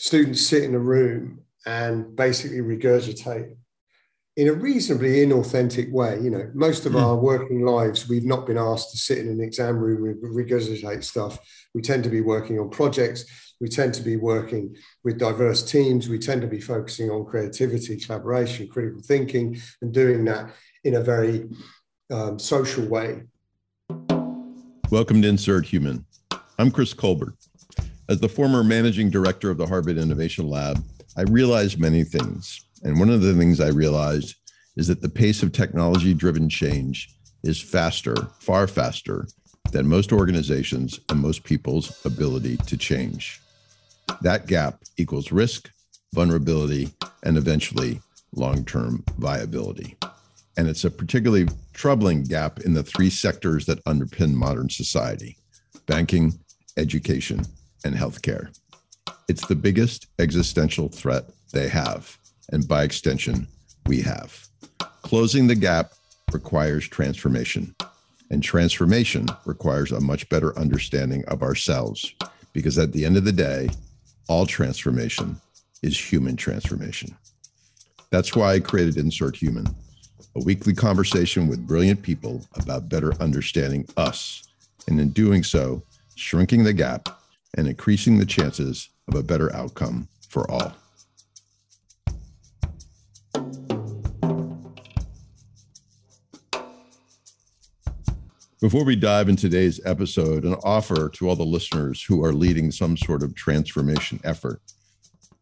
students 0.00 0.46
sit 0.46 0.62
in 0.62 0.74
a 0.74 0.78
room 0.78 1.42
and 1.66 2.16
basically 2.16 2.60
regurgitate 2.60 3.54
in 4.34 4.48
a 4.48 4.52
reasonably 4.52 5.16
inauthentic 5.16 5.92
way. 5.92 6.18
You 6.18 6.30
know, 6.30 6.50
most 6.54 6.86
of 6.86 6.92
mm. 6.92 7.02
our 7.02 7.14
working 7.14 7.66
lives, 7.66 8.08
we've 8.08 8.24
not 8.24 8.46
been 8.46 8.56
asked 8.56 8.92
to 8.92 8.96
sit 8.96 9.18
in 9.18 9.28
an 9.28 9.42
exam 9.42 9.76
room 9.76 10.06
and 10.06 10.34
regurgitate 10.34 11.04
stuff. 11.04 11.38
We 11.74 11.82
tend 11.82 12.02
to 12.04 12.08
be 12.08 12.22
working 12.22 12.58
on 12.58 12.70
projects. 12.70 13.26
We 13.60 13.68
tend 13.68 13.92
to 13.92 14.02
be 14.02 14.16
working 14.16 14.74
with 15.04 15.18
diverse 15.18 15.70
teams. 15.70 16.08
We 16.08 16.18
tend 16.18 16.40
to 16.40 16.48
be 16.48 16.62
focusing 16.62 17.10
on 17.10 17.26
creativity, 17.26 17.98
collaboration, 17.98 18.68
critical 18.68 19.02
thinking, 19.02 19.60
and 19.82 19.92
doing 19.92 20.24
that 20.24 20.54
in 20.82 20.94
a 20.94 21.02
very 21.02 21.50
um, 22.10 22.38
social 22.38 22.86
way. 22.86 23.24
Welcome 24.90 25.20
to 25.20 25.28
Insert 25.28 25.66
Human. 25.66 26.06
I'm 26.58 26.70
Chris 26.70 26.94
Colbert. 26.94 27.34
As 28.10 28.18
the 28.18 28.28
former 28.28 28.64
managing 28.64 29.08
director 29.08 29.52
of 29.52 29.56
the 29.56 29.68
Harvard 29.68 29.96
Innovation 29.96 30.50
Lab, 30.50 30.84
I 31.16 31.22
realized 31.22 31.78
many 31.78 32.02
things. 32.02 32.66
And 32.82 32.98
one 32.98 33.08
of 33.08 33.22
the 33.22 33.34
things 33.34 33.60
I 33.60 33.68
realized 33.68 34.34
is 34.76 34.88
that 34.88 35.00
the 35.00 35.08
pace 35.08 35.44
of 35.44 35.52
technology 35.52 36.12
driven 36.12 36.48
change 36.48 37.14
is 37.44 37.60
faster, 37.60 38.16
far 38.40 38.66
faster 38.66 39.28
than 39.70 39.86
most 39.86 40.12
organizations 40.12 40.98
and 41.08 41.20
most 41.20 41.44
people's 41.44 42.04
ability 42.04 42.56
to 42.56 42.76
change. 42.76 43.40
That 44.22 44.48
gap 44.48 44.82
equals 44.96 45.30
risk, 45.30 45.70
vulnerability, 46.12 46.92
and 47.22 47.38
eventually 47.38 48.00
long 48.34 48.64
term 48.64 49.04
viability. 49.18 49.96
And 50.56 50.66
it's 50.66 50.82
a 50.82 50.90
particularly 50.90 51.46
troubling 51.74 52.24
gap 52.24 52.58
in 52.58 52.74
the 52.74 52.82
three 52.82 53.08
sectors 53.08 53.66
that 53.66 53.84
underpin 53.84 54.34
modern 54.34 54.68
society 54.68 55.36
banking, 55.86 56.32
education, 56.76 57.44
and 57.84 57.94
healthcare. 57.94 58.54
It's 59.28 59.46
the 59.46 59.54
biggest 59.54 60.06
existential 60.18 60.88
threat 60.88 61.24
they 61.52 61.68
have, 61.68 62.18
and 62.52 62.66
by 62.66 62.82
extension, 62.82 63.46
we 63.86 64.00
have. 64.02 64.46
Closing 65.02 65.46
the 65.46 65.54
gap 65.54 65.92
requires 66.32 66.88
transformation, 66.88 67.74
and 68.30 68.42
transformation 68.42 69.26
requires 69.44 69.92
a 69.92 70.00
much 70.00 70.28
better 70.28 70.56
understanding 70.58 71.24
of 71.26 71.42
ourselves, 71.42 72.14
because 72.52 72.78
at 72.78 72.92
the 72.92 73.04
end 73.04 73.16
of 73.16 73.24
the 73.24 73.32
day, 73.32 73.68
all 74.28 74.46
transformation 74.46 75.40
is 75.82 75.98
human 75.98 76.36
transformation. 76.36 77.16
That's 78.10 78.34
why 78.34 78.54
I 78.54 78.60
created 78.60 78.96
Insert 78.96 79.36
Human, 79.36 79.66
a 80.36 80.44
weekly 80.44 80.74
conversation 80.74 81.48
with 81.48 81.66
brilliant 81.66 82.02
people 82.02 82.44
about 82.56 82.88
better 82.88 83.14
understanding 83.20 83.86
us, 83.96 84.42
and 84.88 85.00
in 85.00 85.10
doing 85.10 85.42
so, 85.42 85.82
shrinking 86.16 86.64
the 86.64 86.72
gap 86.72 87.19
and 87.56 87.66
increasing 87.66 88.18
the 88.18 88.26
chances 88.26 88.88
of 89.08 89.14
a 89.14 89.22
better 89.22 89.54
outcome 89.54 90.08
for 90.28 90.50
all. 90.50 90.72
Before 98.60 98.84
we 98.84 98.94
dive 98.94 99.30
into 99.30 99.48
today's 99.48 99.80
episode, 99.86 100.44
an 100.44 100.54
offer 100.62 101.08
to 101.08 101.28
all 101.28 101.34
the 101.34 101.42
listeners 101.42 102.02
who 102.02 102.22
are 102.22 102.34
leading 102.34 102.70
some 102.70 102.94
sort 102.94 103.22
of 103.22 103.34
transformation 103.34 104.20
effort. 104.22 104.60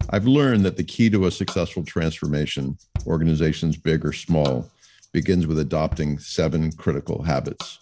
I've 0.09 0.25
learned 0.25 0.63
that 0.65 0.77
the 0.77 0.85
key 0.85 1.09
to 1.09 1.25
a 1.25 1.31
successful 1.31 1.83
transformation, 1.83 2.77
organizations 3.05 3.75
big 3.75 4.05
or 4.05 4.13
small, 4.13 4.69
begins 5.11 5.47
with 5.47 5.59
adopting 5.59 6.17
seven 6.17 6.71
critical 6.71 7.21
habits. 7.21 7.79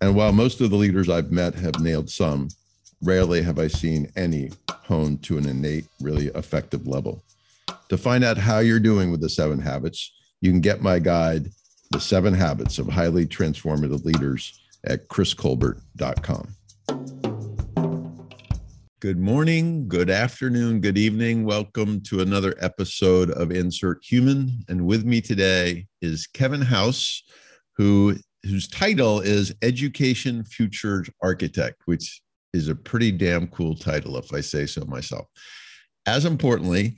And 0.00 0.14
while 0.14 0.32
most 0.32 0.60
of 0.60 0.70
the 0.70 0.76
leaders 0.76 1.10
I've 1.10 1.32
met 1.32 1.56
have 1.56 1.80
nailed 1.80 2.08
some, 2.08 2.48
Rarely 3.02 3.42
have 3.42 3.58
I 3.58 3.68
seen 3.68 4.10
any 4.16 4.50
honed 4.68 5.22
to 5.24 5.38
an 5.38 5.48
innate, 5.48 5.86
really 6.00 6.26
effective 6.28 6.86
level. 6.86 7.22
To 7.88 7.98
find 7.98 8.24
out 8.24 8.38
how 8.38 8.60
you're 8.60 8.80
doing 8.80 9.10
with 9.10 9.20
the 9.20 9.28
seven 9.28 9.58
habits, 9.60 10.12
you 10.40 10.50
can 10.50 10.60
get 10.60 10.82
my 10.82 10.98
guide, 10.98 11.48
The 11.90 12.00
Seven 12.00 12.34
Habits 12.34 12.78
of 12.78 12.88
Highly 12.88 13.26
Transformative 13.26 14.04
Leaders, 14.04 14.60
at 14.84 15.08
chriscolbert.com. 15.08 16.48
Good 19.00 19.18
morning, 19.18 19.86
good 19.86 20.08
afternoon, 20.08 20.80
good 20.80 20.96
evening. 20.96 21.44
Welcome 21.44 22.00
to 22.02 22.20
another 22.20 22.54
episode 22.60 23.30
of 23.30 23.50
Insert 23.50 24.02
Human. 24.02 24.64
And 24.68 24.86
with 24.86 25.04
me 25.04 25.20
today 25.20 25.86
is 26.00 26.26
Kevin 26.26 26.62
House, 26.62 27.22
who 27.76 28.16
whose 28.44 28.68
title 28.68 29.20
is 29.20 29.54
Education 29.62 30.44
Futures 30.44 31.08
Architect, 31.22 31.82
which 31.86 32.22
is 32.54 32.68
a 32.68 32.74
pretty 32.74 33.10
damn 33.10 33.48
cool 33.48 33.74
title, 33.74 34.16
if 34.16 34.32
I 34.32 34.40
say 34.40 34.64
so 34.64 34.84
myself. 34.84 35.26
As 36.06 36.24
importantly, 36.24 36.96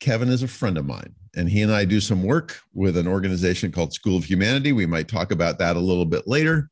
Kevin 0.00 0.28
is 0.28 0.42
a 0.42 0.48
friend 0.48 0.78
of 0.78 0.86
mine, 0.86 1.14
and 1.36 1.48
he 1.48 1.62
and 1.62 1.72
I 1.72 1.84
do 1.84 2.00
some 2.00 2.22
work 2.22 2.60
with 2.72 2.96
an 2.96 3.08
organization 3.08 3.72
called 3.72 3.92
School 3.92 4.16
of 4.16 4.24
Humanity. 4.24 4.72
We 4.72 4.86
might 4.86 5.08
talk 5.08 5.32
about 5.32 5.58
that 5.58 5.76
a 5.76 5.80
little 5.80 6.04
bit 6.04 6.26
later. 6.26 6.70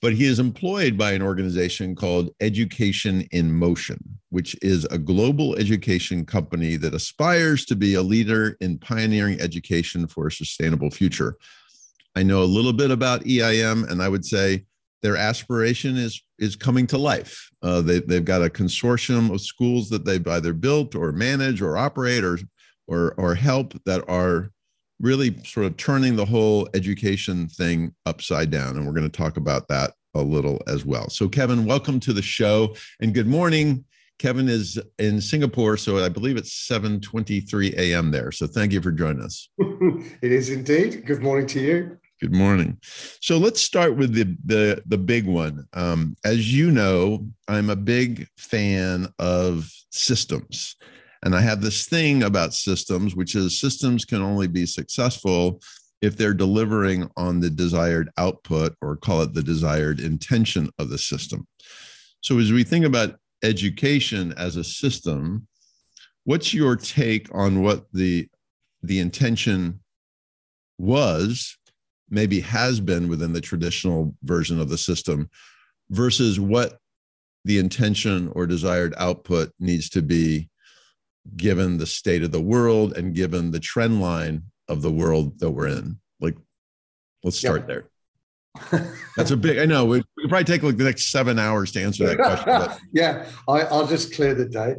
But 0.00 0.14
he 0.14 0.24
is 0.24 0.40
employed 0.40 0.98
by 0.98 1.12
an 1.12 1.22
organization 1.22 1.94
called 1.94 2.30
Education 2.40 3.28
in 3.30 3.52
Motion, 3.52 3.98
which 4.30 4.56
is 4.60 4.84
a 4.86 4.98
global 4.98 5.54
education 5.54 6.26
company 6.26 6.74
that 6.74 6.92
aspires 6.92 7.64
to 7.66 7.76
be 7.76 7.94
a 7.94 8.02
leader 8.02 8.56
in 8.60 8.78
pioneering 8.78 9.40
education 9.40 10.08
for 10.08 10.26
a 10.26 10.32
sustainable 10.32 10.90
future. 10.90 11.36
I 12.16 12.24
know 12.24 12.42
a 12.42 12.44
little 12.44 12.72
bit 12.72 12.90
about 12.90 13.24
EIM, 13.24 13.84
and 13.84 14.02
I 14.02 14.08
would 14.08 14.24
say 14.24 14.64
their 15.02 15.16
aspiration 15.16 15.96
is 15.96 16.22
is 16.38 16.56
coming 16.56 16.86
to 16.88 16.98
life. 16.98 17.50
Uh, 17.62 17.80
they, 17.80 18.00
they've 18.00 18.24
got 18.24 18.42
a 18.42 18.48
consortium 18.48 19.32
of 19.32 19.40
schools 19.40 19.88
that 19.90 20.04
they've 20.04 20.26
either 20.26 20.52
built 20.52 20.94
or 20.94 21.12
manage 21.12 21.62
or 21.62 21.76
operate 21.76 22.24
or, 22.24 22.38
or, 22.88 23.14
or 23.16 23.34
help 23.34 23.74
that 23.84 24.04
are 24.08 24.50
really 24.98 25.36
sort 25.44 25.66
of 25.66 25.76
turning 25.76 26.16
the 26.16 26.24
whole 26.24 26.68
education 26.74 27.46
thing 27.48 27.94
upside 28.06 28.50
down. 28.50 28.76
And 28.76 28.84
we're 28.84 28.92
going 28.92 29.08
to 29.08 29.16
talk 29.16 29.36
about 29.36 29.68
that 29.68 29.92
a 30.14 30.20
little 30.20 30.60
as 30.66 30.84
well. 30.84 31.08
So, 31.10 31.28
Kevin, 31.28 31.64
welcome 31.64 32.00
to 32.00 32.12
the 32.12 32.22
show 32.22 32.74
and 33.00 33.14
good 33.14 33.28
morning. 33.28 33.84
Kevin 34.18 34.48
is 34.48 34.78
in 34.98 35.20
Singapore, 35.20 35.76
so 35.76 36.04
I 36.04 36.08
believe 36.08 36.36
it's 36.36 36.68
7:23 36.68 37.74
a.m. 37.74 38.10
there. 38.10 38.30
So, 38.30 38.46
thank 38.46 38.72
you 38.72 38.80
for 38.80 38.92
joining 38.92 39.22
us. 39.22 39.48
it 39.58 40.32
is 40.32 40.50
indeed. 40.50 41.06
Good 41.06 41.22
morning 41.22 41.46
to 41.48 41.60
you. 41.60 41.98
Good 42.22 42.32
morning. 42.32 42.78
So 43.20 43.36
let's 43.36 43.60
start 43.60 43.96
with 43.96 44.14
the 44.14 44.36
the 44.44 44.80
the 44.86 44.96
big 44.96 45.26
one. 45.26 45.66
Um, 45.72 46.16
as 46.24 46.54
you 46.54 46.70
know, 46.70 47.26
I'm 47.48 47.68
a 47.68 47.74
big 47.74 48.28
fan 48.38 49.08
of 49.18 49.68
systems, 49.90 50.76
and 51.24 51.34
I 51.34 51.40
have 51.40 51.60
this 51.60 51.86
thing 51.86 52.22
about 52.22 52.54
systems, 52.54 53.16
which 53.16 53.34
is 53.34 53.58
systems 53.58 54.04
can 54.04 54.22
only 54.22 54.46
be 54.46 54.66
successful 54.66 55.60
if 56.00 56.16
they're 56.16 56.32
delivering 56.32 57.10
on 57.16 57.40
the 57.40 57.50
desired 57.50 58.08
output, 58.18 58.76
or 58.80 58.96
call 58.96 59.22
it 59.22 59.34
the 59.34 59.42
desired 59.42 59.98
intention 59.98 60.70
of 60.78 60.90
the 60.90 60.98
system. 60.98 61.44
So 62.20 62.38
as 62.38 62.52
we 62.52 62.62
think 62.62 62.84
about 62.84 63.16
education 63.42 64.32
as 64.36 64.54
a 64.54 64.62
system, 64.62 65.48
what's 66.22 66.54
your 66.54 66.76
take 66.76 67.34
on 67.34 67.62
what 67.62 67.86
the 67.92 68.28
the 68.80 69.00
intention 69.00 69.80
was 70.78 71.58
maybe 72.12 72.40
has 72.40 72.78
been 72.78 73.08
within 73.08 73.32
the 73.32 73.40
traditional 73.40 74.14
version 74.22 74.60
of 74.60 74.68
the 74.68 74.78
system 74.78 75.30
versus 75.90 76.38
what 76.38 76.78
the 77.44 77.58
intention 77.58 78.30
or 78.34 78.46
desired 78.46 78.94
output 78.98 79.50
needs 79.58 79.88
to 79.88 80.02
be 80.02 80.48
given 81.36 81.78
the 81.78 81.86
state 81.86 82.22
of 82.22 82.30
the 82.30 82.40
world 82.40 82.96
and 82.96 83.14
given 83.14 83.50
the 83.50 83.60
trend 83.60 84.00
line 84.00 84.42
of 84.68 84.82
the 84.82 84.90
world 84.90 85.38
that 85.40 85.50
we're 85.50 85.68
in. 85.68 85.98
Like 86.20 86.36
let's 87.24 87.38
start 87.38 87.66
there. 87.66 87.88
That's 89.16 89.30
a 89.30 89.36
big 89.36 89.58
i 89.58 89.64
know 89.64 89.86
we 89.86 90.02
could 90.18 90.28
probably 90.28 90.44
take 90.44 90.62
like 90.62 90.76
the 90.76 90.84
next 90.84 91.10
seven 91.10 91.38
hours 91.38 91.72
to 91.72 91.82
answer 91.82 92.06
that 92.06 92.18
question 92.18 92.44
but. 92.46 92.78
yeah 92.92 93.26
I, 93.48 93.62
i'll 93.62 93.86
just 93.86 94.14
clear 94.14 94.34
the 94.34 94.44
day. 94.44 94.76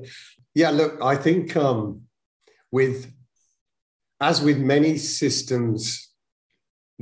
Yeah 0.54 0.70
look 0.70 1.02
i 1.02 1.16
think 1.16 1.58
um 1.58 2.03
with 2.72 3.12
as 4.22 4.44
with 4.44 4.59
many 4.59 5.00
systems 5.00 6.13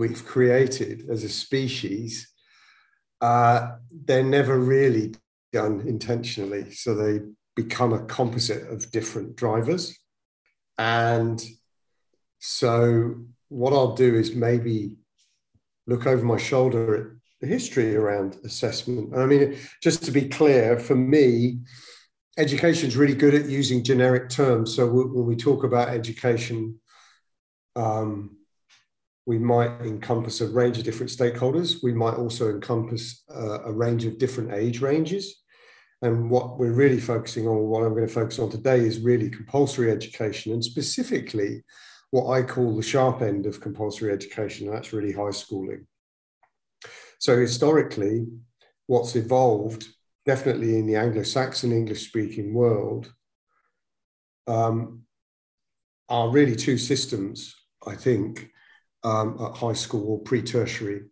we've 0.01 0.25
created 0.25 1.07
as 1.11 1.23
a 1.23 1.29
species, 1.29 2.27
uh, 3.21 3.73
they're 4.05 4.23
never 4.39 4.57
really 4.57 5.13
done 5.53 5.81
intentionally. 5.81 6.71
So 6.71 6.95
they 6.95 7.19
become 7.55 7.93
a 7.93 8.05
composite 8.05 8.67
of 8.67 8.91
different 8.91 9.35
drivers. 9.35 9.95
And 10.79 11.39
so 12.39 13.15
what 13.49 13.73
I'll 13.73 13.93
do 13.93 14.15
is 14.15 14.33
maybe 14.33 14.95
look 15.85 16.07
over 16.07 16.25
my 16.25 16.37
shoulder 16.37 16.95
at 16.95 17.07
the 17.39 17.47
history 17.47 17.95
around 17.95 18.37
assessment. 18.43 19.15
I 19.15 19.27
mean, 19.27 19.55
just 19.83 20.03
to 20.05 20.11
be 20.11 20.27
clear, 20.27 20.79
for 20.79 20.95
me, 20.95 21.59
education 22.39 22.87
is 22.87 22.97
really 22.97 23.13
good 23.23 23.35
at 23.35 23.45
using 23.45 23.83
generic 23.83 24.29
terms. 24.29 24.75
So 24.75 24.87
when 24.91 25.27
we 25.27 25.35
talk 25.35 25.63
about 25.63 25.89
education, 25.89 26.79
um, 27.75 28.37
we 29.25 29.37
might 29.37 29.81
encompass 29.81 30.41
a 30.41 30.47
range 30.47 30.77
of 30.77 30.83
different 30.83 31.11
stakeholders. 31.11 31.83
We 31.83 31.93
might 31.93 32.15
also 32.15 32.49
encompass 32.49 33.23
uh, 33.33 33.63
a 33.63 33.71
range 33.71 34.05
of 34.05 34.17
different 34.17 34.53
age 34.53 34.81
ranges. 34.81 35.41
And 36.01 36.31
what 36.31 36.57
we're 36.57 36.73
really 36.73 36.99
focusing 36.99 37.47
on, 37.47 37.57
what 37.57 37.83
I'm 37.83 37.93
going 37.93 38.07
to 38.07 38.13
focus 38.13 38.39
on 38.39 38.49
today, 38.49 38.79
is 38.79 38.99
really 38.99 39.29
compulsory 39.29 39.91
education 39.91 40.51
and 40.51 40.63
specifically 40.63 41.63
what 42.09 42.31
I 42.31 42.41
call 42.41 42.75
the 42.75 42.83
sharp 42.83 43.21
end 43.21 43.45
of 43.45 43.61
compulsory 43.61 44.11
education, 44.11 44.67
and 44.67 44.75
that's 44.75 44.93
really 44.93 45.13
high 45.13 45.31
schooling. 45.31 45.87
So, 47.19 47.39
historically, 47.39 48.27
what's 48.87 49.15
evolved, 49.15 49.87
definitely 50.25 50.77
in 50.77 50.87
the 50.87 50.95
Anglo 50.95 51.23
Saxon 51.23 51.71
English 51.71 52.07
speaking 52.07 52.53
world, 52.53 53.13
um, 54.47 55.03
are 56.09 56.29
really 56.29 56.55
two 56.55 56.77
systems, 56.77 57.55
I 57.87 57.95
think, 57.95 58.49
um, 59.03 59.37
at 59.41 59.57
high 59.57 59.73
school 59.73 60.11
or 60.11 60.19
pre 60.19 60.41
tertiary. 60.41 61.03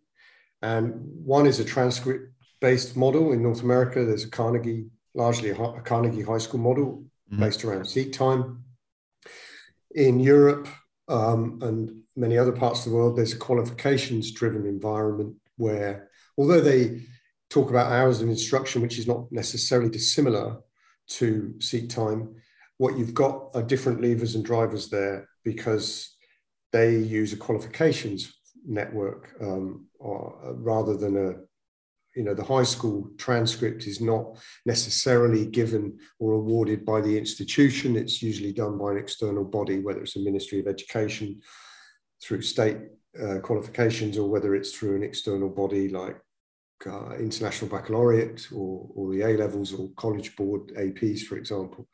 And 0.62 0.94
one 1.24 1.46
is 1.46 1.60
a 1.60 1.64
transcript 1.64 2.32
based 2.60 2.96
model 2.96 3.32
in 3.32 3.42
North 3.42 3.62
America. 3.62 4.04
There's 4.04 4.24
a 4.24 4.30
Carnegie, 4.30 4.86
largely 5.14 5.50
a, 5.50 5.54
Carnegie 5.82 6.22
high 6.22 6.38
school 6.38 6.60
model 6.60 7.04
mm-hmm. 7.32 7.42
based 7.42 7.64
around 7.64 7.86
seat 7.86 8.12
time. 8.12 8.64
In 9.94 10.20
Europe 10.20 10.68
um, 11.08 11.58
and 11.62 12.02
many 12.16 12.38
other 12.38 12.52
parts 12.52 12.84
of 12.84 12.92
the 12.92 12.96
world, 12.96 13.16
there's 13.16 13.32
a 13.32 13.38
qualifications 13.38 14.30
driven 14.32 14.66
environment 14.66 15.34
where, 15.56 16.10
although 16.36 16.60
they 16.60 17.02
talk 17.48 17.70
about 17.70 17.90
hours 17.90 18.20
of 18.20 18.28
instruction, 18.28 18.82
which 18.82 18.98
is 18.98 19.08
not 19.08 19.30
necessarily 19.32 19.90
dissimilar 19.90 20.58
to 21.08 21.54
seat 21.60 21.90
time, 21.90 22.36
what 22.76 22.96
you've 22.96 23.14
got 23.14 23.50
are 23.54 23.62
different 23.62 24.00
levers 24.00 24.34
and 24.34 24.44
drivers 24.44 24.88
there 24.88 25.28
because 25.44 26.16
they 26.72 26.96
use 26.96 27.32
a 27.32 27.36
qualifications 27.36 28.32
network 28.66 29.34
um, 29.40 29.86
or, 29.98 30.38
uh, 30.44 30.52
rather 30.54 30.96
than 30.96 31.16
a 31.16 31.34
you 32.16 32.24
know 32.24 32.34
the 32.34 32.44
high 32.44 32.64
school 32.64 33.08
transcript 33.18 33.86
is 33.86 34.00
not 34.00 34.36
necessarily 34.66 35.46
given 35.46 35.96
or 36.18 36.32
awarded 36.32 36.84
by 36.84 37.00
the 37.00 37.16
institution. 37.16 37.96
It's 37.96 38.20
usually 38.20 38.52
done 38.52 38.78
by 38.78 38.92
an 38.92 38.98
external 38.98 39.44
body 39.44 39.78
whether 39.78 40.00
it's 40.02 40.16
a 40.16 40.20
ministry 40.20 40.60
of 40.60 40.66
education 40.66 41.40
through 42.22 42.42
state 42.42 42.78
uh, 43.22 43.38
qualifications 43.38 44.18
or 44.18 44.28
whether 44.28 44.54
it's 44.54 44.72
through 44.72 44.96
an 44.96 45.02
external 45.02 45.48
body 45.48 45.88
like 45.88 46.20
uh, 46.86 47.10
international 47.16 47.70
baccalaureate 47.70 48.48
or, 48.52 48.88
or 48.94 49.12
the 49.12 49.22
a 49.22 49.36
levels 49.36 49.72
or 49.72 49.90
college 49.96 50.34
board 50.34 50.68
aps 50.76 51.22
for 51.22 51.36
example. 51.36 51.88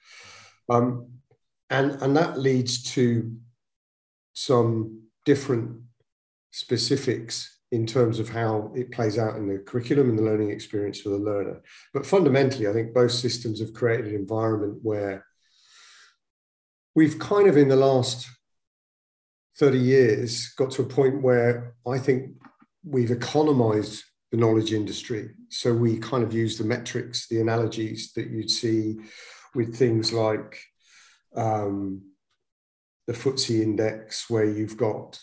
Um, 0.68 1.08
and 1.68 2.00
and 2.02 2.16
that 2.16 2.38
leads 2.38 2.82
to 2.94 3.36
some 4.36 5.00
different 5.24 5.80
specifics 6.50 7.58
in 7.72 7.86
terms 7.86 8.20
of 8.20 8.28
how 8.28 8.70
it 8.76 8.92
plays 8.92 9.18
out 9.18 9.36
in 9.36 9.48
the 9.48 9.58
curriculum 9.58 10.10
and 10.10 10.18
the 10.18 10.22
learning 10.22 10.50
experience 10.50 11.00
for 11.00 11.08
the 11.08 11.16
learner. 11.16 11.62
But 11.94 12.04
fundamentally, 12.04 12.68
I 12.68 12.74
think 12.74 12.92
both 12.92 13.12
systems 13.12 13.60
have 13.60 13.72
created 13.72 14.08
an 14.08 14.14
environment 14.14 14.80
where 14.82 15.24
we've 16.94 17.18
kind 17.18 17.48
of 17.48 17.56
in 17.56 17.68
the 17.68 17.76
last 17.76 18.28
30 19.58 19.78
years 19.78 20.52
got 20.58 20.70
to 20.72 20.82
a 20.82 20.86
point 20.86 21.22
where 21.22 21.74
I 21.86 21.98
think 21.98 22.32
we've 22.84 23.10
economized 23.10 24.04
the 24.30 24.36
knowledge 24.36 24.74
industry. 24.74 25.30
So 25.48 25.72
we 25.72 25.98
kind 25.98 26.22
of 26.22 26.34
use 26.34 26.58
the 26.58 26.64
metrics, 26.64 27.26
the 27.26 27.40
analogies 27.40 28.12
that 28.16 28.28
you'd 28.28 28.50
see 28.50 28.96
with 29.54 29.74
things 29.74 30.12
like 30.12 30.60
um, 31.34 32.02
the 33.06 33.12
FTSE 33.12 33.62
index, 33.62 34.28
where 34.28 34.44
you've 34.44 34.76
got 34.76 35.18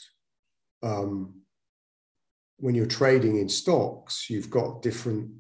um, 0.81 1.41
when 2.57 2.75
you're 2.75 2.85
trading 2.85 3.37
in 3.37 3.49
stocks, 3.49 4.29
you've 4.29 4.49
got 4.49 4.81
different 4.81 5.31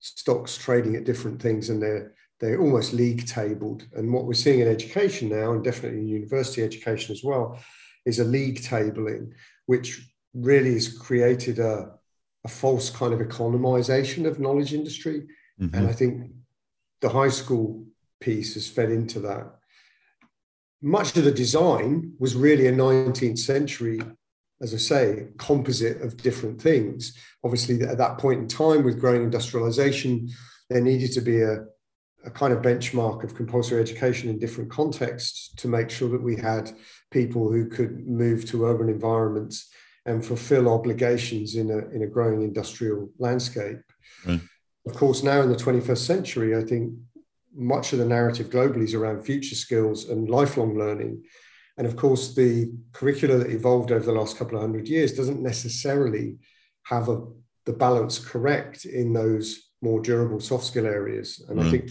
stocks 0.00 0.58
trading 0.58 0.96
at 0.96 1.04
different 1.04 1.40
things, 1.40 1.70
and 1.70 1.82
they're 1.82 2.14
they're 2.40 2.60
almost 2.60 2.92
league 2.92 3.26
tabled. 3.26 3.86
And 3.94 4.12
what 4.12 4.24
we're 4.24 4.34
seeing 4.34 4.60
in 4.60 4.68
education 4.68 5.28
now, 5.28 5.52
and 5.52 5.62
definitely 5.62 6.00
in 6.00 6.08
university 6.08 6.62
education 6.62 7.14
as 7.14 7.22
well, 7.22 7.58
is 8.06 8.18
a 8.18 8.24
league 8.24 8.60
tabling, 8.62 9.32
which 9.66 10.10
really 10.34 10.72
has 10.72 10.88
created 10.96 11.58
a, 11.58 11.92
a 12.44 12.48
false 12.48 12.88
kind 12.88 13.12
of 13.12 13.20
economization 13.20 14.26
of 14.26 14.40
knowledge 14.40 14.72
industry. 14.72 15.26
Mm-hmm. 15.60 15.76
And 15.76 15.86
I 15.86 15.92
think 15.92 16.30
the 17.00 17.10
high 17.10 17.28
school 17.28 17.86
piece 18.20 18.54
has 18.54 18.68
fed 18.68 18.90
into 18.90 19.20
that 19.20 19.59
much 20.82 21.16
of 21.16 21.24
the 21.24 21.32
design 21.32 22.14
was 22.18 22.34
really 22.34 22.66
a 22.66 22.72
19th 22.72 23.38
century, 23.38 24.00
as 24.60 24.72
I 24.72 24.78
say, 24.78 25.28
composite 25.38 26.00
of 26.00 26.16
different 26.16 26.60
things. 26.60 27.16
Obviously, 27.44 27.82
at 27.82 27.98
that 27.98 28.18
point 28.18 28.40
in 28.40 28.48
time, 28.48 28.82
with 28.82 29.00
growing 29.00 29.22
industrialization, 29.22 30.28
there 30.68 30.80
needed 30.80 31.12
to 31.12 31.20
be 31.20 31.42
a, 31.42 31.64
a 32.24 32.30
kind 32.30 32.52
of 32.52 32.62
benchmark 32.62 33.24
of 33.24 33.34
compulsory 33.34 33.80
education 33.80 34.30
in 34.30 34.38
different 34.38 34.70
contexts 34.70 35.52
to 35.56 35.68
make 35.68 35.90
sure 35.90 36.08
that 36.08 36.22
we 36.22 36.36
had 36.36 36.72
people 37.10 37.50
who 37.50 37.68
could 37.68 38.06
move 38.06 38.44
to 38.46 38.64
urban 38.64 38.88
environments 38.88 39.68
and 40.06 40.24
fulfill 40.24 40.68
obligations 40.68 41.56
in 41.56 41.70
a, 41.70 41.78
in 41.94 42.02
a 42.02 42.06
growing 42.06 42.42
industrial 42.42 43.10
landscape. 43.18 43.78
Right. 44.26 44.40
Of 44.86 44.94
course, 44.94 45.22
now 45.22 45.42
in 45.42 45.50
the 45.50 45.56
21st 45.56 45.98
century, 45.98 46.56
I 46.56 46.62
think 46.62 46.94
much 47.60 47.92
of 47.92 47.98
the 47.98 48.06
narrative 48.06 48.48
globally 48.48 48.84
is 48.84 48.94
around 48.94 49.22
future 49.22 49.54
skills 49.54 50.08
and 50.08 50.30
lifelong 50.30 50.76
learning. 50.76 51.22
And 51.76 51.86
of 51.86 51.94
course, 51.94 52.34
the 52.34 52.72
curricula 52.92 53.36
that 53.38 53.50
evolved 53.50 53.92
over 53.92 54.04
the 54.04 54.12
last 54.12 54.36
couple 54.36 54.56
of 54.56 54.62
hundred 54.62 54.88
years 54.88 55.12
doesn't 55.12 55.42
necessarily 55.42 56.38
have 56.84 57.08
a, 57.08 57.22
the 57.66 57.72
balance 57.72 58.18
correct 58.18 58.86
in 58.86 59.12
those 59.12 59.70
more 59.82 60.00
durable 60.00 60.40
soft 60.40 60.64
skill 60.64 60.86
areas. 60.86 61.44
And 61.48 61.60
mm. 61.60 61.66
I 61.66 61.70
think 61.70 61.90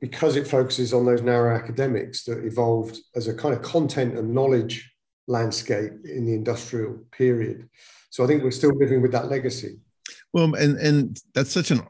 because 0.00 0.34
it 0.36 0.48
focuses 0.48 0.92
on 0.92 1.04
those 1.04 1.22
narrow 1.22 1.56
academics 1.56 2.24
that 2.24 2.44
evolved 2.44 2.98
as 3.14 3.28
a 3.28 3.34
kind 3.34 3.54
of 3.54 3.62
content 3.62 4.18
and 4.18 4.34
knowledge 4.34 4.92
landscape 5.28 5.92
in 6.04 6.26
the 6.26 6.34
industrial 6.34 6.98
period. 7.12 7.68
So 8.10 8.24
I 8.24 8.26
think 8.26 8.42
we're 8.42 8.50
still 8.50 8.76
living 8.76 9.00
with 9.00 9.12
that 9.12 9.30
legacy. 9.30 9.78
Well, 10.32 10.54
and 10.54 10.76
and 10.78 11.20
that's 11.34 11.52
such 11.52 11.70
an 11.70 11.82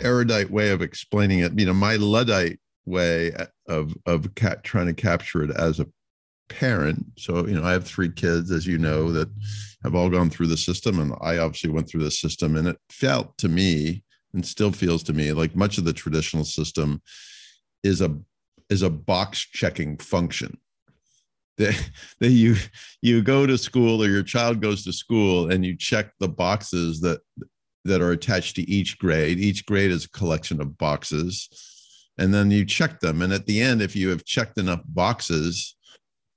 erudite 0.00 0.50
way 0.50 0.70
of 0.70 0.82
explaining 0.82 1.40
it. 1.40 1.58
You 1.58 1.66
know, 1.66 1.74
my 1.74 1.96
luddite 1.96 2.58
way 2.84 3.32
of 3.68 3.94
of 4.06 4.34
trying 4.62 4.86
to 4.86 4.94
capture 4.94 5.42
it 5.42 5.50
as 5.50 5.80
a 5.80 5.86
parent. 6.48 7.04
So, 7.16 7.46
you 7.46 7.54
know, 7.54 7.64
I 7.64 7.72
have 7.72 7.84
three 7.84 8.10
kids, 8.10 8.50
as 8.50 8.66
you 8.66 8.78
know, 8.78 9.10
that 9.12 9.28
have 9.82 9.94
all 9.94 10.10
gone 10.10 10.30
through 10.30 10.48
the 10.48 10.56
system, 10.56 11.00
and 11.00 11.14
I 11.20 11.38
obviously 11.38 11.70
went 11.70 11.88
through 11.88 12.04
the 12.04 12.10
system, 12.10 12.56
and 12.56 12.68
it 12.68 12.76
felt 12.90 13.38
to 13.38 13.48
me, 13.48 14.04
and 14.34 14.44
still 14.44 14.72
feels 14.72 15.02
to 15.04 15.12
me, 15.12 15.32
like 15.32 15.56
much 15.56 15.78
of 15.78 15.84
the 15.84 15.92
traditional 15.92 16.44
system 16.44 17.02
is 17.82 18.00
a 18.00 18.16
is 18.68 18.82
a 18.82 18.90
box 18.90 19.40
checking 19.40 19.98
function. 19.98 20.58
That, 21.58 21.90
that 22.20 22.30
you 22.30 22.56
you 23.02 23.22
go 23.22 23.46
to 23.46 23.58
school 23.58 24.02
or 24.02 24.08
your 24.08 24.22
child 24.22 24.62
goes 24.62 24.84
to 24.84 24.92
school 24.92 25.52
and 25.52 25.66
you 25.66 25.76
check 25.76 26.12
the 26.18 26.28
boxes 26.28 27.00
that 27.02 27.20
that 27.84 28.00
are 28.00 28.12
attached 28.12 28.56
to 28.56 28.70
each 28.70 28.98
grade. 28.98 29.38
Each 29.38 29.64
grade 29.66 29.90
is 29.90 30.04
a 30.04 30.10
collection 30.10 30.60
of 30.60 30.78
boxes. 30.78 31.48
And 32.18 32.32
then 32.32 32.50
you 32.50 32.64
check 32.64 33.00
them. 33.00 33.22
And 33.22 33.32
at 33.32 33.46
the 33.46 33.60
end, 33.60 33.82
if 33.82 33.96
you 33.96 34.10
have 34.10 34.24
checked 34.24 34.58
enough 34.58 34.82
boxes, 34.86 35.76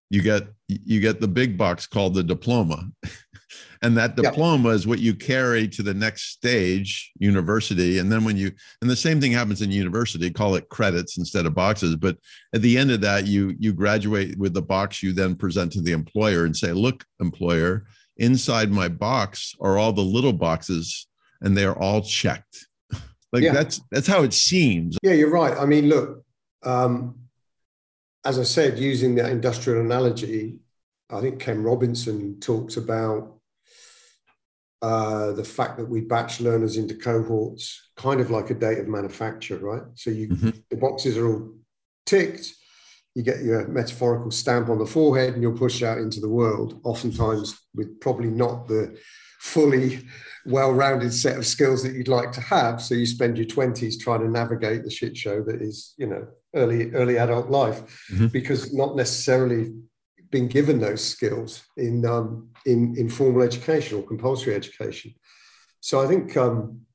you 0.09 0.21
get 0.21 0.43
you 0.67 0.99
get 0.99 1.19
the 1.19 1.27
big 1.27 1.57
box 1.57 1.85
called 1.87 2.13
the 2.13 2.23
diploma. 2.23 2.89
and 3.81 3.97
that 3.97 4.15
diploma 4.15 4.69
is 4.69 4.87
what 4.87 4.99
you 4.99 5.13
carry 5.13 5.67
to 5.67 5.83
the 5.83 5.93
next 5.93 6.31
stage, 6.31 7.11
university. 7.19 7.99
And 7.99 8.11
then 8.11 8.23
when 8.23 8.37
you 8.37 8.51
and 8.81 8.89
the 8.89 8.95
same 8.95 9.19
thing 9.19 9.31
happens 9.31 9.61
in 9.61 9.71
university, 9.71 10.29
call 10.31 10.55
it 10.55 10.69
credits 10.69 11.17
instead 11.17 11.45
of 11.45 11.53
boxes. 11.55 11.95
But 11.95 12.17
at 12.53 12.61
the 12.61 12.77
end 12.77 12.91
of 12.91 13.01
that, 13.01 13.27
you 13.27 13.55
you 13.59 13.73
graduate 13.73 14.37
with 14.37 14.53
the 14.53 14.61
box 14.61 15.03
you 15.03 15.11
then 15.11 15.35
present 15.35 15.71
to 15.73 15.81
the 15.81 15.91
employer 15.91 16.45
and 16.45 16.55
say, 16.55 16.71
look, 16.71 17.03
employer, 17.19 17.85
inside 18.17 18.71
my 18.71 18.87
box 18.87 19.53
are 19.59 19.77
all 19.77 19.91
the 19.91 20.01
little 20.01 20.33
boxes 20.33 21.07
and 21.45 21.55
they're 21.55 21.77
all 21.77 22.01
checked. 22.01 22.65
like 23.31 23.43
yeah. 23.43 23.53
that's 23.53 23.79
that's 23.91 24.07
how 24.07 24.23
it 24.23 24.33
seems. 24.33 24.97
Yeah, 25.01 25.13
you're 25.13 25.31
right. 25.31 25.57
I 25.57 25.65
mean, 25.65 25.87
look, 25.87 26.25
um, 26.63 27.15
as 28.25 28.37
I 28.37 28.43
said, 28.43 28.79
using 28.79 29.15
the 29.15 29.29
industrial 29.29 29.79
analogy, 29.79 30.57
I 31.09 31.21
think 31.21 31.39
Ken 31.39 31.63
Robinson 31.63 32.39
talks 32.39 32.75
about 32.75 33.35
uh, 34.81 35.31
the 35.31 35.43
fact 35.43 35.77
that 35.77 35.87
we 35.87 36.01
batch 36.01 36.41
learners 36.41 36.77
into 36.77 36.95
cohorts, 36.95 37.89
kind 37.95 38.19
of 38.19 38.31
like 38.31 38.49
a 38.49 38.55
date 38.55 38.79
of 38.79 38.87
manufacture, 38.87 39.57
right? 39.57 39.83
So 39.93 40.09
you 40.09 40.29
mm-hmm. 40.29 40.49
the 40.69 40.77
boxes 40.77 41.17
are 41.17 41.27
all 41.27 41.53
ticked. 42.05 42.51
You 43.13 43.23
get 43.23 43.43
your 43.43 43.65
metaphorical 43.67 44.31
stamp 44.31 44.67
on 44.67 44.79
the 44.79 44.85
forehead, 44.85 45.35
and 45.35 45.41
you're 45.41 45.55
pushed 45.55 45.83
out 45.83 45.99
into 45.99 46.19
the 46.19 46.29
world. 46.29 46.81
Oftentimes, 46.83 47.57
with 47.73 48.01
probably 48.01 48.29
not 48.29 48.67
the 48.67 48.97
fully 49.39 50.05
well-rounded 50.45 51.13
set 51.13 51.37
of 51.37 51.45
skills 51.45 51.81
that 51.83 51.93
you'd 51.93 52.07
like 52.07 52.31
to 52.31 52.41
have 52.41 52.81
so 52.81 52.93
you 52.93 53.05
spend 53.05 53.37
your 53.37 53.47
20s 53.47 53.99
trying 53.99 54.19
to 54.19 54.29
navigate 54.29 54.83
the 54.83 54.89
shit 54.89 55.17
show 55.17 55.41
that 55.41 55.61
is 55.61 55.93
you 55.97 56.05
know 56.05 56.27
early 56.53 56.91
early 56.91 57.17
adult 57.17 57.49
life 57.49 58.05
mm-hmm. 58.11 58.27
because 58.27 58.73
not 58.73 58.95
necessarily 58.95 59.73
been 60.29 60.47
given 60.47 60.79
those 60.79 61.03
skills 61.03 61.63
in 61.77 62.05
um, 62.05 62.49
in 62.65 62.95
in 62.97 63.09
formal 63.09 63.41
education 63.41 63.97
or 63.97 64.03
compulsory 64.03 64.53
education 64.53 65.13
so 65.79 66.01
i 66.01 66.07
think 66.07 66.37
um, 66.37 66.85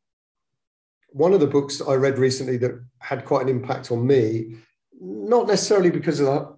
one 1.12 1.32
of 1.32 1.40
the 1.40 1.46
books 1.46 1.80
I 1.80 1.94
read 1.94 2.18
recently 2.18 2.56
that 2.58 2.80
had 2.98 3.24
quite 3.24 3.42
an 3.42 3.48
impact 3.48 3.90
on 3.90 4.06
me, 4.06 4.56
not 5.00 5.46
necessarily 5.46 5.90
because 5.90 6.20
of 6.20 6.26
the, 6.26 6.56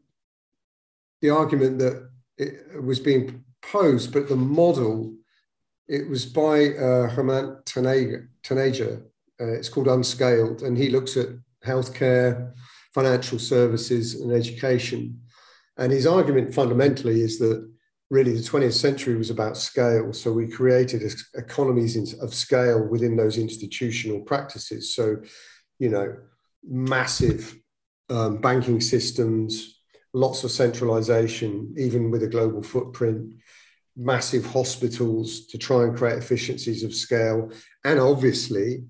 the 1.23 1.31
argument 1.31 1.79
that 1.79 2.11
it 2.37 2.83
was 2.83 3.01
being 3.01 3.45
posed, 3.63 4.13
but 4.13 4.29
the 4.29 4.37
model. 4.37 5.15
It 5.89 6.09
was 6.09 6.27
by 6.27 6.69
uh, 6.71 7.11
Hemant 7.11 7.65
Taneja. 7.65 9.03
Uh, 9.41 9.53
it's 9.53 9.69
called 9.69 9.89
Unscaled, 9.89 10.62
and 10.62 10.77
he 10.79 10.89
looks 10.91 11.17
at 11.17 11.29
healthcare, 11.65 12.53
financial 12.95 13.39
services, 13.39 14.21
and 14.21 14.33
education. 14.33 15.21
And 15.77 15.91
his 15.91 16.07
argument 16.07 16.55
fundamentally 16.55 17.23
is 17.23 17.39
that 17.39 17.69
really 18.11 18.35
the 18.35 18.41
20th 18.41 18.75
century 18.75 19.17
was 19.17 19.31
about 19.31 19.57
scale. 19.57 20.12
So 20.12 20.33
we 20.33 20.47
created 20.47 21.03
economies 21.35 22.15
of 22.21 22.35
scale 22.35 22.87
within 22.87 23.17
those 23.17 23.39
institutional 23.39 24.21
practices. 24.21 24.95
So, 24.95 25.17
you 25.79 25.89
know, 25.89 26.17
massive 26.62 27.57
um, 28.11 28.37
banking 28.37 28.81
systems, 28.81 29.81
lots 30.12 30.45
of 30.45 30.51
centralization, 30.51 31.75
even 31.79 32.11
with 32.11 32.23
a 32.23 32.29
global 32.29 32.62
footprint, 32.62 33.33
massive 33.97 34.47
hospitals 34.47 35.47
to 35.47 35.59
try 35.59 35.83
and 35.85 35.97
create 35.97 36.19
efficiencies 36.19 36.83
of 36.83 36.95
scale, 36.95 37.51
and 37.85 37.99
obviously 37.99 38.85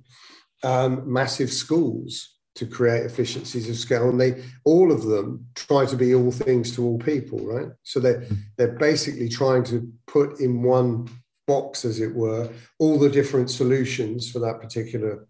um, 0.63 1.03
massive 1.11 1.53
schools 1.53 2.37
to 2.55 2.67
create 2.67 3.07
efficiencies 3.07 3.69
of 3.69 3.77
scale. 3.77 4.11
And 4.11 4.21
they 4.21 4.43
all 4.65 4.93
of 4.93 5.05
them 5.05 5.47
try 5.55 5.87
to 5.87 5.97
be 5.97 6.15
all 6.15 6.31
things 6.31 6.75
to 6.77 6.85
all 6.85 6.99
people 6.99 7.39
right? 7.41 7.69
So 7.83 8.01
they're 8.01 8.21
hmm. 8.21 8.35
they're 8.57 8.79
basically 8.79 9.29
trying 9.29 9.65
to 9.65 9.91
put 10.07 10.41
in 10.41 10.63
one 10.63 11.09
box 11.47 11.85
as 11.85 12.01
it 12.01 12.15
were 12.15 12.49
all 12.79 12.99
the 12.99 13.11
different 13.11 13.51
solutions 13.51 14.31
for 14.31 14.39
that 14.41 14.61
particular 14.61 15.27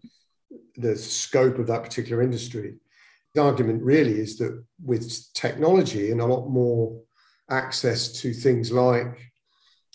the 0.75 0.95
scope 0.95 1.59
of 1.59 1.67
that 1.67 1.83
particular 1.83 2.21
industry. 2.21 2.75
The 3.35 3.41
argument 3.41 3.83
really 3.83 4.19
is 4.19 4.37
that 4.37 4.63
with 4.83 5.11
technology 5.33 6.11
and 6.11 6.21
a 6.21 6.25
lot 6.25 6.49
more 6.49 6.99
access 7.49 8.11
to 8.21 8.33
things 8.33 8.71
like 8.71 9.32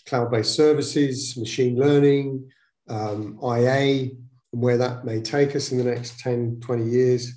cloud-based 0.09 0.55
services 0.55 1.37
machine 1.37 1.77
learning 1.77 2.49
um, 2.89 3.39
ia 3.43 4.09
and 4.51 4.61
where 4.61 4.77
that 4.77 5.05
may 5.05 5.21
take 5.21 5.55
us 5.55 5.71
in 5.71 5.77
the 5.77 5.83
next 5.83 6.19
10, 6.19 6.59
20 6.61 6.89
years. 6.89 7.31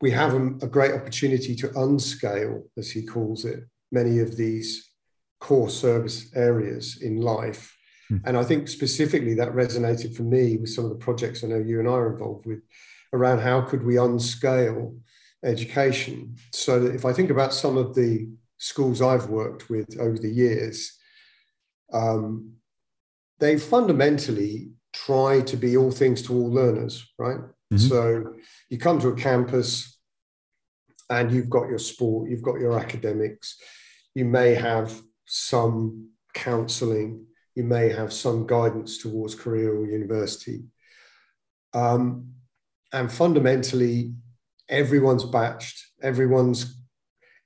We 0.00 0.12
have 0.12 0.34
a, 0.34 0.46
a 0.62 0.68
great 0.68 0.92
opportunity 0.92 1.56
to 1.56 1.68
unscale, 1.68 2.62
as 2.78 2.90
he 2.90 3.04
calls 3.04 3.44
it, 3.44 3.64
many 3.90 4.20
of 4.20 4.36
these 4.36 4.90
core 5.40 5.70
service 5.70 6.30
areas 6.36 7.02
in 7.02 7.20
life. 7.20 7.76
Hmm. 8.08 8.18
And 8.24 8.36
I 8.36 8.44
think 8.44 8.68
specifically 8.68 9.34
that 9.34 9.52
resonated 9.52 10.16
for 10.16 10.22
me 10.22 10.56
with 10.56 10.70
some 10.70 10.84
of 10.84 10.90
the 10.90 10.96
projects 10.96 11.42
I 11.42 11.48
know 11.48 11.58
you 11.58 11.80
and 11.80 11.88
I 11.88 11.92
are 11.92 12.12
involved 12.12 12.46
with 12.46 12.60
around 13.12 13.40
how 13.40 13.60
could 13.62 13.84
we 13.84 13.94
unscale 13.94 14.96
education 15.44 16.36
so 16.52 16.80
that 16.80 16.94
if 16.94 17.04
I 17.04 17.12
think 17.12 17.30
about 17.30 17.52
some 17.52 17.76
of 17.76 17.94
the 17.94 18.28
schools 18.58 19.02
I've 19.02 19.28
worked 19.28 19.68
with 19.68 19.98
over 19.98 20.18
the 20.18 20.30
years, 20.30 20.98
um, 21.94 22.54
they 23.38 23.56
fundamentally 23.56 24.72
try 24.92 25.40
to 25.42 25.56
be 25.56 25.76
all 25.76 25.90
things 25.90 26.22
to 26.22 26.34
all 26.34 26.52
learners, 26.52 27.06
right? 27.18 27.38
Mm-hmm. 27.38 27.76
So 27.76 28.34
you 28.68 28.78
come 28.78 29.00
to 29.00 29.08
a 29.08 29.16
campus 29.16 29.98
and 31.08 31.32
you've 31.32 31.50
got 31.50 31.68
your 31.68 31.78
sport, 31.78 32.30
you've 32.30 32.42
got 32.42 32.60
your 32.60 32.78
academics, 32.78 33.58
you 34.14 34.24
may 34.24 34.54
have 34.54 35.00
some 35.26 36.10
counseling, 36.34 37.26
you 37.54 37.64
may 37.64 37.88
have 37.88 38.12
some 38.12 38.46
guidance 38.46 38.98
towards 38.98 39.34
career 39.34 39.74
or 39.74 39.86
university. 39.86 40.64
Um, 41.72 42.34
and 42.92 43.10
fundamentally, 43.10 44.14
everyone's 44.68 45.24
batched, 45.24 45.80
everyone's 46.02 46.73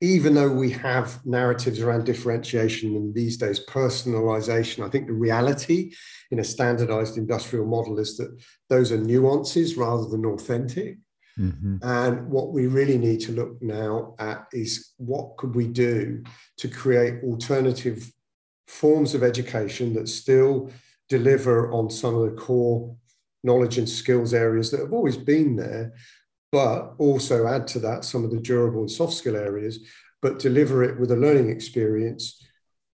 even 0.01 0.35
though 0.35 0.53
we 0.53 0.71
have 0.71 1.25
narratives 1.27 1.81
around 1.81 2.05
differentiation 2.05 2.95
and 2.95 3.15
these 3.15 3.37
days 3.37 3.65
personalization, 3.67 4.87
I 4.87 4.91
think 4.91 5.07
the 5.07 5.13
reality 5.13 5.93
in 6.31 6.39
a 6.39 6.45
standardized 6.45 7.17
industrial 7.17 7.67
model 7.67 7.99
is 7.99 8.17
that 8.17 8.37
those 8.69 8.93
are 8.93 8.99
nuances 8.99 9.77
rather 9.77 10.07
than 10.07 10.25
authentic. 10.25 10.99
Mm-hmm. 11.39 11.79
And 11.83 12.29
what 12.29 12.53
we 12.53 12.67
really 12.67 12.99
need 12.99 13.21
to 13.21 13.33
look 13.33 13.61
now 13.61 14.15
at 14.19 14.47
is 14.53 14.93
what 14.99 15.37
could 15.37 15.55
we 15.55 15.67
do 15.67 16.23
to 16.59 16.69
create 16.69 17.23
alternative 17.25 18.13
forms 18.69 19.15
of 19.15 19.23
education 19.23 19.95
that 19.95 20.09
still 20.09 20.71
deliver 21.09 21.73
on 21.73 21.91
some 21.91 22.15
of 22.15 22.31
the 22.31 22.37
core 22.37 22.95
knowledge 23.43 23.79
and 23.79 23.89
skills 23.89 24.35
areas 24.35 24.71
that 24.71 24.81
have 24.81 24.93
always 24.93 25.17
been 25.17 25.57
there, 25.57 25.95
but 26.51 26.95
also 26.99 27.47
add 27.47 27.67
to 27.69 27.79
that 27.81 28.05
some 28.05 28.25
of 28.25 28.31
the 28.31 28.41
durable 28.41 28.81
and 28.81 28.91
soft 28.91 29.13
skill 29.13 29.37
areas, 29.37 29.81
but 30.23 30.39
deliver 30.39 30.83
it 30.83 30.99
with 30.99 31.11
a 31.11 31.17
learning 31.17 31.51
experience 31.51 32.43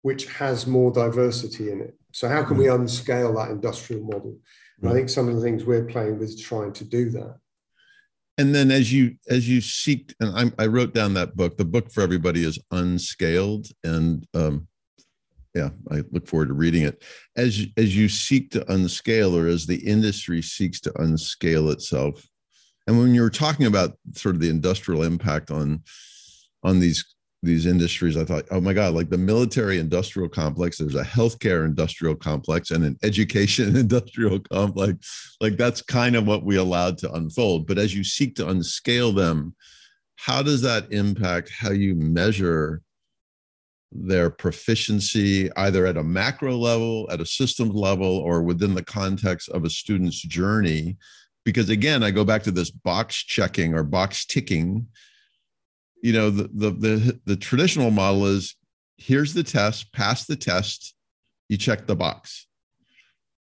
which 0.03 0.25
has 0.34 0.65
more 0.65 0.91
diversity 0.91 1.72
in 1.72 1.79
it. 1.79 1.96
So, 2.12 2.27
how 2.27 2.43
can 2.43 2.58
we 2.58 2.65
mm. 2.65 2.79
unscale 2.79 3.36
that 3.36 3.51
industrial 3.51 4.03
model? 4.03 4.38
I 4.84 4.93
think 4.93 5.10
some 5.10 5.29
of 5.29 5.36
the 5.36 5.41
things 5.41 5.63
we're 5.63 5.86
playing 5.86 6.17
with 6.17 6.41
trying 6.41 6.74
to 6.74 6.84
do 6.84 7.12
that. 7.12 7.38
And 8.38 8.55
then, 8.55 8.72
as 8.72 8.91
you 8.91 9.17
as 9.29 9.48
you 9.48 9.62
seek, 9.62 10.15
and 10.20 10.53
I, 10.58 10.63
I 10.63 10.67
wrote 10.67 10.93
down 10.93 11.13
that 11.13 11.36
book. 11.36 11.58
The 11.58 11.65
book 11.65 11.91
for 11.91 12.01
everybody 12.01 12.43
is 12.43 12.58
Unscaled, 12.72 13.67
and 13.84 14.25
um, 14.34 14.67
yeah, 15.53 15.70
I 15.91 16.01
look 16.12 16.27
forward 16.27 16.48
to 16.48 16.55
reading 16.55 16.84
it. 16.84 17.03
As 17.36 17.67
as 17.77 17.96
you 17.96 18.10
seek 18.10 18.50
to 18.51 18.62
unscale, 18.62 19.36
or 19.36 19.48
as 19.48 19.67
the 19.67 19.75
industry 19.75 20.41
seeks 20.41 20.79
to 20.81 20.91
unscale 20.93 21.72
itself, 21.72 22.27
and 22.88 22.97
when 22.97 23.13
you 23.13 23.21
were 23.21 23.29
talking 23.29 23.65
about 23.65 23.97
sort 24.13 24.35
of 24.35 24.41
the 24.41 24.50
industrial 24.50 25.03
impact 25.03 25.51
on 25.51 25.83
on 26.63 26.79
these 26.79 27.05
these 27.43 27.65
industries, 27.65 28.17
I 28.17 28.23
thought, 28.23 28.45
oh 28.51 28.61
my 28.61 28.73
God, 28.73 28.93
like 28.93 29.09
the 29.09 29.17
military 29.17 29.79
industrial 29.79 30.29
complex, 30.29 30.77
there's 30.77 30.93
a 30.93 31.03
healthcare 31.03 31.65
industrial 31.65 32.15
complex 32.15 32.69
and 32.69 32.83
an 32.83 32.97
education 33.01 33.75
industrial 33.75 34.39
complex. 34.39 35.38
Like 35.41 35.57
that's 35.57 35.81
kind 35.81 36.15
of 36.15 36.27
what 36.27 36.43
we 36.43 36.57
allowed 36.57 37.00
to 37.00 37.11
unfold. 37.13 37.65
But 37.65 37.79
as 37.79 37.95
you 37.95 38.03
seek 38.03 38.35
to 38.35 38.45
unscale 38.45 39.15
them, 39.15 39.55
how 40.17 40.43
does 40.43 40.61
that 40.61 40.91
impact 40.91 41.51
how 41.57 41.71
you 41.71 41.95
measure 41.95 42.83
their 43.91 44.29
proficiency, 44.29 45.51
either 45.53 45.85
at 45.85 45.97
a 45.97 46.03
macro 46.03 46.55
level, 46.55 47.09
at 47.11 47.19
a 47.19 47.25
systems 47.25 47.73
level, 47.73 48.19
or 48.19 48.43
within 48.43 48.75
the 48.75 48.83
context 48.83 49.50
of 49.50 49.65
a 49.65 49.69
student's 49.69 50.21
journey? 50.21 50.95
Because 51.45 51.69
again 51.69 52.03
i 52.03 52.12
go 52.12 52.24
back 52.24 52.43
to 52.43 52.51
this 52.51 52.71
box 52.71 53.15
checking 53.15 53.74
or 53.74 53.83
box 53.83 54.25
ticking. 54.25 54.88
You 56.03 56.13
know 56.13 56.29
the 56.29 56.50
the 56.53 56.71
the, 56.71 57.19
the 57.25 57.36
traditional 57.36 57.91
model 57.91 58.25
is 58.25 58.55
here's 58.98 59.33
the 59.33 59.43
test 59.43 59.91
pass 59.93 60.25
the 60.25 60.36
test 60.36 60.95
you 61.50 61.57
check 61.57 61.86
the 61.86 61.95
box. 61.95 62.48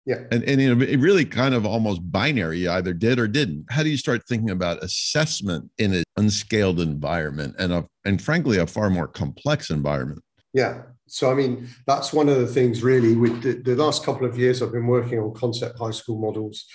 Yeah. 0.06 0.22
And, 0.30 0.42
and 0.44 0.60
you 0.60 0.74
know 0.74 0.82
it 0.82 0.98
really 0.98 1.26
kind 1.26 1.54
of 1.54 1.66
almost 1.66 2.00
binary 2.10 2.60
you 2.60 2.70
either 2.70 2.94
did 2.94 3.18
or 3.18 3.28
didn't. 3.28 3.66
How 3.68 3.82
do 3.82 3.90
you 3.90 3.98
start 3.98 4.22
thinking 4.26 4.50
about 4.50 4.82
assessment 4.82 5.70
in 5.76 5.92
an 5.92 6.04
unscaled 6.16 6.80
environment 6.80 7.56
and 7.58 7.72
a 7.72 7.84
and 8.06 8.20
frankly 8.22 8.56
a 8.56 8.66
far 8.66 8.88
more 8.88 9.06
complex 9.06 9.68
environment? 9.68 10.22
Yeah. 10.54 10.82
So 11.08 11.30
i 11.30 11.34
mean 11.34 11.68
that's 11.86 12.12
one 12.12 12.28
of 12.28 12.38
the 12.38 12.46
things 12.46 12.82
really 12.82 13.14
with 13.16 13.42
the, 13.42 13.52
the 13.54 13.74
last 13.74 14.04
couple 14.04 14.26
of 14.26 14.38
years 14.38 14.60
i've 14.60 14.72
been 14.72 14.86
working 14.86 15.18
on 15.18 15.32
concept 15.32 15.78
high 15.78 15.90
school 15.90 16.18
models 16.18 16.66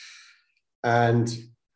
and 0.83 1.29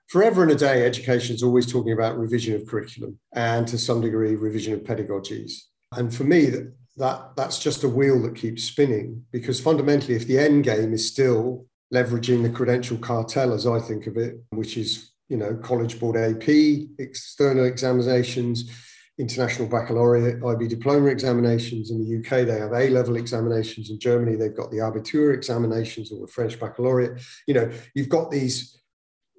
forever 0.08 0.44
and 0.44 0.52
a 0.52 0.56
day, 0.56 0.86
education 0.86 1.36
is 1.36 1.44
always 1.44 1.72
talking 1.72 1.94
about 1.94 2.18
revision 2.18 2.56
of 2.56 2.68
curriculum 2.68 3.20
and 3.34 3.68
to 3.68 3.78
some 3.78 4.02
degree, 4.02 4.36
revision 4.36 4.74
of 4.74 4.82
pedagogies. 4.82 5.54
And 5.94 6.14
for 6.14 6.24
me, 6.24 6.46
that, 6.48 6.74
that 6.98 7.36
that's 7.36 7.60
just 7.60 7.84
a 7.84 7.90
wheel 7.90 8.22
that 8.24 8.36
keeps 8.36 8.64
spinning 8.64 9.24
because 9.32 9.60
fundamentally, 9.60 10.16
if 10.16 10.28
the 10.28 10.40
end 10.40 10.64
game 10.64 10.94
is 10.94 11.08
still 11.08 11.66
leveraging 11.94 12.44
the 12.44 12.50
credential 12.50 12.98
cartel, 12.98 13.54
as 13.54 13.66
I 13.68 13.80
think 13.80 14.08
of 14.08 14.18
it, 14.18 14.42
which 14.50 14.78
is 14.78 15.12
you 15.30 15.38
know 15.38 15.56
College 15.56 16.00
Board 16.00 16.18
AP, 16.18 16.50
external 17.00 17.66
examinations, 17.66 18.72
international 19.20 19.68
baccalaureate, 19.68 20.44
IB 20.44 20.68
diploma 20.68 21.08
examinations. 21.08 21.92
In 21.92 22.04
the 22.04 22.18
UK, 22.18 22.46
they 22.46 22.60
have 22.60 22.74
A 22.74 22.90
level 22.90 23.16
examinations. 23.16 23.90
In 23.90 24.00
Germany, 24.00 24.36
they've 24.36 24.56
got 24.56 24.72
the 24.72 24.78
Abitur 24.78 25.34
examinations 25.34 26.12
or 26.12 26.20
the 26.20 26.32
French 26.32 26.60
baccalaureate. 26.60 27.22
You 27.48 27.54
know, 27.54 27.72
you've 27.94 28.10
got 28.10 28.32
these 28.32 28.78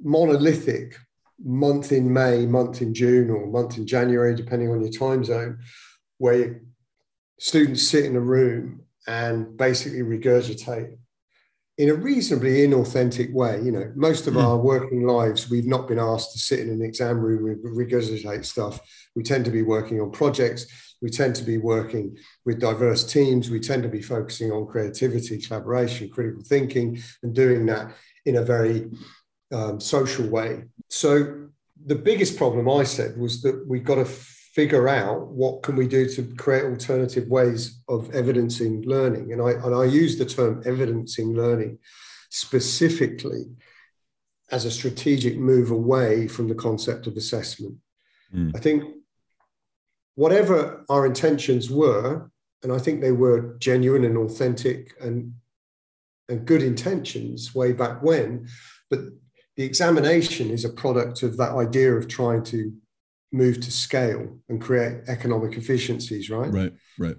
monolithic 0.03 0.97
month 1.45 1.93
in 1.93 2.13
May, 2.13 2.47
month 2.47 2.83
in 2.83 2.95
June, 2.95 3.31
or 3.31 3.47
month 3.47 3.79
in 3.79 3.87
January, 3.87 4.35
depending 4.35 4.71
on 4.71 4.81
your 4.81 4.91
time 4.91 5.25
zone, 5.25 5.59
where 6.19 6.63
students 7.39 7.89
sit 7.89 8.05
in 8.05 8.17
a 8.17 8.21
room 8.21 8.83
and 9.07 9.57
basically 9.57 10.01
regurgitate 10.01 10.97
in 11.79 11.91
a 11.91 11.95
reasonably 11.95 12.67
inauthentic 12.67 13.33
way. 13.33 13.61
You 13.63 13.71
know, 13.71 13.93
most 13.95 14.27
of 14.27 14.35
mm. 14.35 14.43
our 14.43 14.57
working 14.59 15.07
lives, 15.07 15.49
we've 15.49 15.67
not 15.67 15.87
been 15.87 16.01
asked 16.01 16.33
to 16.33 16.39
sit 16.39 16.59
in 16.59 16.71
an 16.71 16.83
exam 16.83 17.21
room 17.21 17.47
and 17.47 17.65
regurgitate 17.65 18.45
stuff. 18.45 18.81
We 19.15 19.23
tend 19.23 19.45
to 19.45 19.53
be 19.53 19.63
working 19.63 20.01
on 20.01 20.11
projects. 20.11 20.67
We 21.01 21.11
tend 21.11 21.37
to 21.37 21.45
be 21.45 21.59
working 21.59 22.17
with 22.45 22.59
diverse 22.59 23.05
teams. 23.05 23.49
We 23.49 23.61
tend 23.61 23.85
to 23.85 23.89
be 23.89 24.03
focusing 24.03 24.51
on 24.51 24.67
creativity, 24.67 25.41
collaboration, 25.41 26.11
critical 26.11 26.43
thinking, 26.43 27.01
and 27.23 27.33
doing 27.33 27.67
that 27.67 27.95
in 28.27 28.37
a 28.37 28.43
very 28.43 28.91
um, 29.53 29.81
social 29.81 30.27
way. 30.27 30.65
So 30.89 31.49
the 31.87 31.95
biggest 31.95 32.37
problem 32.37 32.69
I 32.69 32.85
said 32.85 33.17
was 33.19 33.43
that 33.43 33.67
we've 33.67 33.85
got 33.85 33.97
to 33.97 34.05
figure 34.05 34.89
out 34.89 35.29
what 35.29 35.63
can 35.63 35.77
we 35.77 35.87
do 35.87 36.09
to 36.09 36.35
create 36.35 36.65
alternative 36.65 37.29
ways 37.29 37.81
of 37.89 38.13
evidencing 38.15 38.83
learning. 38.83 39.33
And 39.33 39.41
I, 39.41 39.53
and 39.53 39.75
I 39.75 39.85
use 39.85 40.19
the 40.19 40.25
term 40.25 40.63
evidencing 40.67 41.35
learning 41.35 41.79
specifically 42.31 43.45
as 44.51 44.65
a 44.65 44.71
strategic 44.71 45.37
move 45.39 45.71
away 45.71 46.27
from 46.27 46.49
the 46.49 46.55
concept 46.55 47.07
of 47.07 47.17
assessment. 47.17 47.77
Mm. 48.35 48.57
I 48.57 48.59
think 48.59 48.83
whatever 50.15 50.85
our 50.89 51.07
intentions 51.07 51.71
were, 51.71 52.31
and 52.63 52.73
I 52.73 52.79
think 52.79 53.01
they 53.01 53.13
were 53.13 53.57
genuine 53.59 54.05
and 54.05 54.19
authentic 54.19 54.95
and, 55.01 55.35
and 56.29 56.45
good 56.45 56.63
intentions 56.63 57.55
way 57.55 57.73
back 57.73 58.03
when, 58.03 58.49
but 58.91 59.01
the 59.59 59.65
examination 59.65 60.51
is 60.51 60.65
a 60.65 60.69
product 60.71 61.25
of 61.25 61.37
that 61.37 61.51
idea 61.51 61.93
of 61.93 62.07
trying 62.07 62.45
to 62.45 62.73
move 63.33 63.61
to 63.61 63.73
scale 63.73 64.39
and 64.49 64.63
create 64.63 65.03
economic 65.09 65.59
efficiencies, 65.59 66.31
right? 66.31 66.53
Right, 66.53 66.73
right. 66.97 67.17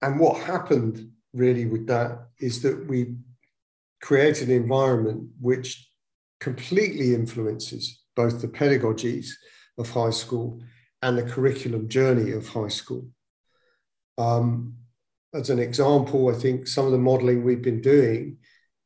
And 0.00 0.20
what 0.20 0.40
happened 0.40 1.10
really 1.34 1.66
with 1.66 1.88
that 1.88 2.28
is 2.38 2.62
that 2.62 2.88
we 2.88 3.16
created 4.00 4.48
an 4.48 4.54
environment 4.54 5.30
which 5.40 5.90
completely 6.38 7.12
influences 7.12 8.00
both 8.14 8.40
the 8.40 8.48
pedagogies 8.48 9.30
of 9.76 9.90
high 9.90 10.10
school 10.10 10.62
and 11.02 11.18
the 11.18 11.24
curriculum 11.24 11.88
journey 11.88 12.30
of 12.30 12.48
high 12.48 12.68
school. 12.68 13.08
Um, 14.16 14.76
as 15.34 15.50
an 15.50 15.58
example, 15.58 16.32
I 16.34 16.38
think 16.38 16.68
some 16.68 16.86
of 16.86 16.92
the 16.92 16.98
modeling 16.98 17.42
we've 17.42 17.62
been 17.62 17.80
doing, 17.80 18.38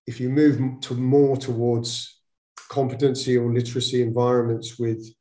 if 0.06 0.20
you 0.20 0.30
move 0.30 0.80
to 0.80 0.94
more 0.94 1.36
towards 1.36 2.13
competency 2.74 3.38
or 3.38 3.52
literacy 3.52 4.02
environments 4.02 4.78
with 4.80 5.14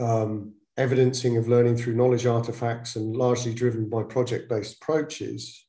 um, 0.00 0.52
evidencing 0.76 1.36
of 1.36 1.46
learning 1.46 1.76
through 1.76 1.94
knowledge 1.94 2.26
artifacts 2.26 2.96
and 2.96 3.14
largely 3.14 3.54
driven 3.54 3.88
by 3.88 4.02
project 4.02 4.48
based 4.48 4.76
approaches, 4.82 5.64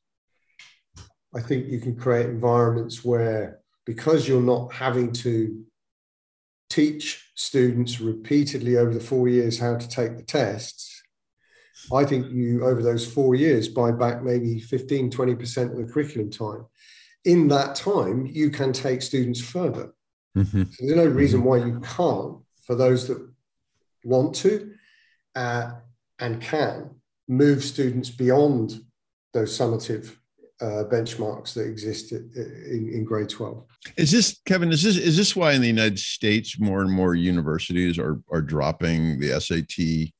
I 1.32 1.40
think 1.40 1.68
you 1.68 1.78
can 1.78 1.94
create 1.94 2.26
environments 2.26 3.04
where, 3.04 3.60
because 3.86 4.26
you're 4.26 4.42
not 4.42 4.72
having 4.72 5.12
to 5.24 5.64
teach 6.68 7.30
students 7.36 8.00
repeatedly 8.00 8.76
over 8.76 8.92
the 8.92 9.00
four 9.00 9.28
years 9.28 9.58
how 9.58 9.76
to 9.76 9.88
take 9.88 10.16
the 10.16 10.24
tests, 10.24 11.00
I 11.92 12.04
think 12.04 12.26
you, 12.30 12.66
over 12.66 12.82
those 12.82 13.06
four 13.06 13.36
years, 13.36 13.68
buy 13.68 13.92
back 13.92 14.22
maybe 14.22 14.58
15, 14.58 15.10
20% 15.10 15.70
of 15.70 15.76
the 15.76 15.92
curriculum 15.92 16.30
time. 16.30 16.66
In 17.24 17.48
that 17.48 17.76
time, 17.76 18.26
you 18.26 18.50
can 18.50 18.72
take 18.72 19.00
students 19.00 19.40
further. 19.40 19.92
Mm-hmm. 20.36 20.62
So 20.64 20.86
there's 20.86 20.96
no 20.96 21.06
reason 21.06 21.42
why 21.42 21.58
you 21.58 21.80
can't, 21.80 22.38
for 22.64 22.74
those 22.74 23.08
that 23.08 23.26
want 24.04 24.34
to 24.36 24.72
uh, 25.34 25.72
and 26.18 26.40
can, 26.40 26.90
move 27.28 27.64
students 27.64 28.10
beyond 28.10 28.84
those 29.32 29.56
summative 29.56 30.16
uh, 30.60 30.84
benchmarks 30.90 31.54
that 31.54 31.66
exist 31.66 32.12
in, 32.12 32.90
in, 32.92 33.04
grade 33.04 33.28
12. 33.28 33.64
Is 33.96 34.10
this 34.10 34.40
Kevin? 34.44 34.70
Is 34.72 34.82
this 34.82 34.98
is 34.98 35.16
this 35.16 35.34
why 35.34 35.52
in 35.52 35.62
the 35.62 35.66
United 35.66 35.98
States 35.98 36.58
more 36.58 36.82
and 36.82 36.92
more 36.92 37.14
universities 37.14 37.98
are 37.98 38.20
are 38.30 38.42
dropping 38.42 39.20
the 39.20 39.40
SAT, 39.40 40.12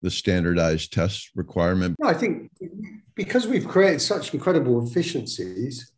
the 0.00 0.10
standardized 0.10 0.92
test 0.94 1.30
requirement? 1.34 1.96
No, 1.98 2.08
I 2.08 2.14
think 2.14 2.50
because 3.14 3.46
we've 3.46 3.68
created 3.68 4.00
such 4.00 4.32
incredible 4.32 4.86
efficiencies, 4.86 5.92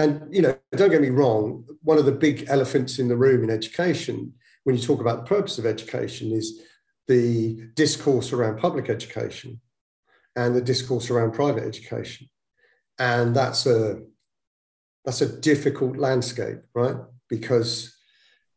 and 0.00 0.34
you 0.34 0.42
know, 0.42 0.56
don't 0.72 0.90
get 0.90 1.00
me 1.00 1.10
wrong, 1.10 1.64
one 1.82 1.98
of 1.98 2.06
the 2.06 2.12
big 2.12 2.46
elephants 2.48 2.98
in 2.98 3.08
the 3.08 3.16
room 3.16 3.44
in 3.44 3.50
education, 3.50 4.32
when 4.64 4.76
you 4.76 4.82
talk 4.82 5.00
about 5.00 5.18
the 5.18 5.34
purpose 5.36 5.58
of 5.58 5.66
education, 5.66 6.32
is 6.32 6.62
the 7.08 7.68
discourse 7.74 8.32
around 8.32 8.58
public 8.58 8.88
education 8.88 9.60
and 10.36 10.54
the 10.54 10.60
discourse 10.60 11.10
around 11.10 11.32
private 11.32 11.64
education 11.64 12.28
and 13.00 13.34
that's 13.34 13.66
a 13.66 13.98
that's 15.04 15.22
a 15.22 15.40
difficult 15.40 15.96
landscape, 15.96 16.58
right? 16.74 16.96
Because 17.28 17.96